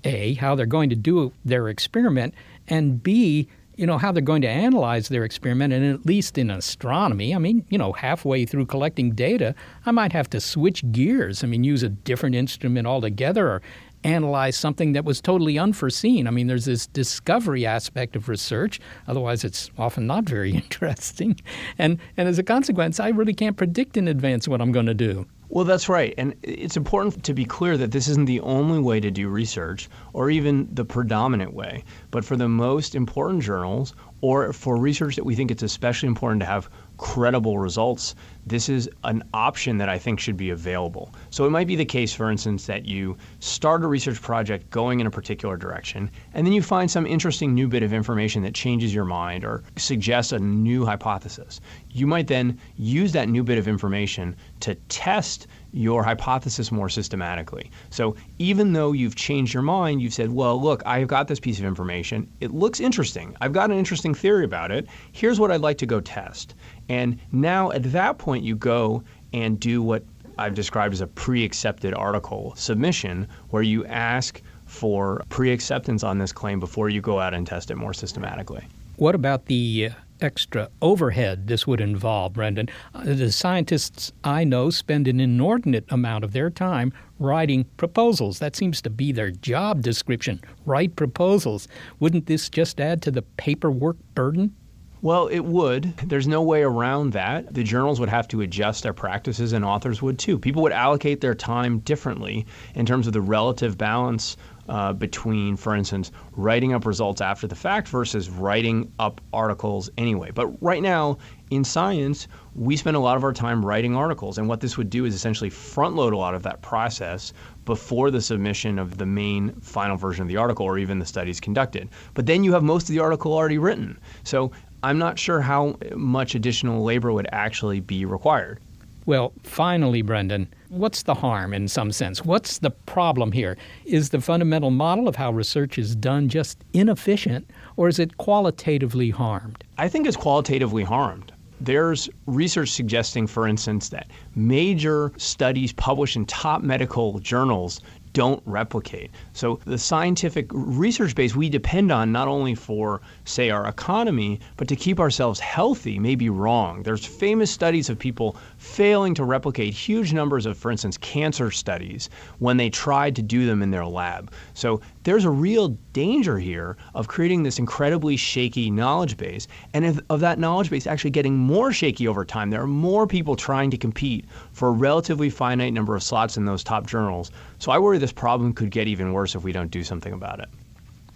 a, 0.04 0.34
how 0.36 0.56
they're 0.56 0.66
going 0.66 0.90
to 0.90 0.96
do 0.96 1.32
their 1.46 1.70
experiment, 1.70 2.34
and 2.68 3.02
B, 3.02 3.48
you 3.76 3.88
know, 3.88 3.98
how 3.98 4.12
they're 4.12 4.22
going 4.22 4.42
to 4.44 4.50
analyze 4.50 5.08
their 5.08 5.24
experiment. 5.24 5.74
And 5.74 5.94
at 5.94 6.06
least 6.06 6.38
in 6.38 6.52
astronomy, 6.52 7.34
I 7.34 7.40
mean, 7.40 7.66
you 7.70 7.78
know, 7.78 7.92
halfway 7.92 8.46
through 8.46 8.68
collecting 8.68 9.12
data, 9.12 9.56
I 9.86 9.92
might 9.92 10.14
have 10.14 10.30
to 10.32 10.40
switch 10.40 10.84
gears. 10.92 11.44
I 11.44 11.48
mean, 11.48 11.64
use 11.64 11.84
a 11.84 11.90
different 11.90 12.36
instrument 12.36 12.88
altogether 12.88 13.48
or 13.48 13.62
analyze 14.04 14.58
something 14.58 14.94
that 14.94 15.06
was 15.06 15.22
totally 15.22 15.58
unforeseen. 15.58 16.28
I 16.28 16.32
mean, 16.32 16.48
there's 16.48 16.66
this 16.66 16.88
discovery 16.88 17.66
aspect 17.66 18.16
of 18.16 18.30
research. 18.30 18.80
Otherwise, 19.08 19.44
it's 19.44 19.72
often 19.78 20.06
not 20.08 20.26
very 20.26 20.52
interesting. 20.56 21.40
And, 21.78 22.00
and 22.18 22.28
as 22.28 22.38
a 22.38 22.44
consequence, 22.44 23.00
I 23.00 23.10
really 23.10 23.34
can't 23.34 23.58
predict 23.58 23.98
in 23.98 24.08
advance 24.08 24.48
what 24.48 24.62
I'm 24.62 24.72
going 24.72 24.88
to 24.88 24.94
do. 24.94 25.26
Well, 25.54 25.66
that's 25.66 25.88
right. 25.88 26.16
And 26.18 26.34
it's 26.42 26.78
important 26.78 27.24
to 27.26 27.34
be 27.36 27.46
clear 27.46 27.78
that 27.78 27.92
this 27.92 28.08
isn't 28.08 28.26
the 28.26 28.40
only 28.40 28.80
way 28.80 29.00
to 29.00 29.12
do 29.12 29.30
research 29.30 29.88
or 30.12 30.32
even 30.32 30.68
the 30.74 30.84
predominant 30.84 31.54
way. 31.54 31.84
But 32.10 32.26
for 32.26 32.36
the 32.36 32.50
most 32.50 32.96
important 32.96 33.44
journals 33.44 33.94
or 34.22 34.52
for 34.52 34.78
research 34.78 35.16
that 35.16 35.26
we 35.26 35.36
think 35.36 35.52
it's 35.52 35.62
especially 35.62 36.08
important 36.08 36.40
to 36.40 36.48
have 36.48 36.72
credible 36.98 37.60
results, 37.60 38.16
this 38.46 38.70
is 38.70 38.90
an 39.04 39.24
option 39.34 39.78
that 39.78 39.90
I 39.90 39.98
think 39.98 40.20
should 40.20 40.38
be 40.38 40.50
available. 40.50 41.14
So 41.30 41.46
it 41.46 41.50
might 41.50 41.68
be 41.68 41.76
the 41.76 41.86
case, 41.86 42.14
for 42.14 42.30
instance, 42.30 42.66
that 42.66 42.86
you 42.86 43.18
start 43.40 43.84
a 43.84 43.88
research 43.88 44.22
project 44.22 44.70
going 44.70 45.00
in 45.00 45.08
a 45.08 45.12
particular 45.12 45.58
direction, 45.58 46.10
and 46.34 46.46
then 46.46 46.54
you 46.54 46.62
find 46.62 46.90
some 46.90 47.06
interesting 47.06 47.54
new 47.54 47.68
bit 47.68 47.84
of 47.84 47.94
information 47.94 48.42
that 48.44 48.54
changes 48.54 48.94
your 48.94 49.06
mind 49.06 49.46
or 49.46 49.64
suggests 49.78 50.32
a 50.32 50.40
new 50.40 50.86
hypothesis. 50.86 51.62
You 51.90 52.08
might 52.08 52.28
then 52.28 52.60
use 52.76 53.12
that 53.14 53.30
new 53.30 53.44
bit 53.44 53.58
of 53.58 53.68
information 53.68 54.36
to 54.62 54.76
test 54.90 55.48
your 55.74 56.04
hypothesis 56.04 56.72
more 56.72 56.88
systematically. 56.88 57.72
So 57.90 58.16
even 58.38 58.74
though 58.74 58.92
you've 58.92 59.16
changed 59.16 59.56
your 59.56 59.64
mind, 59.64 60.02
you've 60.02 60.14
said, 60.14 60.32
well, 60.32 60.62
look, 60.62 60.84
I've 60.86 61.08
got 61.08 61.28
this 61.28 61.40
piece 61.40 61.58
of 61.58 61.66
information. 61.66 62.32
It 62.42 62.52
looks 62.52 62.80
interesting. 62.80 63.36
I've 63.42 63.54
got 63.54 63.72
an 63.72 63.78
interesting 63.78 64.14
theory 64.14 64.46
about 64.46 64.72
it. 64.72 64.88
Here's 65.14 65.40
what 65.40 65.50
I'd 65.50 65.62
like 65.62 65.80
to 65.80 65.88
go 65.88 66.00
test. 66.00 66.54
And 66.90 67.20
now 67.32 67.72
at 67.72 67.84
that 67.92 68.18
point, 68.18 68.44
you 68.44 68.56
go 68.56 69.04
and 69.34 69.60
do 69.60 69.82
what 69.82 70.04
I've 70.38 70.56
described 70.56 70.94
as 70.94 71.02
a 71.02 71.08
pre 71.08 71.44
accepted 71.44 71.94
article 71.94 72.54
submission, 72.56 73.28
where 73.50 73.64
you 73.64 73.86
ask 73.86 74.42
for 74.66 75.22
pre 75.30 75.52
acceptance 75.52 76.04
on 76.04 76.18
this 76.18 76.32
claim 76.32 76.60
before 76.60 76.90
you 76.90 77.02
go 77.02 77.20
out 77.20 77.34
and 77.34 77.46
test 77.46 77.72
it 77.72 77.76
more 77.76 77.94
systematically. 77.94 78.66
What 78.96 79.16
about 79.16 79.46
the 79.46 79.90
uh, 79.92 79.96
extra 80.22 80.70
overhead 80.82 81.48
this 81.48 81.68
would 81.68 81.82
involve, 81.82 82.34
Brendan? 82.34 82.70
Uh, 82.94 83.04
the 83.04 83.32
scientists 83.32 84.12
I 84.24 84.44
know 84.44 84.70
spend 84.70 85.08
an 85.08 85.20
inordinate 85.20 85.86
amount 85.90 86.24
of 86.24 86.34
their 86.34 86.50
time 86.50 86.94
writing 87.20 87.66
proposals. 87.78 88.40
That 88.40 88.56
seems 88.56 88.82
to 88.84 88.90
be 88.90 89.12
their 89.12 89.32
job 89.32 89.82
description 89.82 90.42
write 90.66 90.96
proposals. 90.96 91.68
Wouldn't 92.00 92.28
this 92.28 92.50
just 92.50 92.80
add 92.80 93.02
to 93.04 93.12
the 93.12 93.22
paperwork 93.22 93.98
burden? 94.16 94.56
Well, 95.04 95.28
it 95.28 95.42
would. 95.42 95.98
There's 95.98 96.30
no 96.30 96.42
way 96.42 96.64
around 96.64 97.12
that. 97.12 97.54
The 97.54 97.62
journals 97.62 98.00
would 98.00 98.08
have 98.08 98.26
to 98.30 98.40
adjust 98.40 98.84
their 98.84 98.94
practices, 98.94 99.52
and 99.52 99.66
authors 99.66 100.02
would 100.02 100.18
too. 100.18 100.40
People 100.40 100.62
would 100.62 100.72
allocate 100.72 101.20
their 101.20 101.36
time 101.36 101.80
differently 101.80 102.46
in 102.74 102.86
terms 102.86 103.06
of 103.06 103.12
the 103.12 103.20
relative 103.20 103.78
balance 103.78 104.38
uh, 104.70 104.94
between, 104.94 105.58
for 105.58 105.76
instance, 105.76 106.14
writing 106.38 106.74
up 106.74 106.86
results 106.86 107.20
after 107.20 107.48
the 107.48 107.56
fact 107.56 107.90
versus 107.90 108.30
writing 108.30 108.90
up 108.98 109.20
articles 109.34 109.90
anyway. 109.98 110.32
But 110.32 110.48
right 110.64 110.82
now, 110.82 111.18
in 111.52 111.66
science, 111.66 112.30
we 112.56 112.78
spend 112.78 112.96
a 112.96 113.02
lot 113.02 113.18
of 113.18 113.26
our 113.26 113.34
time 113.34 113.66
writing 113.66 113.98
articles, 113.98 114.38
and 114.38 114.48
what 114.48 114.62
this 114.62 114.78
would 114.78 114.90
do 114.90 115.04
is 115.04 115.14
essentially 115.14 115.50
front 115.50 115.98
load 115.98 116.14
a 116.14 116.18
lot 116.18 116.34
of 116.34 116.44
that 116.44 116.62
process 116.62 117.34
before 117.66 118.10
the 118.10 118.22
submission 118.22 118.80
of 118.80 118.98
the 118.98 119.06
main 119.06 119.52
final 119.60 119.98
version 119.98 120.22
of 120.22 120.30
the 120.30 120.38
article 120.38 120.66
or 120.66 120.78
even 120.78 120.98
the 120.98 121.06
studies 121.06 121.42
conducted. 121.42 121.90
But 122.14 122.26
then 122.26 122.46
you 122.46 122.54
have 122.54 122.64
most 122.64 122.84
of 122.84 122.96
the 122.96 123.00
article 123.00 123.34
already 123.34 123.58
written. 123.58 124.00
So 124.24 124.54
I'm 124.84 124.98
not 124.98 125.18
sure 125.18 125.40
how 125.40 125.78
much 125.96 126.36
additional 126.36 126.84
labor 126.84 127.14
would 127.14 127.28
actually 127.32 127.80
be 127.80 128.04
required. 128.04 128.60
Well, 129.06 129.34
finally, 129.44 130.02
Brendan, 130.02 130.54
what's 130.70 131.04
the 131.04 131.14
harm 131.14 131.54
in 131.54 131.68
some 131.68 131.92
sense? 131.92 132.24
What's 132.24 132.60
the 132.60 132.70
problem 132.70 133.32
here? 133.32 133.58
Is 133.86 134.10
the 134.10 134.20
fundamental 134.20 134.72
model 134.72 135.08
of 135.08 135.16
how 135.16 135.32
research 135.32 135.78
is 135.78 135.96
done 135.96 136.30
just 136.30 136.58
inefficient, 136.74 137.50
or 137.78 137.88
is 137.88 138.00
it 138.00 138.18
qualitatively 138.18 139.10
harmed? 139.10 139.64
I 139.78 139.88
think 139.88 140.06
it's 140.06 140.18
qualitatively 140.18 140.84
harmed. 140.84 141.32
There's 141.62 142.10
research 142.28 142.70
suggesting, 142.70 143.26
for 143.26 143.48
instance, 143.48 143.88
that 143.90 144.08
major 144.36 145.14
studies 145.18 145.72
published 145.72 146.18
in 146.18 146.26
top 146.26 146.62
medical 146.62 147.20
journals 147.20 147.80
don't 148.14 148.42
replicate. 148.46 149.12
So 149.34 149.60
the 149.66 149.78
scientific 149.78 150.48
research 150.52 151.16
base 151.16 151.36
we 151.36 151.50
depend 151.50 151.92
on 151.92 152.12
not 152.12 152.28
only 152.28 152.56
for, 152.56 153.02
say, 153.26 153.50
our 153.50 153.68
economy, 153.68 154.40
but 154.56 154.68
to 154.68 154.76
keep 154.76 155.00
ourselves 155.00 155.40
healthy 155.40 156.00
may 156.00 156.16
be 156.16 156.30
wrong. 156.30 156.84
There's 156.84 157.06
famous 157.06 157.52
studies 157.52 157.90
of 157.90 158.00
people 158.00 158.38
failing 158.58 159.14
to 159.16 159.24
replicate 159.24 159.74
huge 159.74 160.14
numbers 160.14 160.46
of, 160.46 160.58
for 160.58 160.72
instance, 160.72 160.98
cancer 160.98 161.52
studies 161.52 162.10
when 162.40 162.58
they 162.58 162.70
tried 162.70 163.16
to 163.16 163.22
do 163.22 163.46
them 163.46 163.62
in 163.62 163.72
their 163.72 163.86
lab. 163.86 164.32
So 164.54 164.82
there's 165.04 165.26
a 165.26 165.30
real 165.30 165.70
danger 165.92 166.40
here 166.40 166.78
of 166.96 167.08
creating 167.08 167.44
this 167.44 167.60
incredibly 167.60 168.16
shaky 168.18 168.72
knowledge 168.72 169.18
base, 169.18 169.48
and 169.74 169.86
of, 169.86 170.02
of 170.10 170.20
that 170.22 170.40
knowledge 170.40 170.70
base 170.70 170.88
actually 170.88 171.12
getting 171.12 171.38
more 171.38 171.72
shaky 171.72 172.08
over 172.08 172.26
time. 172.26 172.50
There 172.50 172.62
are 172.62 172.68
more 172.68 173.06
people 173.08 173.36
trying 173.36 173.72
to 173.72 173.78
compete 173.78 174.26
for 174.52 174.70
a 174.70 174.72
relatively 174.72 175.30
finite 175.30 175.74
number 175.74 175.96
of 175.96 176.04
slots 176.04 176.38
in 176.38 176.46
those 176.46 176.64
top 176.64 176.88
journals. 176.88 177.32
So 177.60 177.72
I 177.72 177.80
worry 177.80 177.98
this 177.98 178.12
problem 178.12 178.54
could 178.54 178.72
get 178.72 178.88
even 178.88 179.14
worse 179.14 179.36
if 179.36 179.44
we 179.44 179.52
don't 179.52 179.72
do 179.72 179.84
something 179.84 180.14
about 180.14 180.40
it. 180.40 180.50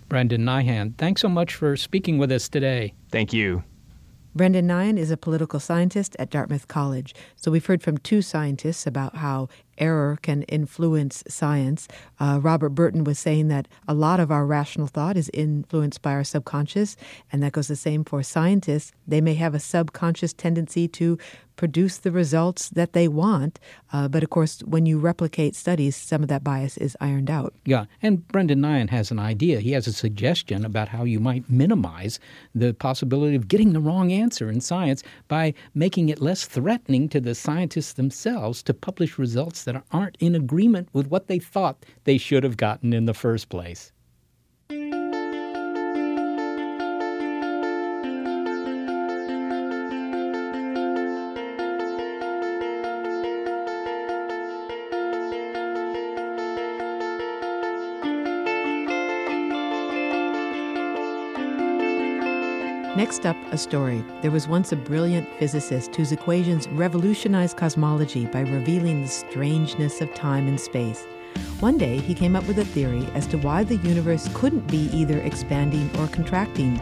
Brendan 0.10 0.46
Nyhan, 0.46 0.98
thanks 0.98 1.22
so 1.22 1.28
much 1.28 1.56
for 1.56 1.76
speaking 1.76 2.18
with 2.18 2.32
us 2.32 2.48
today. 2.48 2.94
Thank 3.12 3.34
you. 3.34 3.64
Brendan 4.36 4.68
Nyhan 4.68 4.98
is 4.98 5.10
a 5.10 5.18
political 5.18 5.60
scientist 5.60 6.16
at 6.20 6.30
Dartmouth 6.30 6.68
College. 6.68 7.16
So 7.36 7.50
we've 7.50 7.66
heard 7.66 7.82
from 7.82 7.98
two 7.98 8.22
scientists 8.22 8.86
about 8.86 9.16
how 9.16 9.50
error 9.78 10.18
can 10.22 10.44
influence 10.44 11.24
science. 11.28 11.88
Uh, 12.20 12.40
Robert 12.42 12.70
Burton 12.70 13.04
was 13.04 13.20
saying 13.20 13.48
that 13.50 13.68
a 13.88 13.94
lot 13.94 14.20
of 14.20 14.32
our 14.32 14.46
rational 14.46 14.88
thought 14.88 15.18
is 15.18 15.30
influenced 15.34 16.02
by 16.02 16.12
our 16.12 16.24
subconscious, 16.24 16.96
and 17.32 17.42
that 17.44 17.52
goes 17.52 17.68
the 17.68 17.76
same 17.76 18.04
for 18.04 18.24
scientists. 18.24 18.92
They 19.08 19.22
may 19.22 19.36
have 19.36 19.54
a 19.54 19.60
subconscious 19.60 20.34
tendency 20.34 20.88
to 20.90 21.18
produce 21.58 21.98
the 21.98 22.12
results 22.12 22.70
that 22.70 22.94
they 22.94 23.08
want. 23.08 23.60
Uh, 23.92 24.08
but 24.08 24.24
of 24.24 24.30
course, 24.30 24.62
when 24.62 24.86
you 24.86 24.98
replicate 24.98 25.56
studies, 25.56 25.96
some 25.96 26.24
of 26.24 26.30
that 26.30 26.44
bias 26.44 26.78
is 26.78 26.96
ironed 27.02 27.30
out. 27.30 27.54
Yeah, 27.66 27.86
and 28.02 28.26
Brendan 28.30 28.62
Nyhan 28.62 28.90
has 28.90 29.12
an 29.12 29.20
idea. 29.20 29.60
He 29.60 29.74
has 29.74 29.88
a 29.88 29.94
suggestion 29.94 30.64
about 30.64 30.88
how 30.88 31.04
you 31.04 31.20
might 31.20 31.50
minimize 31.50 32.20
the 32.56 32.74
possibility 32.74 33.36
of 33.36 33.50
getting 33.50 33.74
the 33.74 33.82
wrong 33.82 34.14
answer 34.14 34.50
in 34.50 34.62
science 34.62 35.04
by 35.28 35.54
making 35.76 36.08
it 36.08 36.22
less 36.22 36.46
threatening 36.46 37.10
to 37.10 37.20
the 37.20 37.36
scientists 37.36 37.94
themselves 37.94 38.64
to 38.64 38.74
publish 38.74 39.20
results 39.20 39.64
that 39.66 39.84
aren't 39.92 40.18
in 40.20 40.36
agreement 40.36 40.88
with 40.94 41.08
what 41.08 41.28
they 41.28 41.40
thought 41.40 41.86
they 42.06 42.18
should 42.18 42.44
have 42.44 42.56
gotten 42.58 42.94
in 42.94 43.06
the 43.06 43.14
first 43.14 43.50
place. 43.50 43.92
Next 63.08 63.26
up, 63.26 63.38
a 63.54 63.58
story. 63.58 64.04
There 64.22 64.32
was 64.32 64.50
once 64.50 64.74
a 64.74 64.76
brilliant 64.76 65.30
physicist 65.40 65.96
whose 65.96 66.12
equations 66.12 66.68
revolutionized 66.68 67.56
cosmology 67.56 68.26
by 68.26 68.42
revealing 68.42 69.02
the 69.02 69.08
strangeness 69.08 70.02
of 70.02 70.14
time 70.14 70.46
and 70.46 70.60
space. 70.60 71.06
One 71.62 71.78
day, 71.78 72.00
he 72.00 72.14
came 72.14 72.36
up 72.36 72.46
with 72.50 72.60
a 72.60 72.66
theory 72.66 73.08
as 73.14 73.26
to 73.28 73.38
why 73.38 73.64
the 73.64 73.78
universe 73.78 74.30
couldn't 74.34 74.68
be 74.68 74.90
either 74.92 75.22
expanding 75.22 75.90
or 76.00 76.10
contracting. 76.10 76.82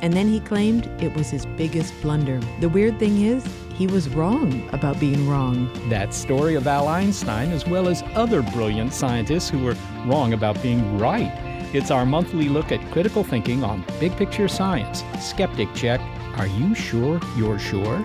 And 0.00 0.14
then 0.14 0.28
he 0.28 0.40
claimed 0.40 0.86
it 0.98 1.14
was 1.14 1.28
his 1.28 1.44
biggest 1.44 1.92
blunder. 2.00 2.40
The 2.60 2.70
weird 2.70 2.98
thing 2.98 3.20
is, 3.20 3.44
he 3.74 3.86
was 3.86 4.08
wrong 4.08 4.66
about 4.72 4.98
being 4.98 5.28
wrong. 5.28 5.70
That 5.90 6.14
story 6.14 6.54
of 6.54 6.66
Al 6.66 6.88
Einstein, 6.88 7.52
as 7.52 7.66
well 7.66 7.86
as 7.86 8.02
other 8.14 8.40
brilliant 8.40 8.94
scientists 8.94 9.50
who 9.50 9.58
were 9.58 9.76
wrong 10.06 10.32
about 10.32 10.62
being 10.62 10.98
right. 10.98 11.49
It's 11.72 11.92
our 11.92 12.04
monthly 12.04 12.48
look 12.48 12.72
at 12.72 12.80
critical 12.90 13.22
thinking 13.22 13.62
on 13.62 13.84
big 14.00 14.16
picture 14.16 14.48
science. 14.48 15.04
Skeptic 15.20 15.72
Check. 15.72 16.00
Are 16.36 16.48
you 16.48 16.74
sure 16.74 17.20
you're 17.36 17.60
sure? 17.60 17.98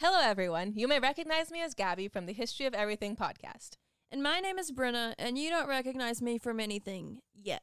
Hello, 0.00 0.18
everyone. 0.22 0.72
You 0.76 0.88
may 0.88 0.98
recognize 0.98 1.50
me 1.50 1.60
as 1.60 1.74
Gabby 1.74 2.08
from 2.08 2.24
the 2.24 2.32
History 2.32 2.64
of 2.64 2.72
Everything 2.72 3.14
podcast. 3.14 3.76
And 4.10 4.22
my 4.22 4.40
name 4.40 4.58
is 4.58 4.72
Brenna, 4.72 5.12
and 5.18 5.36
you 5.36 5.50
don't 5.50 5.68
recognize 5.68 6.22
me 6.22 6.38
from 6.38 6.58
anything 6.58 7.18
yet. 7.34 7.62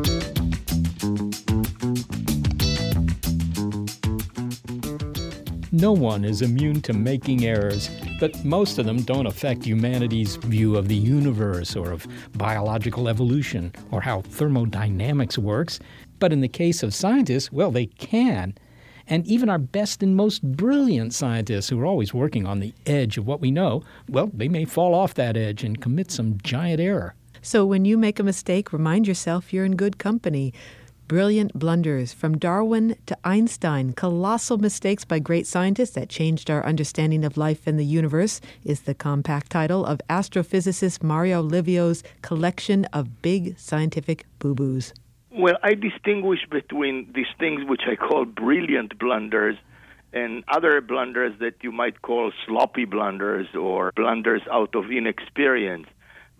No 5.81 5.93
one 5.93 6.23
is 6.23 6.43
immune 6.43 6.79
to 6.83 6.93
making 6.93 7.43
errors, 7.43 7.89
but 8.19 8.45
most 8.45 8.77
of 8.77 8.85
them 8.85 9.01
don't 9.01 9.25
affect 9.25 9.65
humanity's 9.65 10.35
view 10.35 10.75
of 10.75 10.87
the 10.87 10.95
universe 10.95 11.75
or 11.75 11.91
of 11.91 12.05
biological 12.33 13.09
evolution 13.09 13.73
or 13.89 13.99
how 13.99 14.21
thermodynamics 14.21 15.39
works. 15.39 15.79
But 16.19 16.31
in 16.31 16.41
the 16.41 16.47
case 16.47 16.83
of 16.83 16.93
scientists, 16.93 17.51
well, 17.51 17.71
they 17.71 17.87
can. 17.87 18.53
And 19.07 19.25
even 19.25 19.49
our 19.49 19.57
best 19.57 20.03
and 20.03 20.15
most 20.15 20.43
brilliant 20.43 21.15
scientists, 21.15 21.69
who 21.69 21.79
are 21.79 21.85
always 21.87 22.13
working 22.13 22.45
on 22.45 22.59
the 22.59 22.75
edge 22.85 23.17
of 23.17 23.25
what 23.25 23.41
we 23.41 23.49
know, 23.49 23.81
well, 24.07 24.29
they 24.31 24.49
may 24.49 24.65
fall 24.65 24.93
off 24.93 25.15
that 25.15 25.35
edge 25.35 25.63
and 25.63 25.81
commit 25.81 26.11
some 26.11 26.37
giant 26.43 26.79
error. 26.79 27.15
So 27.41 27.65
when 27.65 27.85
you 27.85 27.97
make 27.97 28.19
a 28.19 28.23
mistake, 28.23 28.71
remind 28.71 29.07
yourself 29.07 29.51
you're 29.51 29.65
in 29.65 29.75
good 29.75 29.97
company. 29.97 30.53
Brilliant 31.11 31.53
Blunders 31.53 32.13
from 32.13 32.37
Darwin 32.37 32.95
to 33.05 33.17
Einstein, 33.25 33.91
colossal 33.91 34.57
mistakes 34.57 35.03
by 35.03 35.19
great 35.19 35.45
scientists 35.45 35.89
that 35.89 36.07
changed 36.07 36.49
our 36.49 36.65
understanding 36.65 37.25
of 37.25 37.35
life 37.35 37.67
and 37.67 37.77
the 37.77 37.83
universe, 37.83 38.39
is 38.63 38.83
the 38.83 38.93
compact 38.93 39.51
title 39.51 39.85
of 39.85 39.99
astrophysicist 40.09 41.03
Mario 41.03 41.41
Livio's 41.41 42.01
collection 42.21 42.85
of 42.93 43.21
big 43.21 43.59
scientific 43.59 44.25
boo 44.39 44.55
boos. 44.55 44.93
Well, 45.31 45.57
I 45.63 45.73
distinguish 45.73 46.45
between 46.49 47.11
these 47.13 47.33
things 47.37 47.65
which 47.67 47.81
I 47.91 47.97
call 47.97 48.23
brilliant 48.23 48.97
blunders 48.97 49.57
and 50.13 50.45
other 50.47 50.79
blunders 50.79 51.37
that 51.41 51.55
you 51.61 51.73
might 51.73 52.01
call 52.03 52.31
sloppy 52.47 52.85
blunders 52.85 53.47
or 53.53 53.91
blunders 53.97 54.43
out 54.49 54.75
of 54.75 54.89
inexperience 54.89 55.87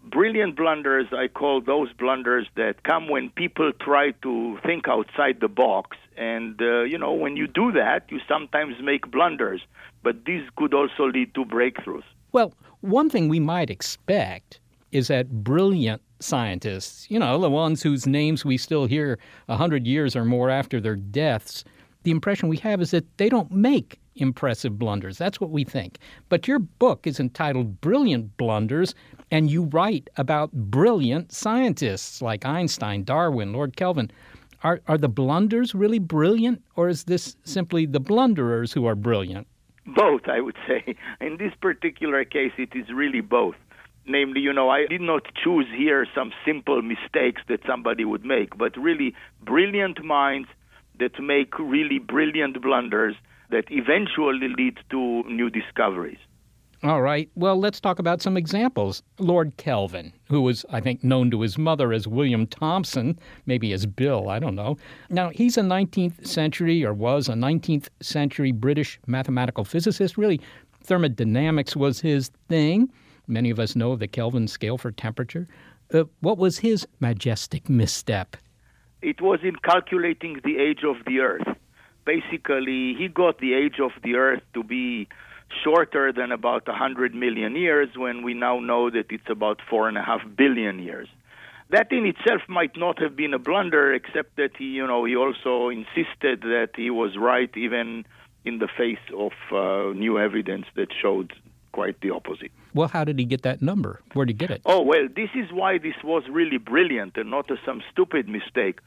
brilliant 0.04 0.56
blunders 0.56 1.08
I 1.12 1.28
call 1.28 1.62
those 1.62 1.92
blunders 1.94 2.48
that 2.56 2.84
come 2.84 3.10
when 3.10 3.30
people 3.30 3.72
try 3.80 4.12
to 4.24 4.58
think 4.66 4.88
outside 4.88 5.40
the 5.40 5.48
box. 5.48 5.98
And, 6.18 6.62
uh, 6.62 6.82
you 6.82 6.98
know, 6.98 7.14
when 7.14 7.38
you 7.38 7.48
do 7.48 7.72
that, 7.74 8.06
you 8.10 8.20
sometimes 8.28 8.76
make 8.82 9.10
blunders. 9.12 9.62
But 10.04 10.26
these 10.26 10.44
could 10.56 10.74
also 10.74 11.08
lead 11.08 11.34
to 11.36 11.46
breakthroughs. 11.46 12.04
Well, 12.32 12.54
one 12.82 13.10
thing 13.10 13.30
we 13.30 13.40
might 13.40 13.70
expect 13.70 14.60
is 14.92 15.08
that 15.08 15.44
brilliant 15.44 16.02
scientists, 16.20 17.10
you 17.10 17.20
know, 17.20 17.40
the 17.40 17.50
ones 17.50 17.82
whose 17.82 18.06
names 18.06 18.44
we 18.44 18.58
still 18.58 18.86
hear 18.86 19.20
a 19.48 19.56
hundred 19.56 19.88
years 19.88 20.16
or 20.16 20.26
more 20.26 20.50
after 20.50 20.82
their 20.82 20.96
deaths, 20.96 21.64
the 22.04 22.12
impression 22.12 22.50
we 22.50 22.58
have 22.58 22.82
is 22.82 22.92
that 22.92 23.06
they 23.18 23.30
don't 23.30 23.52
make 23.52 24.00
impressive 24.16 24.78
blunders. 24.78 25.18
That's 25.18 25.40
what 25.40 25.52
we 25.52 25.64
think. 25.64 25.98
But 26.30 26.48
your 26.48 26.60
book 26.60 27.08
is 27.08 27.20
entitled 27.20 27.82
Brilliant 27.82 28.38
Blunders, 28.38 28.94
and 29.30 29.50
you 29.50 29.64
write 29.64 30.10
about 30.18 30.52
brilliant 30.52 31.32
scientists 31.32 32.22
like 32.22 32.46
Einstein, 32.46 33.04
Darwin, 33.04 33.54
Lord 33.54 33.76
Kelvin. 33.76 34.12
Are, 34.64 34.82
are 34.88 34.98
the 34.98 35.10
blunders 35.10 35.74
really 35.74 36.00
brilliant, 36.00 36.62
or 36.76 36.88
is 36.88 37.06
this 37.06 37.36
simply 37.44 37.86
the 37.86 38.00
blunderers 38.00 38.74
who 38.74 38.86
are 38.86 38.96
brilliant? 38.96 39.48
Both, 39.88 40.28
I 40.28 40.42
would 40.42 40.58
say. 40.68 40.96
In 41.20 41.38
this 41.38 41.54
particular 41.62 42.24
case, 42.26 42.52
it 42.58 42.76
is 42.76 42.90
really 42.94 43.22
both. 43.22 43.56
Namely, 44.06 44.42
you 44.42 44.52
know, 44.52 44.70
I 44.70 44.88
did 44.88 45.02
not 45.02 45.28
choose 45.44 45.68
here 45.76 46.08
some 46.14 46.32
simple 46.46 46.82
mistakes 46.82 47.42
that 47.48 47.62
somebody 47.68 48.04
would 48.04 48.26
make, 48.26 48.58
but 48.58 48.76
really 48.76 49.14
brilliant 49.44 50.04
minds 50.04 50.50
that 51.00 51.20
make 51.20 51.58
really 51.60 52.00
brilliant 52.00 52.62
blunders 52.62 53.16
that 53.52 53.66
eventually 53.70 54.48
lead 54.58 54.78
to 54.90 55.24
new 55.24 55.50
discoveries. 55.50 56.18
All 56.84 57.04
right. 57.04 57.30
Well, 57.36 57.60
let's 57.60 57.80
talk 57.80 58.00
about 58.00 58.24
some 58.24 58.36
examples. 58.36 59.04
Lord 59.20 59.56
Kelvin, 59.58 60.14
who 60.30 60.42
was, 60.42 60.66
I 60.72 60.80
think, 60.80 61.04
known 61.04 61.30
to 61.30 61.42
his 61.42 61.56
mother 61.56 61.94
as 61.94 62.08
William 62.08 62.48
Thomson, 62.48 63.20
maybe 63.46 63.72
as 63.72 63.86
Bill, 63.86 64.30
I 64.30 64.40
don't 64.40 64.56
know. 64.56 64.78
Now, 65.08 65.30
he's 65.30 65.58
a 65.58 65.62
19th 65.62 66.26
century, 66.26 66.84
or 66.84 66.92
was 66.92 67.30
a 67.30 67.34
19th 67.34 67.88
century 68.02 68.52
British 68.52 69.00
mathematical 69.06 69.64
physicist. 69.64 70.18
Really, 70.18 70.42
thermodynamics 70.84 71.76
was 71.76 72.02
his 72.02 72.32
thing. 72.50 72.92
Many 73.28 73.52
of 73.52 73.60
us 73.60 73.76
know 73.76 73.92
of 73.92 74.00
the 74.00 74.08
Kelvin 74.08 74.48
scale 74.48 74.80
for 74.80 74.92
temperature. 74.92 75.48
Uh, 75.94 76.06
what 76.22 76.40
was 76.40 76.58
his 76.58 76.88
majestic 77.00 77.70
misstep? 77.70 78.38
It 79.04 79.22
was 79.22 79.40
in 79.44 79.56
calculating 79.58 80.40
the 80.44 80.58
age 80.58 80.84
of 80.84 80.96
the 81.06 81.20
Earth. 81.20 81.48
Basically, 82.06 82.96
he 82.98 83.08
got 83.08 83.40
the 83.40 83.54
age 83.54 83.80
of 83.80 83.92
the 84.04 84.16
Earth 84.16 84.44
to 84.54 84.64
be 84.64 85.08
shorter 85.64 86.12
than 86.12 86.32
about 86.32 86.68
100 86.68 87.14
million 87.14 87.56
years 87.56 87.90
when 87.96 88.24
we 88.24 88.34
now 88.34 88.60
know 88.60 88.90
that 88.90 89.06
it's 89.10 89.30
about 89.30 89.60
4.5 89.70 90.36
billion 90.36 90.80
years. 90.80 91.08
That 91.70 91.92
in 91.92 92.06
itself 92.06 92.42
might 92.48 92.76
not 92.76 93.02
have 93.02 93.16
been 93.16 93.34
a 93.34 93.40
blunder, 93.40 93.94
except 93.94 94.36
that 94.38 94.52
he, 94.58 94.66
you 94.66 94.86
know, 94.86 95.06
he 95.06 95.16
also 95.16 95.70
insisted 95.70 96.42
that 96.42 96.72
he 96.76 96.90
was 96.90 97.16
right 97.18 97.50
even 97.56 98.06
in 98.44 98.60
the 98.60 98.68
face 98.68 99.00
of 99.18 99.32
uh, 99.52 99.94
new 99.94 100.20
evidence 100.20 100.66
that 100.76 100.88
showed 101.02 101.34
quite 101.72 102.00
the 102.02 102.10
opposite. 102.10 102.52
Well, 102.74 102.90
how 102.90 103.06
did 103.06 103.18
he 103.20 103.26
get 103.26 103.44
that 103.44 103.62
number? 103.62 104.02
Where 104.14 104.26
did 104.26 104.34
he 104.34 104.38
get 104.38 104.52
it? 104.52 104.62
Oh, 104.66 104.82
well, 104.82 105.08
this 105.16 105.30
is 105.36 105.52
why 105.52 105.78
this 105.78 105.96
was 106.04 106.24
really 106.30 106.58
brilliant 106.58 107.16
and 107.16 107.30
not 107.30 107.50
a, 107.50 107.56
some 107.66 107.82
stupid 107.92 108.28
mistake. 108.28 108.80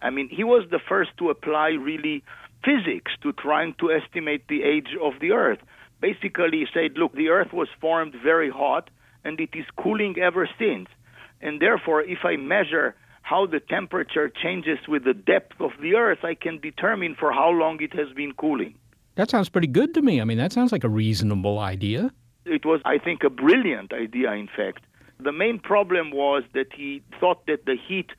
I 0.00 0.10
mean, 0.10 0.28
he 0.28 0.42
was 0.42 0.66
the 0.70 0.80
first 0.80 1.10
to 1.18 1.30
apply 1.30 1.68
really 1.70 2.24
physics 2.64 3.12
to 3.22 3.32
trying 3.32 3.74
to 3.80 3.90
estimate 3.92 4.48
the 4.48 4.62
age 4.62 4.96
of 5.00 5.14
the 5.20 5.32
Earth 5.32 5.58
basically 6.02 6.58
he 6.58 6.66
said, 6.74 6.98
look, 6.98 7.14
the 7.14 7.28
Earth 7.28 7.52
was 7.54 7.68
formed 7.80 8.14
very 8.22 8.50
hot 8.50 8.90
and 9.24 9.40
it 9.40 9.50
is 9.54 9.64
cooling 9.78 10.16
ever 10.20 10.46
since. 10.58 10.88
And 11.40 11.62
therefore, 11.62 12.02
if 12.02 12.18
I 12.24 12.36
measure 12.36 12.94
how 13.22 13.46
the 13.46 13.60
temperature 13.60 14.28
changes 14.28 14.78
with 14.86 15.04
the 15.04 15.14
depth 15.14 15.60
of 15.60 15.70
the 15.80 15.94
Earth, 15.94 16.24
I 16.24 16.34
can 16.34 16.58
determine 16.60 17.14
for 17.18 17.32
how 17.32 17.50
long 17.50 17.80
it 17.80 17.94
has 17.94 18.08
been 18.14 18.32
cooling. 18.32 18.74
That 19.14 19.30
sounds 19.30 19.48
pretty 19.48 19.68
good 19.68 19.94
to 19.94 20.02
me. 20.02 20.20
I 20.20 20.24
mean, 20.24 20.38
that 20.38 20.52
sounds 20.52 20.72
like 20.72 20.84
a 20.84 20.88
reasonable 20.88 21.58
idea. 21.58 22.10
It 22.44 22.64
was, 22.64 22.80
I 22.84 22.98
think, 22.98 23.22
a 23.22 23.30
brilliant 23.30 23.92
idea, 23.92 24.32
in 24.32 24.48
fact. 24.48 24.84
The 25.20 25.32
main 25.32 25.60
problem 25.60 26.10
was 26.10 26.42
that 26.54 26.66
he 26.74 27.02
thought 27.20 27.46
that 27.46 27.64
the 27.64 27.76
heat 27.76 28.10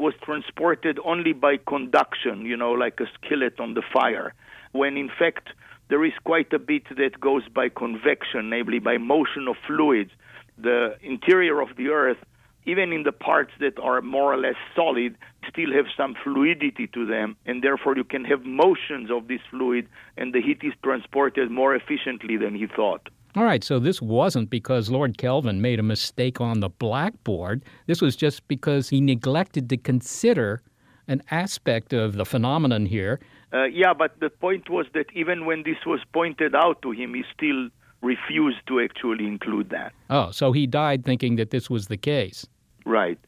was 0.00 0.14
transported 0.22 0.98
only 1.04 1.32
by 1.32 1.58
conduction, 1.58 2.44
you 2.44 2.56
know, 2.56 2.72
like 2.72 2.98
a 3.00 3.06
skillet 3.14 3.60
on 3.60 3.74
the 3.74 3.82
fire, 3.92 4.34
when 4.72 4.96
in 4.96 5.08
fact 5.08 5.50
there 5.88 6.04
is 6.04 6.12
quite 6.24 6.52
a 6.52 6.58
bit 6.58 6.84
that 6.96 7.20
goes 7.20 7.42
by 7.48 7.68
convection, 7.68 8.48
namely 8.48 8.78
by 8.78 8.96
motion 8.96 9.48
of 9.48 9.56
fluids. 9.66 10.10
The 10.56 10.96
interior 11.02 11.60
of 11.60 11.76
the 11.76 11.88
Earth, 11.88 12.18
even 12.64 12.92
in 12.92 13.02
the 13.02 13.12
parts 13.12 13.52
that 13.60 13.78
are 13.80 14.00
more 14.00 14.32
or 14.32 14.36
less 14.38 14.56
solid, 14.76 15.16
still 15.48 15.72
have 15.72 15.86
some 15.96 16.14
fluidity 16.22 16.86
to 16.88 17.06
them, 17.06 17.36
and 17.46 17.62
therefore 17.62 17.96
you 17.96 18.04
can 18.04 18.24
have 18.24 18.44
motions 18.44 19.10
of 19.10 19.26
this 19.28 19.40
fluid, 19.50 19.88
and 20.16 20.32
the 20.32 20.40
heat 20.40 20.60
is 20.62 20.74
transported 20.82 21.50
more 21.50 21.74
efficiently 21.74 22.36
than 22.36 22.54
he 22.54 22.66
thought. 22.66 23.08
All 23.36 23.44
right, 23.44 23.62
so 23.62 23.78
this 23.78 24.02
wasn't 24.02 24.50
because 24.50 24.90
Lord 24.90 25.16
Kelvin 25.16 25.60
made 25.60 25.78
a 25.78 25.84
mistake 25.84 26.40
on 26.40 26.60
the 26.60 26.68
blackboard. 26.68 27.64
This 27.86 28.02
was 28.02 28.16
just 28.16 28.46
because 28.48 28.88
he 28.88 29.00
neglected 29.00 29.68
to 29.70 29.76
consider 29.76 30.62
an 31.06 31.22
aspect 31.30 31.92
of 31.92 32.14
the 32.14 32.24
phenomenon 32.24 32.86
here 32.86 33.20
uh, 33.52 33.64
yeah, 33.64 33.92
but 33.92 34.18
the 34.20 34.30
point 34.30 34.70
was 34.70 34.86
that 34.94 35.06
even 35.14 35.44
when 35.44 35.64
this 35.64 35.78
was 35.84 36.00
pointed 36.12 36.54
out 36.54 36.82
to 36.82 36.92
him, 36.92 37.14
he 37.14 37.24
still 37.34 37.68
refused 38.00 38.58
to 38.68 38.80
actually 38.80 39.26
include 39.26 39.70
that. 39.70 39.92
Oh, 40.08 40.30
so 40.30 40.52
he 40.52 40.66
died 40.66 41.04
thinking 41.04 41.36
that 41.36 41.50
this 41.50 41.68
was 41.68 41.88
the 41.88 41.96
case. 41.96 42.46
Right. 42.86 43.18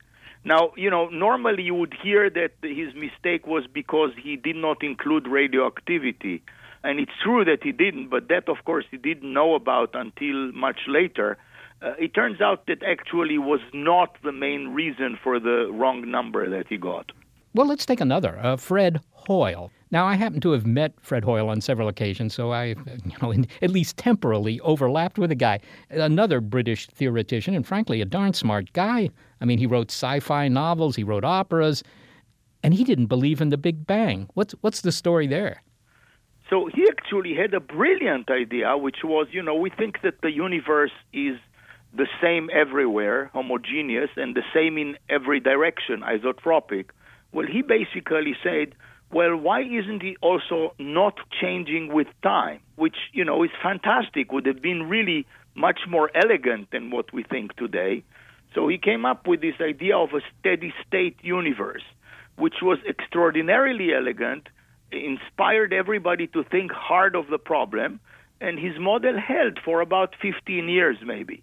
Now, 0.44 0.72
you 0.76 0.90
know, 0.90 1.09
normally 1.09 1.62
you 1.62 1.74
would 1.74 1.94
hear 2.03 2.30
that 2.30 2.53
his 2.62 2.94
mistake 2.94 3.46
was 3.46 3.64
because 3.72 4.11
he 4.20 4.36
did 4.36 4.57
not 4.57 4.82
include 4.82 5.28
radioactivity. 5.28 6.42
And 6.85 6.99
it's 6.99 7.12
true 7.22 7.45
that 7.45 7.62
he 7.62 7.72
didn't, 7.72 8.09
but 8.09 8.28
that, 8.28 8.49
of 8.49 8.64
course, 8.64 8.85
he 8.91 8.97
didn't 8.97 9.33
know 9.33 9.55
about 9.55 9.91
until 9.95 10.53
much 10.53 10.80
later. 10.89 11.39
Uh, 11.80 11.93
it 11.99 12.14
turns 12.14 12.41
out 12.41 12.66
that 12.66 12.83
actually 12.83 13.39
was 13.39 13.61
not 13.72 14.16
the 14.22 14.33
main 14.33 14.68
reason 14.68 15.18
for 15.22 15.39
the 15.39 15.70
wrong 15.72 16.11
number 16.11 16.49
that 16.49 16.66
he 16.68 16.76
got. 16.76 17.12
Well, 17.55 17.66
let's 17.66 17.87
take 17.87 18.01
another. 18.01 18.39
Uh, 18.43 18.57
Fred 18.57 19.01
Hoyle. 19.11 19.70
Now, 19.91 20.07
I 20.07 20.14
happen 20.14 20.41
to 20.41 20.53
have 20.53 20.64
met 20.64 20.95
Fred 21.01 21.22
Hoyle 21.22 21.51
on 21.51 21.61
several 21.61 21.87
occasions, 21.87 22.35
so 22.35 22.53
I, 22.53 22.64
you 23.05 23.16
know, 23.20 23.33
at 23.61 23.70
least 23.70 23.97
temporarily 23.99 24.59
overlapped 24.61 25.18
with 25.18 25.30
a 25.30 25.37
guy. 25.37 25.61
Another 25.91 26.41
British 26.41 26.87
theoretician, 26.87 27.55
and 27.55 27.66
frankly, 27.66 28.01
a 28.01 28.07
darn 28.07 28.33
smart 28.33 28.72
guy. 28.72 29.11
I 29.41 29.45
mean, 29.45 29.59
he 29.59 29.66
wrote 29.66 29.91
sci-fi 29.91 30.49
novels, 30.49 30.97
he 30.97 31.05
wrote 31.05 31.24
operas, 31.24 31.83
and 32.62 32.72
he 32.72 32.85
didn't 32.85 33.07
believe 33.07 33.41
in 33.41 33.51
the 33.51 33.59
Big 33.59 33.87
Bang. 33.87 34.28
What's 34.35 34.55
what's 34.62 34.80
the 34.80 34.93
story 34.93 35.26
there? 35.26 35.62
So 36.51 36.66
he 36.66 36.86
actually 36.90 37.34
had 37.34 37.55
a 37.55 37.61
brilliant 37.61 38.30
idea, 38.30 38.76
which 38.76 38.99
was, 39.05 39.28
you 39.30 39.43
know, 39.43 39.55
we 39.55 39.70
think 39.70 40.03
that 40.03 40.20
the 40.22 40.30
universe 40.30 40.93
is 41.12 41.38
the 41.95 42.07
same 42.22 42.51
everywhere, 42.53 43.30
homogeneous, 43.32 44.11
and 44.16 44.34
the 44.34 44.43
same 44.55 44.76
in 44.78 44.97
every 45.09 45.40
direction, 45.40 46.03
isotropic. 46.03 46.86
Well, 47.32 47.47
he 47.47 47.62
basically 47.62 48.34
said 48.43 48.74
well, 49.12 49.36
why 49.36 49.61
isn't 49.61 50.03
he 50.03 50.16
also 50.22 50.74
not 50.78 51.18
changing 51.38 51.93
with 51.93 52.07
time? 52.22 52.61
Which, 52.76 52.97
you 53.12 53.24
know, 53.24 53.45
is 53.45 53.51
fantastic, 53.62 54.32
would 54.32 54.47
have 54.47 54.62
been 54.62 54.88
really 54.88 55.26
much 55.55 55.80
more 55.86 56.11
elegant 56.14 56.70
than 56.70 56.90
what 56.90 57.12
we 57.12 57.22
think 57.22 57.55
today. 57.57 58.05
So 58.55 58.68
he 58.68 58.78
came 58.78 59.05
up 59.05 59.26
with 59.26 59.43
this 59.43 59.55
idea 59.61 59.99
of 59.99 60.11
a 60.14 60.20
steady 60.40 60.72
state 60.86 61.16
universe, 61.20 61.82
which 62.36 62.57
was 62.62 62.78
extraordinarily 62.88 63.93
elegant, 63.95 64.49
inspired 64.93 65.72
everybody 65.72 66.26
to 66.28 66.45
think 66.45 66.70
hard 66.72 67.16
of 67.16 67.28
the 67.28 67.38
problem, 67.38 68.01
and 68.40 68.59
his 68.59 68.78
model 68.78 69.18
held 69.18 69.59
for 69.64 69.80
about 69.80 70.14
15 70.20 70.68
years, 70.68 70.99
maybe. 71.05 71.43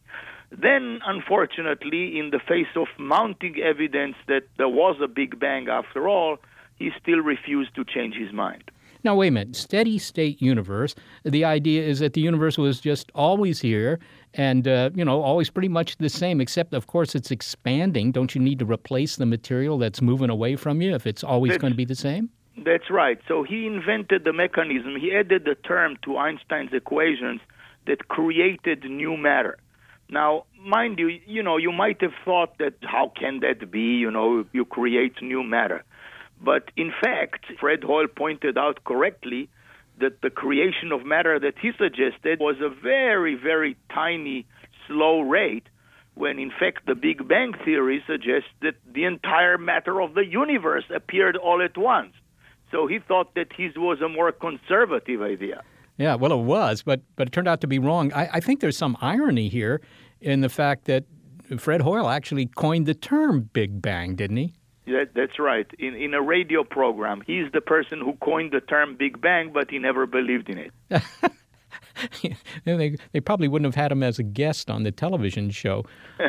Then, 0.52 1.00
unfortunately, 1.06 2.18
in 2.18 2.32
the 2.32 2.40
face 2.40 2.74
of 2.76 2.88
mounting 2.98 3.60
evidence 3.62 4.16
that 4.28 4.44
there 4.58 4.70
was 4.70 4.98
a 5.02 5.08
Big 5.08 5.40
Bang 5.40 5.70
after 5.70 6.08
all, 6.10 6.38
he 6.78 6.90
still 7.02 7.20
refused 7.20 7.76
to 7.76 7.86
change 7.86 8.16
his 8.16 8.34
mind. 8.34 8.64
Now, 9.04 9.16
wait 9.16 9.30
a 9.30 9.32
minute. 9.32 9.56
Steady 9.56 9.98
state 9.98 10.42
universe. 10.42 10.94
The 11.24 11.46
idea 11.46 11.84
is 11.84 12.00
that 12.00 12.14
the 12.14 12.22
universe 12.22 12.58
was 12.58 12.82
just 12.82 13.12
always 13.16 13.62
here 13.62 14.00
and, 14.34 14.68
uh, 14.68 14.90
you 14.94 15.06
know, 15.06 15.22
always 15.22 15.50
pretty 15.50 15.70
much 15.70 15.98
the 15.98 16.10
same, 16.10 16.42
except, 16.42 16.74
of 16.74 16.88
course, 16.88 17.16
it's 17.16 17.32
expanding. 17.32 18.12
Don't 18.12 18.36
you 18.36 18.42
need 18.42 18.60
to 18.60 18.66
replace 18.66 19.16
the 19.16 19.26
material 19.26 19.78
that's 19.78 20.02
moving 20.02 20.30
away 20.30 20.58
from 20.58 20.82
you 20.82 20.94
if 20.96 21.08
it's 21.08 21.24
always 21.24 21.52
That's- 21.52 21.62
going 21.62 21.74
to 21.74 21.78
be 21.78 21.86
the 21.86 21.96
same? 21.96 22.30
That's 22.66 22.90
right. 22.90 23.20
So 23.28 23.44
he 23.44 23.66
invented 23.66 24.24
the 24.24 24.34
mechanism. 24.34 24.96
He 25.00 25.14
added 25.14 25.46
the 25.46 25.56
term 25.56 25.98
to 26.04 26.18
Einstein's 26.18 26.74
equations 26.74 27.42
that 27.88 28.08
created 28.08 28.84
new 28.84 29.16
matter. 29.18 29.58
Now, 30.10 30.46
mind 30.60 30.98
you, 31.00 31.20
you 31.26 31.44
know, 31.44 31.58
you 31.58 31.72
might 31.72 32.02
have 32.02 32.14
thought 32.26 32.58
that 32.58 32.74
how 32.82 33.12
can 33.16 33.42
that 33.42 33.72
be? 33.72 33.98
You 33.98 34.12
know, 34.12 34.46
you 34.52 34.66
create 34.66 35.22
new 35.22 35.44
matter. 35.44 35.84
But 36.42 36.72
in 36.76 36.92
fact, 37.02 37.46
Fred 37.60 37.84
Hoyle 37.84 38.08
pointed 38.08 38.58
out 38.58 38.84
correctly 38.84 39.50
that 40.00 40.22
the 40.22 40.30
creation 40.30 40.92
of 40.92 41.06
matter 41.06 41.40
that 41.40 41.56
he 41.62 41.72
suggested 41.78 42.40
was 42.40 42.56
a 42.62 42.70
very, 42.70 43.36
very 43.36 43.76
tiny, 43.94 44.46
slow 44.88 45.22
rate, 45.22 45.68
when 46.16 46.40
in 46.40 46.52
fact 46.52 46.86
the 46.88 46.96
Big 46.96 47.28
Bang 47.28 47.54
theory 47.64 48.04
suggests 48.08 48.50
that 48.62 48.76
the 48.92 49.04
entire 49.04 49.58
matter 49.58 50.02
of 50.02 50.14
the 50.14 50.26
universe 50.26 50.86
appeared 50.94 51.36
all 51.38 51.62
at 51.62 51.78
once. 51.78 52.14
So 52.72 52.88
he 52.88 53.00
thought 53.00 53.36
that 53.36 53.48
his 53.56 53.76
was 53.76 54.02
a 54.02 54.10
more 54.10 54.32
conservative 54.32 55.22
idea. 55.22 55.64
Yeah, 55.98 56.16
well, 56.16 56.32
it 56.32 56.44
was, 56.44 56.82
but 56.82 57.02
but 57.16 57.28
it 57.28 57.32
turned 57.32 57.48
out 57.48 57.62
to 57.62 57.68
be 57.68 57.80
wrong. 57.80 58.14
I, 58.14 58.30
I 58.34 58.40
think 58.40 58.62
there's 58.62 58.78
some 58.78 58.98
irony 59.02 59.50
here 59.50 59.82
in 60.22 60.42
the 60.42 60.50
fact 60.50 60.86
that 60.86 61.04
Fred 61.58 61.82
Hoyle 61.82 62.10
actually 62.10 62.46
coined 62.46 62.86
the 62.86 62.94
term 62.94 63.50
Big 63.54 63.82
Bang, 63.82 64.16
didn't 64.16 64.38
he? 64.38 64.54
That, 64.88 65.10
that's 65.14 65.38
right. 65.40 65.68
In, 65.78 65.96
in 65.96 66.14
a 66.14 66.22
radio 66.22 66.64
program, 66.64 67.22
he's 67.26 67.52
the 67.52 67.62
person 67.62 68.00
who 68.00 68.14
coined 68.24 68.52
the 68.52 68.62
term 68.62 68.96
Big 68.98 69.22
Bang, 69.22 69.52
but 69.54 69.70
he 69.70 69.78
never 69.78 70.08
believed 70.08 70.50
in 70.50 70.58
it. 70.58 70.72
they, 72.66 72.98
they 73.12 73.20
probably 73.20 73.48
wouldn't 73.48 73.68
have 73.68 73.82
had 73.82 73.92
him 73.92 74.02
as 74.04 74.20
a 74.20 74.24
guest 74.24 74.70
on 74.70 74.84
the 74.84 74.92
television 74.92 75.50
show. 75.52 75.86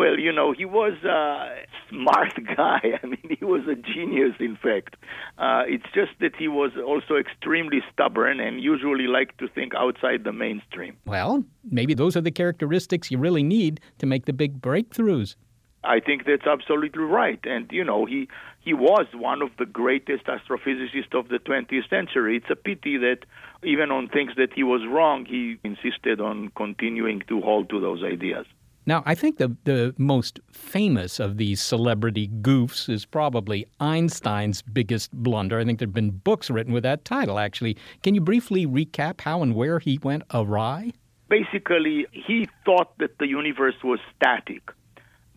well, 0.00 0.18
you 0.18 0.32
know, 0.32 0.52
he 0.52 0.64
was 0.64 0.94
a 1.04 1.66
smart 1.90 2.32
guy. 2.56 2.98
I 3.02 3.06
mean, 3.06 3.36
he 3.38 3.44
was 3.44 3.60
a 3.68 3.74
genius, 3.74 4.34
in 4.40 4.56
fact. 4.56 4.96
Uh, 5.36 5.64
it's 5.66 5.84
just 5.94 6.12
that 6.20 6.34
he 6.34 6.48
was 6.48 6.72
also 6.92 7.16
extremely 7.16 7.80
stubborn 7.92 8.40
and 8.40 8.62
usually 8.62 9.06
liked 9.06 9.36
to 9.40 9.48
think 9.48 9.74
outside 9.74 10.24
the 10.24 10.32
mainstream. 10.32 10.96
Well, 11.04 11.44
maybe 11.62 11.92
those 11.92 12.16
are 12.16 12.22
the 12.22 12.30
characteristics 12.30 13.10
you 13.10 13.18
really 13.18 13.42
need 13.42 13.78
to 13.98 14.06
make 14.06 14.24
the 14.24 14.32
big 14.32 14.62
breakthroughs. 14.62 15.34
I 15.84 16.00
think 16.00 16.24
that's 16.24 16.46
absolutely 16.46 17.02
right. 17.02 17.40
And, 17.44 17.70
you 17.70 17.84
know, 17.84 18.06
he, 18.06 18.28
he 18.60 18.72
was 18.72 19.06
one 19.12 19.42
of 19.42 19.50
the 19.58 19.66
greatest 19.66 20.24
astrophysicists 20.24 21.14
of 21.14 21.28
the 21.28 21.38
20th 21.38 21.90
century. 21.90 22.38
It's 22.38 22.50
a 22.50 22.56
pity 22.56 22.96
that 22.96 23.18
even 23.62 23.90
on 23.90 24.08
things 24.08 24.32
that 24.38 24.54
he 24.54 24.62
was 24.62 24.80
wrong, 24.88 25.26
he 25.26 25.58
insisted 25.62 26.22
on 26.22 26.52
continuing 26.56 27.20
to 27.28 27.42
hold 27.42 27.68
to 27.68 27.80
those 27.80 28.02
ideas. 28.02 28.46
Now, 28.90 29.04
I 29.06 29.14
think 29.14 29.38
the, 29.38 29.56
the 29.62 29.94
most 29.98 30.40
famous 30.50 31.20
of 31.20 31.36
these 31.36 31.62
celebrity 31.62 32.26
goofs 32.26 32.88
is 32.88 33.04
probably 33.04 33.64
Einstein's 33.78 34.62
biggest 34.62 35.12
blunder. 35.12 35.60
I 35.60 35.64
think 35.64 35.78
there 35.78 35.86
have 35.86 35.94
been 35.94 36.10
books 36.10 36.50
written 36.50 36.72
with 36.72 36.82
that 36.82 37.04
title, 37.04 37.38
actually. 37.38 37.76
Can 38.02 38.16
you 38.16 38.20
briefly 38.20 38.66
recap 38.66 39.20
how 39.20 39.44
and 39.44 39.54
where 39.54 39.78
he 39.78 40.00
went 40.02 40.24
awry? 40.34 40.90
Basically, 41.28 42.08
he 42.10 42.48
thought 42.64 42.98
that 42.98 43.16
the 43.18 43.28
universe 43.28 43.76
was 43.84 44.00
static. 44.16 44.72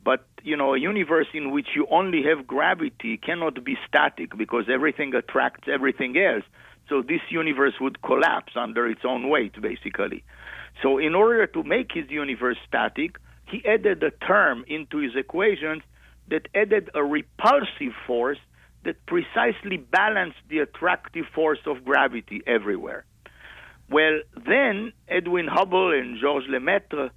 But, 0.04 0.26
you 0.42 0.58
know, 0.58 0.74
a 0.74 0.80
universe 0.80 1.28
in 1.32 1.52
which 1.52 1.68
you 1.76 1.86
only 1.92 2.24
have 2.24 2.48
gravity 2.48 3.18
cannot 3.18 3.64
be 3.64 3.78
static 3.88 4.36
because 4.36 4.66
everything 4.68 5.14
attracts 5.14 5.68
everything 5.72 6.18
else. 6.18 6.44
So 6.90 7.04
this 7.04 7.22
universe 7.30 7.76
would 7.80 8.02
collapse 8.02 8.54
under 8.56 8.88
its 8.88 9.02
own 9.06 9.30
weight, 9.30 9.62
basically. 9.62 10.24
So, 10.82 10.98
in 10.98 11.14
order 11.14 11.46
to 11.46 11.64
make 11.64 11.92
his 11.92 12.10
universe 12.10 12.58
static, 12.68 13.20
he 13.54 13.64
added 13.68 14.02
a 14.02 14.10
term 14.26 14.66
into 14.68 14.98
his 14.98 15.16
equations 15.16 15.84
that 16.28 16.48
added 16.56 16.90
a 16.96 17.04
repulsive 17.04 17.94
force 18.08 18.40
that 18.84 19.06
precisely 19.06 19.78
balanced 19.78 20.40
the 20.50 20.58
attractive 20.58 21.26
force 21.36 21.60
of 21.68 21.86
gravity 21.86 22.42
everywhere. 22.48 23.06
Well, 23.92 24.22
then 24.48 24.92
Edwin 25.08 25.48
Hubble 25.48 25.92
and 25.94 26.20
Georges 26.20 26.50
Lemaitre 26.50 27.12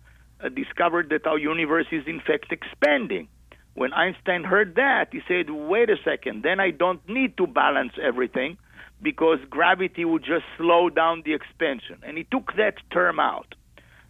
uh, 0.44 0.48
discovered 0.50 1.08
that 1.08 1.26
our 1.26 1.38
universe 1.38 1.86
is 1.90 2.04
in 2.06 2.20
fact 2.20 2.52
expanding. 2.52 3.28
When 3.72 3.94
Einstein 3.94 4.44
heard 4.44 4.74
that, 4.74 5.06
he 5.12 5.20
said, 5.26 5.48
wait 5.48 5.88
a 5.88 5.96
second, 6.04 6.42
then 6.42 6.60
I 6.60 6.70
don't 6.70 7.06
need 7.08 7.38
to 7.38 7.46
balance 7.46 7.92
everything 8.02 8.58
because 9.00 9.38
gravity 9.48 10.04
would 10.04 10.22
just 10.22 10.44
slow 10.58 10.90
down 10.90 11.22
the 11.24 11.32
expansion. 11.32 11.96
And 12.02 12.18
he 12.18 12.24
took 12.24 12.54
that 12.56 12.74
term 12.92 13.18
out. 13.18 13.54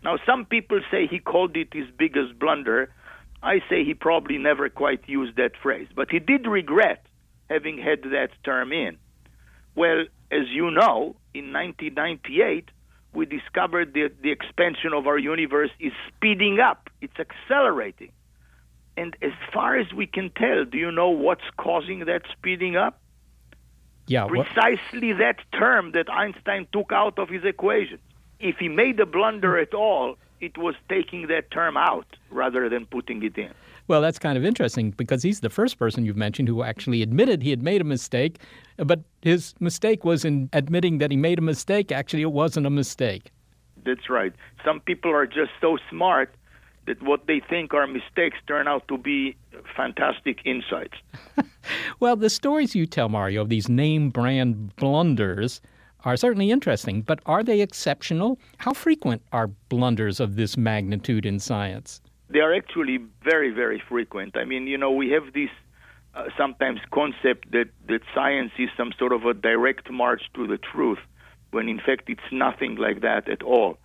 Now, 0.03 0.19
some 0.25 0.45
people 0.45 0.81
say 0.91 1.07
he 1.07 1.19
called 1.19 1.57
it 1.57 1.69
his 1.73 1.87
biggest 1.97 2.39
blunder. 2.39 2.93
I 3.43 3.61
say 3.69 3.85
he 3.85 3.95
probably 3.95 4.39
never 4.39 4.69
quite 4.69 5.09
used 5.09 5.37
that 5.37 5.53
phrase, 5.63 5.89
but 5.95 6.11
he 6.11 6.19
did 6.19 6.47
regret 6.47 7.05
having 7.49 7.79
had 7.79 8.03
that 8.11 8.31
term 8.45 8.73
in. 8.73 8.99
Well, 9.75 10.05
as 10.31 10.49
you 10.49 10.71
know, 10.71 11.17
in 11.35 11.53
1998, 11.53 12.71
we 13.13 13.27
discovered 13.27 13.95
that 13.95 14.23
the 14.23 14.31
expansion 14.31 14.93
of 14.93 15.07
our 15.07 15.19
universe 15.19 15.71
is 15.81 15.93
speeding 16.09 16.61
up, 16.61 16.91
it's 17.01 17.19
accelerating. 17.19 18.13
And 18.97 19.17
as 19.23 19.33
far 19.53 19.77
as 19.77 19.93
we 19.93 20.07
can 20.07 20.31
tell, 20.31 20.65
do 20.65 20.79
you 20.79 20.91
know 20.91 21.11
what's 21.11 21.45
causing 21.59 22.01
that 22.07 22.23
speeding 22.33 22.77
up? 22.77 23.01
Yeah, 24.07 24.25
what- 24.25 24.47
Precisely 24.47 25.13
that 25.15 25.41
term 25.53 25.93
that 25.93 26.11
Einstein 26.11 26.67
took 26.73 26.93
out 26.93 27.19
of 27.19 27.29
his 27.29 27.45
equations. 27.45 28.01
If 28.41 28.57
he 28.59 28.69
made 28.69 29.01
a 29.01 29.07
blunder 29.07 29.59
at 29.59 29.75
all, 29.75 30.17
it 30.41 30.59
was 30.59 30.75
taking 30.89 31.27
that 31.29 31.51
term 31.51 31.77
out 31.77 32.07
rather 32.31 32.69
than 32.69 32.87
putting 32.87 33.23
it 33.23 33.39
in. 33.39 33.53
Well, 33.89 34.01
that's 34.01 34.19
kind 34.19 34.37
of 34.37 34.45
interesting 34.45 34.91
because 34.91 35.23
he's 35.23 35.41
the 35.41 35.51
first 35.51 35.79
person 35.79 36.05
you've 36.05 36.17
mentioned 36.17 36.49
who 36.49 36.63
actually 36.63 37.03
admitted 37.03 37.43
he 37.43 37.51
had 37.51 37.63
made 37.63 37.81
a 37.81 37.85
mistake, 37.85 38.39
but 38.77 39.01
his 39.23 39.55
mistake 39.61 40.05
was 40.05 40.25
in 40.25 40.51
admitting 40.53 40.99
that 40.99 41.11
he 41.11 41.17
made 41.17 41.39
a 41.39 41.43
mistake. 41.43 41.93
Actually, 41.93 42.23
it 42.23 42.33
wasn't 42.33 42.67
a 42.67 42.71
mistake. 42.71 43.31
That's 43.85 44.11
right. 44.11 44.33
Some 44.65 44.81
people 44.81 45.13
are 45.13 45.27
just 45.27 45.53
so 45.61 45.79
smart 45.89 46.35
that 46.87 47.01
what 47.03 47.27
they 47.27 47.41
think 47.41 47.75
are 47.75 47.87
mistakes 47.87 48.39
turn 48.47 48.67
out 48.67 48.87
to 48.89 48.99
be 48.99 49.37
fantastic 49.77 50.41
insights. 50.45 50.97
Well, 51.99 52.15
the 52.15 52.31
stories 52.31 52.77
you 52.77 52.87
tell, 52.87 53.09
Mario, 53.09 53.43
of 53.43 53.49
these 53.49 53.69
name 53.69 54.11
brand 54.11 54.77
blunders 54.77 55.61
are 56.05 56.17
certainly 56.17 56.51
interesting, 56.51 57.03
but 57.03 57.21
are 57.27 57.43
they 57.43 57.61
exceptional? 57.61 58.39
How 58.59 58.73
frequent 58.73 59.23
are 59.33 59.49
blunders 59.69 60.21
of 60.21 60.37
this 60.37 60.57
magnitude 60.57 61.27
in 61.27 61.39
science? 61.39 62.01
They 62.29 62.41
are 62.41 62.55
actually 62.55 62.99
very, 63.23 63.51
very 63.51 63.83
frequent. 63.89 64.37
I 64.37 64.45
mean, 64.45 64.67
you 64.67 64.79
know, 64.79 64.91
we 64.91 65.11
have 65.11 65.33
this 65.33 65.51
uh, 66.15 66.25
sometimes 66.37 66.81
concept 66.93 67.53
that, 67.53 67.69
that 67.89 68.01
science 68.15 68.53
is 68.59 68.69
some 68.77 68.93
sort 68.99 69.13
of 69.13 69.25
a 69.25 69.35
direct 69.35 69.91
march 69.91 70.23
to 70.35 70.47
the 70.47 70.59
truth, 70.59 70.99
when 71.51 71.69
in 71.69 71.79
fact 71.79 72.09
it's 72.09 72.33
nothing 72.33 72.77
like 72.77 73.03
that 73.03 73.29
at 73.29 73.43
all. 73.43 73.79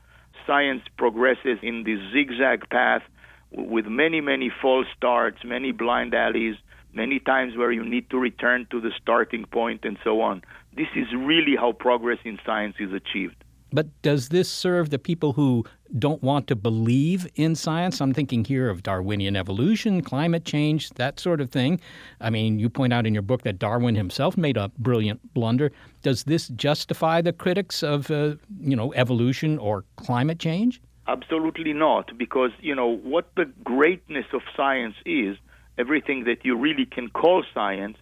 Science 0.47 0.81
progresses 0.97 1.59
in 1.61 1.83
this 1.83 1.99
zigzag 2.13 2.69
path 2.69 3.03
with 3.51 3.85
many, 3.85 4.21
many 4.21 4.51
false 4.61 4.87
starts, 4.95 5.43
many 5.43 5.71
blind 5.71 6.13
alleys, 6.13 6.55
many 6.93 7.19
times 7.19 7.55
where 7.55 7.71
you 7.71 7.83
need 7.83 8.09
to 8.09 8.17
return 8.17 8.65
to 8.71 8.81
the 8.81 8.91
starting 9.01 9.45
point 9.45 9.81
and 9.83 9.97
so 10.03 10.21
on. 10.21 10.41
This 10.75 10.87
is 10.95 11.07
really 11.13 11.55
how 11.55 11.73
progress 11.73 12.19
in 12.23 12.39
science 12.45 12.75
is 12.79 12.93
achieved. 12.93 13.43
But 13.73 13.87
does 14.01 14.29
this 14.29 14.49
serve 14.49 14.89
the 14.89 14.99
people 14.99 15.31
who 15.33 15.63
don't 15.97 16.21
want 16.21 16.47
to 16.47 16.55
believe 16.55 17.25
in 17.35 17.55
science? 17.55 18.01
I'm 18.01 18.13
thinking 18.13 18.43
here 18.43 18.69
of 18.69 18.83
Darwinian 18.83 19.37
evolution, 19.37 20.01
climate 20.01 20.43
change, 20.43 20.89
that 20.91 21.19
sort 21.19 21.39
of 21.39 21.49
thing. 21.49 21.79
I 22.19 22.29
mean, 22.29 22.59
you 22.59 22.69
point 22.69 22.91
out 22.91 23.05
in 23.05 23.13
your 23.13 23.21
book 23.21 23.43
that 23.43 23.59
Darwin 23.59 23.95
himself 23.95 24.35
made 24.35 24.57
a 24.57 24.69
brilliant 24.77 25.33
blunder. 25.33 25.71
Does 26.01 26.25
this 26.25 26.49
justify 26.49 27.21
the 27.21 27.31
critics 27.31 27.81
of, 27.81 28.11
uh, 28.11 28.35
you 28.59 28.75
know, 28.75 28.93
evolution 28.93 29.57
or 29.57 29.85
climate 29.95 30.39
change? 30.39 30.81
Absolutely 31.07 31.73
not, 31.73 32.17
because 32.17 32.51
you 32.59 32.75
know 32.75 32.97
what 32.97 33.31
the 33.35 33.45
greatness 33.63 34.25
of 34.33 34.41
science 34.55 34.95
is. 35.05 35.37
Everything 35.77 36.25
that 36.25 36.43
you 36.43 36.57
really 36.57 36.85
can 36.85 37.09
call 37.09 37.43
science 37.53 37.97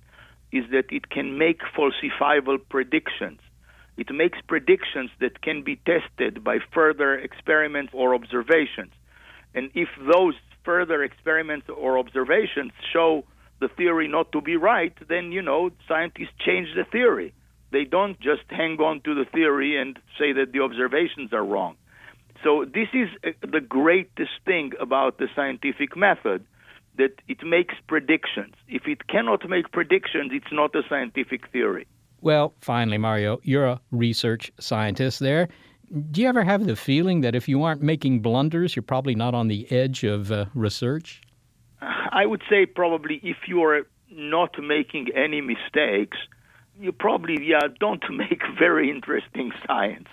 is 0.51 0.65
that 0.71 0.85
it 0.91 1.09
can 1.09 1.37
make 1.37 1.61
falsifiable 1.77 2.57
predictions. 2.69 3.39
It 3.97 4.13
makes 4.13 4.39
predictions 4.47 5.11
that 5.19 5.41
can 5.41 5.61
be 5.63 5.75
tested 5.75 6.43
by 6.43 6.59
further 6.73 7.15
experiments 7.15 7.91
or 7.93 8.15
observations. 8.15 8.93
And 9.53 9.69
if 9.73 9.89
those 10.13 10.35
further 10.63 11.03
experiments 11.03 11.67
or 11.69 11.97
observations 11.97 12.71
show 12.93 13.25
the 13.59 13.67
theory 13.67 14.07
not 14.07 14.31
to 14.31 14.41
be 14.41 14.55
right, 14.55 14.93
then, 15.07 15.31
you 15.31 15.41
know, 15.41 15.71
scientists 15.87 16.33
change 16.45 16.69
the 16.75 16.85
theory. 16.85 17.33
They 17.71 17.83
don't 17.83 18.19
just 18.19 18.43
hang 18.49 18.77
on 18.79 19.01
to 19.01 19.13
the 19.13 19.25
theory 19.25 19.79
and 19.79 19.99
say 20.17 20.33
that 20.33 20.53
the 20.53 20.61
observations 20.61 21.33
are 21.33 21.43
wrong. 21.43 21.75
So, 22.43 22.65
this 22.65 22.87
is 22.93 23.09
uh, 23.23 23.31
the 23.41 23.59
greatest 23.59 24.31
thing 24.45 24.71
about 24.79 25.17
the 25.17 25.27
scientific 25.35 25.97
method 25.97 26.45
that 26.99 27.13
it 27.27 27.41
makes 27.43 27.75
predictions. 27.87 28.53
If 28.67 28.87
it 28.87 29.07
cannot 29.07 29.49
make 29.49 29.71
predictions, 29.71 30.31
it's 30.33 30.51
not 30.51 30.75
a 30.75 30.83
scientific 30.87 31.49
theory. 31.49 31.87
Well, 32.21 32.53
finally, 32.59 32.97
Mario, 32.97 33.39
you're 33.43 33.65
a 33.65 33.81
research 33.91 34.51
scientist 34.59 35.19
there. 35.19 35.47
Do 36.11 36.21
you 36.21 36.27
ever 36.27 36.43
have 36.43 36.67
the 36.67 36.75
feeling 36.75 37.21
that 37.21 37.35
if 37.35 37.47
you 37.47 37.63
aren't 37.63 37.81
making 37.81 38.19
blunders, 38.19 38.75
you're 38.75 38.83
probably 38.83 39.15
not 39.15 39.33
on 39.33 39.47
the 39.47 39.71
edge 39.71 40.03
of 40.03 40.31
uh, 40.31 40.45
research? 40.53 41.21
I 41.81 42.25
would 42.25 42.43
say 42.49 42.65
probably 42.65 43.21
if 43.23 43.37
you 43.47 43.63
are 43.63 43.87
not 44.11 44.61
making 44.61 45.07
any 45.15 45.41
mistakes, 45.41 46.17
you 46.79 46.91
probably 46.91 47.37
yeah 47.41 47.67
don't 47.79 48.03
make 48.23 48.41
very 48.59 48.91
interesting 48.91 49.51
science. 49.65 50.07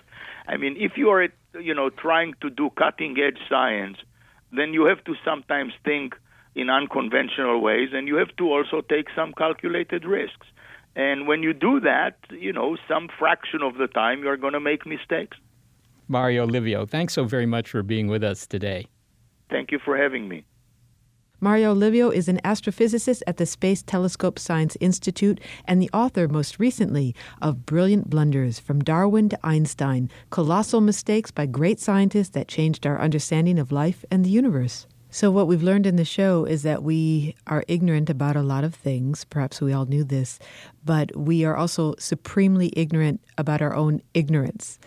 I 0.47 0.57
mean, 0.57 0.77
if 0.79 0.93
you 0.97 1.11
are 1.11 1.29
you 1.61 1.75
know 1.75 1.91
trying 1.91 2.35
to 2.43 2.49
do 2.49 2.71
cutting 2.71 3.17
edge 3.19 3.41
science, 3.49 3.99
then 4.53 4.73
you 4.73 4.87
have 4.87 5.03
to 5.05 5.15
sometimes 5.25 5.73
think 5.85 6.15
in 6.57 6.71
unconventional 6.71 7.61
ways, 7.61 7.91
and 7.93 8.09
you 8.09 8.17
have 8.17 8.35
to 8.39 8.51
also 8.51 8.81
take 8.81 9.07
some 9.15 9.35
calculated 9.35 10.07
risks. 10.07 10.47
And 10.97 11.29
when 11.29 11.43
you 11.43 11.53
do 11.53 11.79
that, 11.81 12.17
you 12.31 12.53
know, 12.53 12.79
some 12.89 13.09
fraction 13.19 13.61
of 13.63 13.77
the 13.77 13.87
time 13.87 14.23
you're 14.25 14.39
going 14.39 14.55
to 14.55 14.61
make 14.61 14.87
mistakes. 14.87 15.37
Mario 16.09 16.47
Livio, 16.47 16.87
thanks 16.87 17.13
so 17.13 17.25
very 17.25 17.45
much 17.45 17.69
for 17.69 17.83
being 17.83 18.09
with 18.09 18.25
us 18.25 18.47
today. 18.47 18.87
Thank 19.51 19.71
you 19.71 19.79
for 19.85 19.99
having 19.99 20.29
me. 20.29 20.45
Mario 21.39 21.75
Livio 21.75 22.09
is 22.09 22.29
an 22.29 22.41
astrophysicist 22.43 23.21
at 23.27 23.37
the 23.37 23.45
Space 23.45 23.83
Telescope 23.83 24.39
Science 24.39 24.75
Institute 24.81 25.39
and 25.67 25.83
the 25.83 25.91
author, 25.93 26.27
most 26.27 26.59
recently, 26.59 27.15
of 27.43 27.67
Brilliant 27.67 28.09
Blunders 28.09 28.59
From 28.59 28.83
Darwin 28.83 29.29
to 29.29 29.39
Einstein 29.45 30.09
Colossal 30.31 30.81
Mistakes 30.81 31.31
by 31.31 31.45
Great 31.45 31.79
Scientists 31.79 32.31
That 32.31 32.49
Changed 32.49 32.87
Our 32.87 32.99
Understanding 32.99 33.59
of 33.59 33.71
Life 33.71 34.03
and 34.11 34.25
the 34.25 34.31
Universe. 34.31 34.87
So, 35.17 35.31
what 35.31 35.47
we've 35.47 35.63
learned 35.63 35.87
in 35.87 35.97
the 35.97 36.05
show 36.05 36.45
is 36.45 36.63
that 36.65 36.83
we 36.83 37.37
are 37.47 37.65
ignorant 37.69 38.11
about 38.11 38.37
a 38.37 38.43
lot 38.43 38.65
of 38.65 38.75
things. 38.75 39.25
Perhaps 39.25 39.63
we 39.63 39.73
all 39.73 39.87
knew 39.87 40.05
this, 40.05 40.39
but 40.87 41.15
we 41.17 41.45
are 41.45 41.57
also 41.57 41.97
supremely 41.99 42.73
ignorant 42.77 43.21
about 43.37 43.61
our 43.61 43.75
own 43.75 44.01
ignorance. 44.15 44.79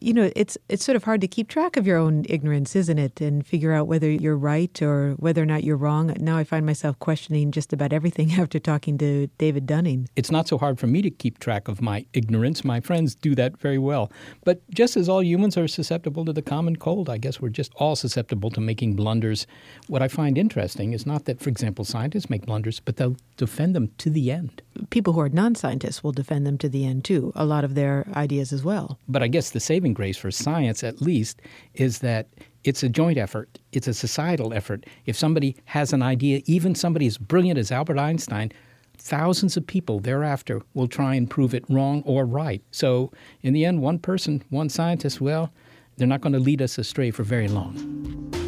you 0.00 0.14
know, 0.14 0.30
it's 0.36 0.56
it's 0.68 0.84
sort 0.84 0.94
of 0.94 1.02
hard 1.02 1.20
to 1.20 1.28
keep 1.28 1.48
track 1.48 1.76
of 1.76 1.86
your 1.86 1.98
own 1.98 2.24
ignorance, 2.28 2.76
isn't 2.76 2.98
it? 2.98 3.20
And 3.20 3.44
figure 3.44 3.72
out 3.72 3.88
whether 3.88 4.08
you're 4.08 4.36
right 4.36 4.80
or 4.80 5.14
whether 5.18 5.42
or 5.42 5.46
not 5.46 5.64
you're 5.64 5.76
wrong. 5.76 6.14
Now 6.20 6.36
I 6.36 6.44
find 6.44 6.64
myself 6.64 6.96
questioning 7.00 7.50
just 7.50 7.72
about 7.72 7.92
everything 7.92 8.32
after 8.40 8.60
talking 8.60 8.96
to 8.98 9.26
David 9.36 9.66
Dunning. 9.66 10.08
It's 10.14 10.30
not 10.30 10.46
so 10.46 10.56
hard 10.56 10.78
for 10.78 10.86
me 10.86 11.02
to 11.02 11.10
keep 11.10 11.40
track 11.40 11.66
of 11.66 11.82
my 11.82 12.06
ignorance. 12.12 12.64
My 12.64 12.80
friends 12.80 13.16
do 13.16 13.34
that 13.34 13.58
very 13.58 13.78
well. 13.78 14.12
But 14.44 14.62
just 14.70 14.96
as 14.96 15.08
all 15.08 15.24
humans 15.24 15.58
are 15.58 15.66
susceptible 15.66 16.24
to 16.24 16.32
the 16.32 16.42
common 16.42 16.76
cold, 16.76 17.10
I 17.10 17.18
guess 17.18 17.40
we're 17.40 17.48
just 17.48 17.74
all 17.76 17.96
susceptible 17.96 18.50
to 18.50 18.60
making 18.60 18.94
blunders. 18.94 19.48
What 19.88 20.02
I 20.02 20.08
find 20.08 20.38
interesting 20.38 20.92
is 20.92 21.04
not 21.04 21.24
that, 21.24 21.40
for 21.40 21.50
example, 21.50 21.84
scientists 21.84 22.30
make 22.30 22.46
blunders, 22.46 22.78
but 22.78 22.96
they'll 22.96 23.16
defend 23.36 23.74
them 23.74 23.90
to 23.98 24.08
the 24.08 24.30
end 24.30 24.62
people 24.90 25.12
who 25.12 25.20
are 25.20 25.28
non 25.28 25.54
scientists 25.54 26.02
will 26.02 26.12
defend 26.12 26.46
them 26.46 26.58
to 26.58 26.68
the 26.68 26.84
end, 26.84 27.04
too, 27.04 27.32
a 27.34 27.44
lot 27.44 27.64
of 27.64 27.74
their 27.74 28.06
ideas 28.14 28.52
as 28.52 28.64
well. 28.64 28.98
But 29.08 29.22
I 29.22 29.28
guess 29.28 29.50
the 29.50 29.60
saving 29.60 29.94
grace 29.94 30.16
for 30.16 30.30
science, 30.30 30.84
at 30.84 31.00
least, 31.00 31.40
is 31.74 31.98
that 32.00 32.28
it's 32.64 32.82
a 32.82 32.88
joint 32.88 33.18
effort, 33.18 33.58
it's 33.72 33.88
a 33.88 33.94
societal 33.94 34.54
effort. 34.54 34.86
If 35.06 35.16
somebody 35.16 35.56
has 35.66 35.92
an 35.92 36.02
idea, 36.02 36.42
even 36.46 36.74
somebody 36.74 37.06
as 37.06 37.18
brilliant 37.18 37.58
as 37.58 37.70
Albert 37.70 37.98
Einstein, 37.98 38.52
thousands 38.96 39.56
of 39.56 39.66
people 39.66 40.00
thereafter 40.00 40.62
will 40.72 40.88
try 40.88 41.14
and 41.14 41.28
prove 41.28 41.54
it 41.54 41.64
wrong 41.68 42.02
or 42.06 42.24
right. 42.24 42.62
So, 42.70 43.12
in 43.42 43.52
the 43.52 43.64
end, 43.64 43.82
one 43.82 43.98
person, 43.98 44.42
one 44.50 44.68
scientist, 44.68 45.20
well, 45.20 45.52
they're 45.96 46.08
not 46.08 46.22
going 46.22 46.32
to 46.32 46.38
lead 46.38 46.62
us 46.62 46.78
astray 46.78 47.10
for 47.10 47.22
very 47.22 47.48
long. 47.48 48.43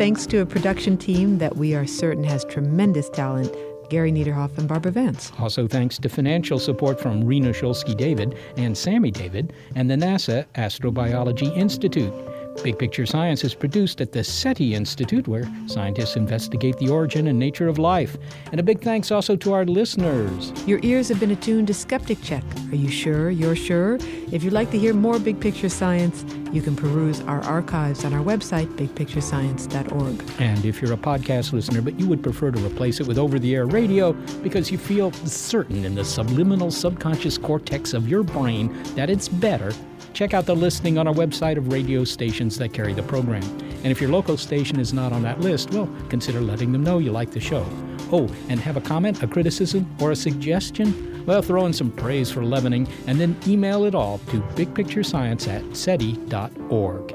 Thanks 0.00 0.24
to 0.24 0.38
a 0.38 0.46
production 0.46 0.96
team 0.96 1.36
that 1.36 1.58
we 1.58 1.74
are 1.74 1.86
certain 1.86 2.24
has 2.24 2.42
tremendous 2.46 3.10
talent. 3.10 3.54
Gary 3.90 4.10
Niederhoff 4.10 4.56
and 4.56 4.66
Barbara 4.66 4.92
Vance. 4.92 5.30
Also, 5.38 5.68
thanks 5.68 5.98
to 5.98 6.08
financial 6.08 6.58
support 6.58 6.98
from 6.98 7.22
Rena 7.22 7.50
Shulsky 7.50 7.94
David 7.94 8.34
and 8.56 8.78
Sammy 8.78 9.10
David 9.10 9.52
and 9.74 9.90
the 9.90 9.96
NASA 9.96 10.46
Astrobiology 10.54 11.54
Institute. 11.54 12.14
Big 12.62 12.78
Picture 12.78 13.06
Science 13.06 13.42
is 13.42 13.54
produced 13.54 14.00
at 14.00 14.12
the 14.12 14.22
SETI 14.22 14.74
Institute, 14.74 15.26
where 15.26 15.50
scientists 15.66 16.16
investigate 16.16 16.76
the 16.76 16.88
origin 16.88 17.28
and 17.28 17.38
nature 17.38 17.68
of 17.68 17.78
life. 17.78 18.18
And 18.50 18.60
a 18.60 18.62
big 18.62 18.82
thanks 18.82 19.10
also 19.10 19.34
to 19.36 19.52
our 19.54 19.64
listeners. 19.64 20.52
Your 20.66 20.78
ears 20.82 21.08
have 21.08 21.18
been 21.18 21.30
attuned 21.30 21.68
to 21.68 21.74
Skeptic 21.74 22.20
Check. 22.22 22.44
Are 22.70 22.76
you 22.76 22.90
sure 22.90 23.30
you're 23.30 23.56
sure? 23.56 23.98
If 24.30 24.44
you'd 24.44 24.52
like 24.52 24.70
to 24.72 24.78
hear 24.78 24.92
more 24.92 25.18
Big 25.18 25.40
Picture 25.40 25.70
Science, 25.70 26.24
you 26.52 26.60
can 26.60 26.76
peruse 26.76 27.20
our 27.22 27.40
archives 27.44 28.04
on 28.04 28.12
our 28.12 28.22
website, 28.22 28.66
bigpicturescience.org. 28.76 30.40
And 30.40 30.64
if 30.64 30.82
you're 30.82 30.92
a 30.92 30.98
podcast 30.98 31.52
listener, 31.52 31.80
but 31.80 31.98
you 31.98 32.06
would 32.08 32.22
prefer 32.22 32.50
to 32.50 32.66
replace 32.66 33.00
it 33.00 33.06
with 33.06 33.18
over 33.18 33.38
the 33.38 33.54
air 33.54 33.66
radio 33.66 34.12
because 34.42 34.70
you 34.70 34.76
feel 34.76 35.12
certain 35.12 35.84
in 35.84 35.94
the 35.94 36.04
subliminal 36.04 36.70
subconscious 36.70 37.38
cortex 37.38 37.94
of 37.94 38.08
your 38.08 38.22
brain 38.22 38.76
that 38.94 39.08
it's 39.08 39.28
better, 39.28 39.72
check 40.12 40.34
out 40.34 40.46
the 40.46 40.54
listing 40.54 40.98
on 40.98 41.08
our 41.08 41.14
website 41.14 41.56
of 41.56 41.72
radio 41.72 42.04
stations 42.04 42.58
that 42.58 42.72
carry 42.72 42.92
the 42.92 43.02
program. 43.02 43.42
And 43.82 43.86
if 43.86 44.00
your 44.00 44.10
local 44.10 44.36
station 44.36 44.78
is 44.78 44.92
not 44.92 45.12
on 45.12 45.22
that 45.22 45.40
list, 45.40 45.70
well, 45.70 45.88
consider 46.08 46.40
letting 46.40 46.72
them 46.72 46.84
know 46.84 46.98
you 46.98 47.12
like 47.12 47.30
the 47.30 47.40
show. 47.40 47.66
Oh, 48.12 48.28
and 48.48 48.60
have 48.60 48.76
a 48.76 48.80
comment, 48.80 49.22
a 49.22 49.26
criticism, 49.26 49.88
or 50.00 50.10
a 50.10 50.16
suggestion? 50.16 51.24
Well, 51.26 51.42
throw 51.42 51.66
in 51.66 51.72
some 51.72 51.92
praise 51.92 52.30
for 52.30 52.44
leavening 52.44 52.88
and 53.06 53.20
then 53.20 53.36
email 53.46 53.84
it 53.84 53.94
all 53.94 54.18
to 54.30 54.40
bigpicturescience 54.56 55.48
at 55.48 55.76
SETI.org. 55.76 57.14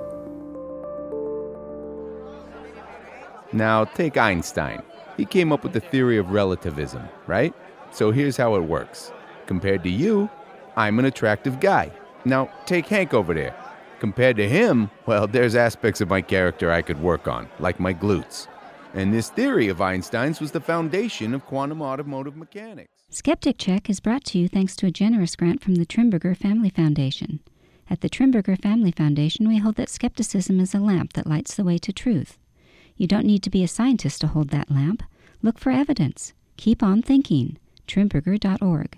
Now, 3.54 3.86
take 3.86 4.18
Einstein. 4.18 4.82
He 5.18 5.26
came 5.26 5.52
up 5.52 5.64
with 5.64 5.74
the 5.74 5.80
theory 5.80 6.18
of 6.18 6.32
relativism, 6.32 7.08
right? 7.28 7.54
So 7.92 8.12
here's 8.12 8.38
how 8.38 8.56
it 8.56 8.62
works. 8.62 9.12
Compared 9.46 9.84
to 9.84 9.90
you, 9.90 10.30
I'm 10.76 11.00
an 11.00 11.06
attractive 11.06 11.60
guy. 11.60 11.92
Now, 12.26 12.50
take 12.66 12.88
Hank 12.88 13.14
over 13.14 13.34
there. 13.34 13.56
Compared 14.00 14.36
to 14.38 14.50
him, 14.50 14.90
well, 15.06 15.28
there's 15.28 15.56
aspects 15.56 16.02
of 16.02 16.10
my 16.10 16.22
character 16.22 16.72
I 16.72 16.82
could 16.82 17.00
work 17.00 17.28
on, 17.28 17.48
like 17.60 17.80
my 17.80 17.94
glutes. 17.94 18.48
And 18.94 19.14
this 19.14 19.30
theory 19.30 19.68
of 19.68 19.82
Einstein's 19.82 20.42
was 20.42 20.52
the 20.52 20.62
foundation 20.62 21.34
of 21.34 21.46
quantum 21.46 21.82
automotive 21.82 22.36
mechanics. 22.36 22.90
Skeptic 23.10 23.58
Check 23.58 23.90
is 23.90 24.00
brought 24.00 24.24
to 24.26 24.40
you 24.40 24.48
thanks 24.48 24.76
to 24.78 24.88
a 24.88 24.92
generous 24.92 25.36
grant 25.36 25.62
from 25.62 25.76
the 25.76 25.86
Trimberger 25.86 26.36
Family 26.36 26.70
Foundation. 26.70 27.40
At 27.90 28.02
the 28.02 28.10
Trimberger 28.10 28.60
Family 28.60 28.92
Foundation, 28.92 29.48
we 29.48 29.60
hold 29.60 29.76
that 29.76 29.90
skepticism 29.90 30.60
is 30.60 30.74
a 30.74 30.80
lamp 30.80 31.14
that 31.14 31.28
lights 31.28 31.56
the 31.56 31.64
way 31.64 31.78
to 31.78 31.94
truth. 31.94 32.38
You 32.98 33.08
don't 33.08 33.26
need 33.26 33.44
to 33.44 33.50
be 33.50 33.64
a 33.64 33.68
scientist 33.68 34.22
to 34.22 34.28
hold 34.28 34.50
that 34.50 34.72
lamp. 34.72 35.04
Look 35.42 35.60
for 35.60 35.72
evidence. 35.72 36.34
Keep 36.58 36.82
on 36.82 37.02
thinking. 37.02 37.58
Trimberger.org. 37.88 38.98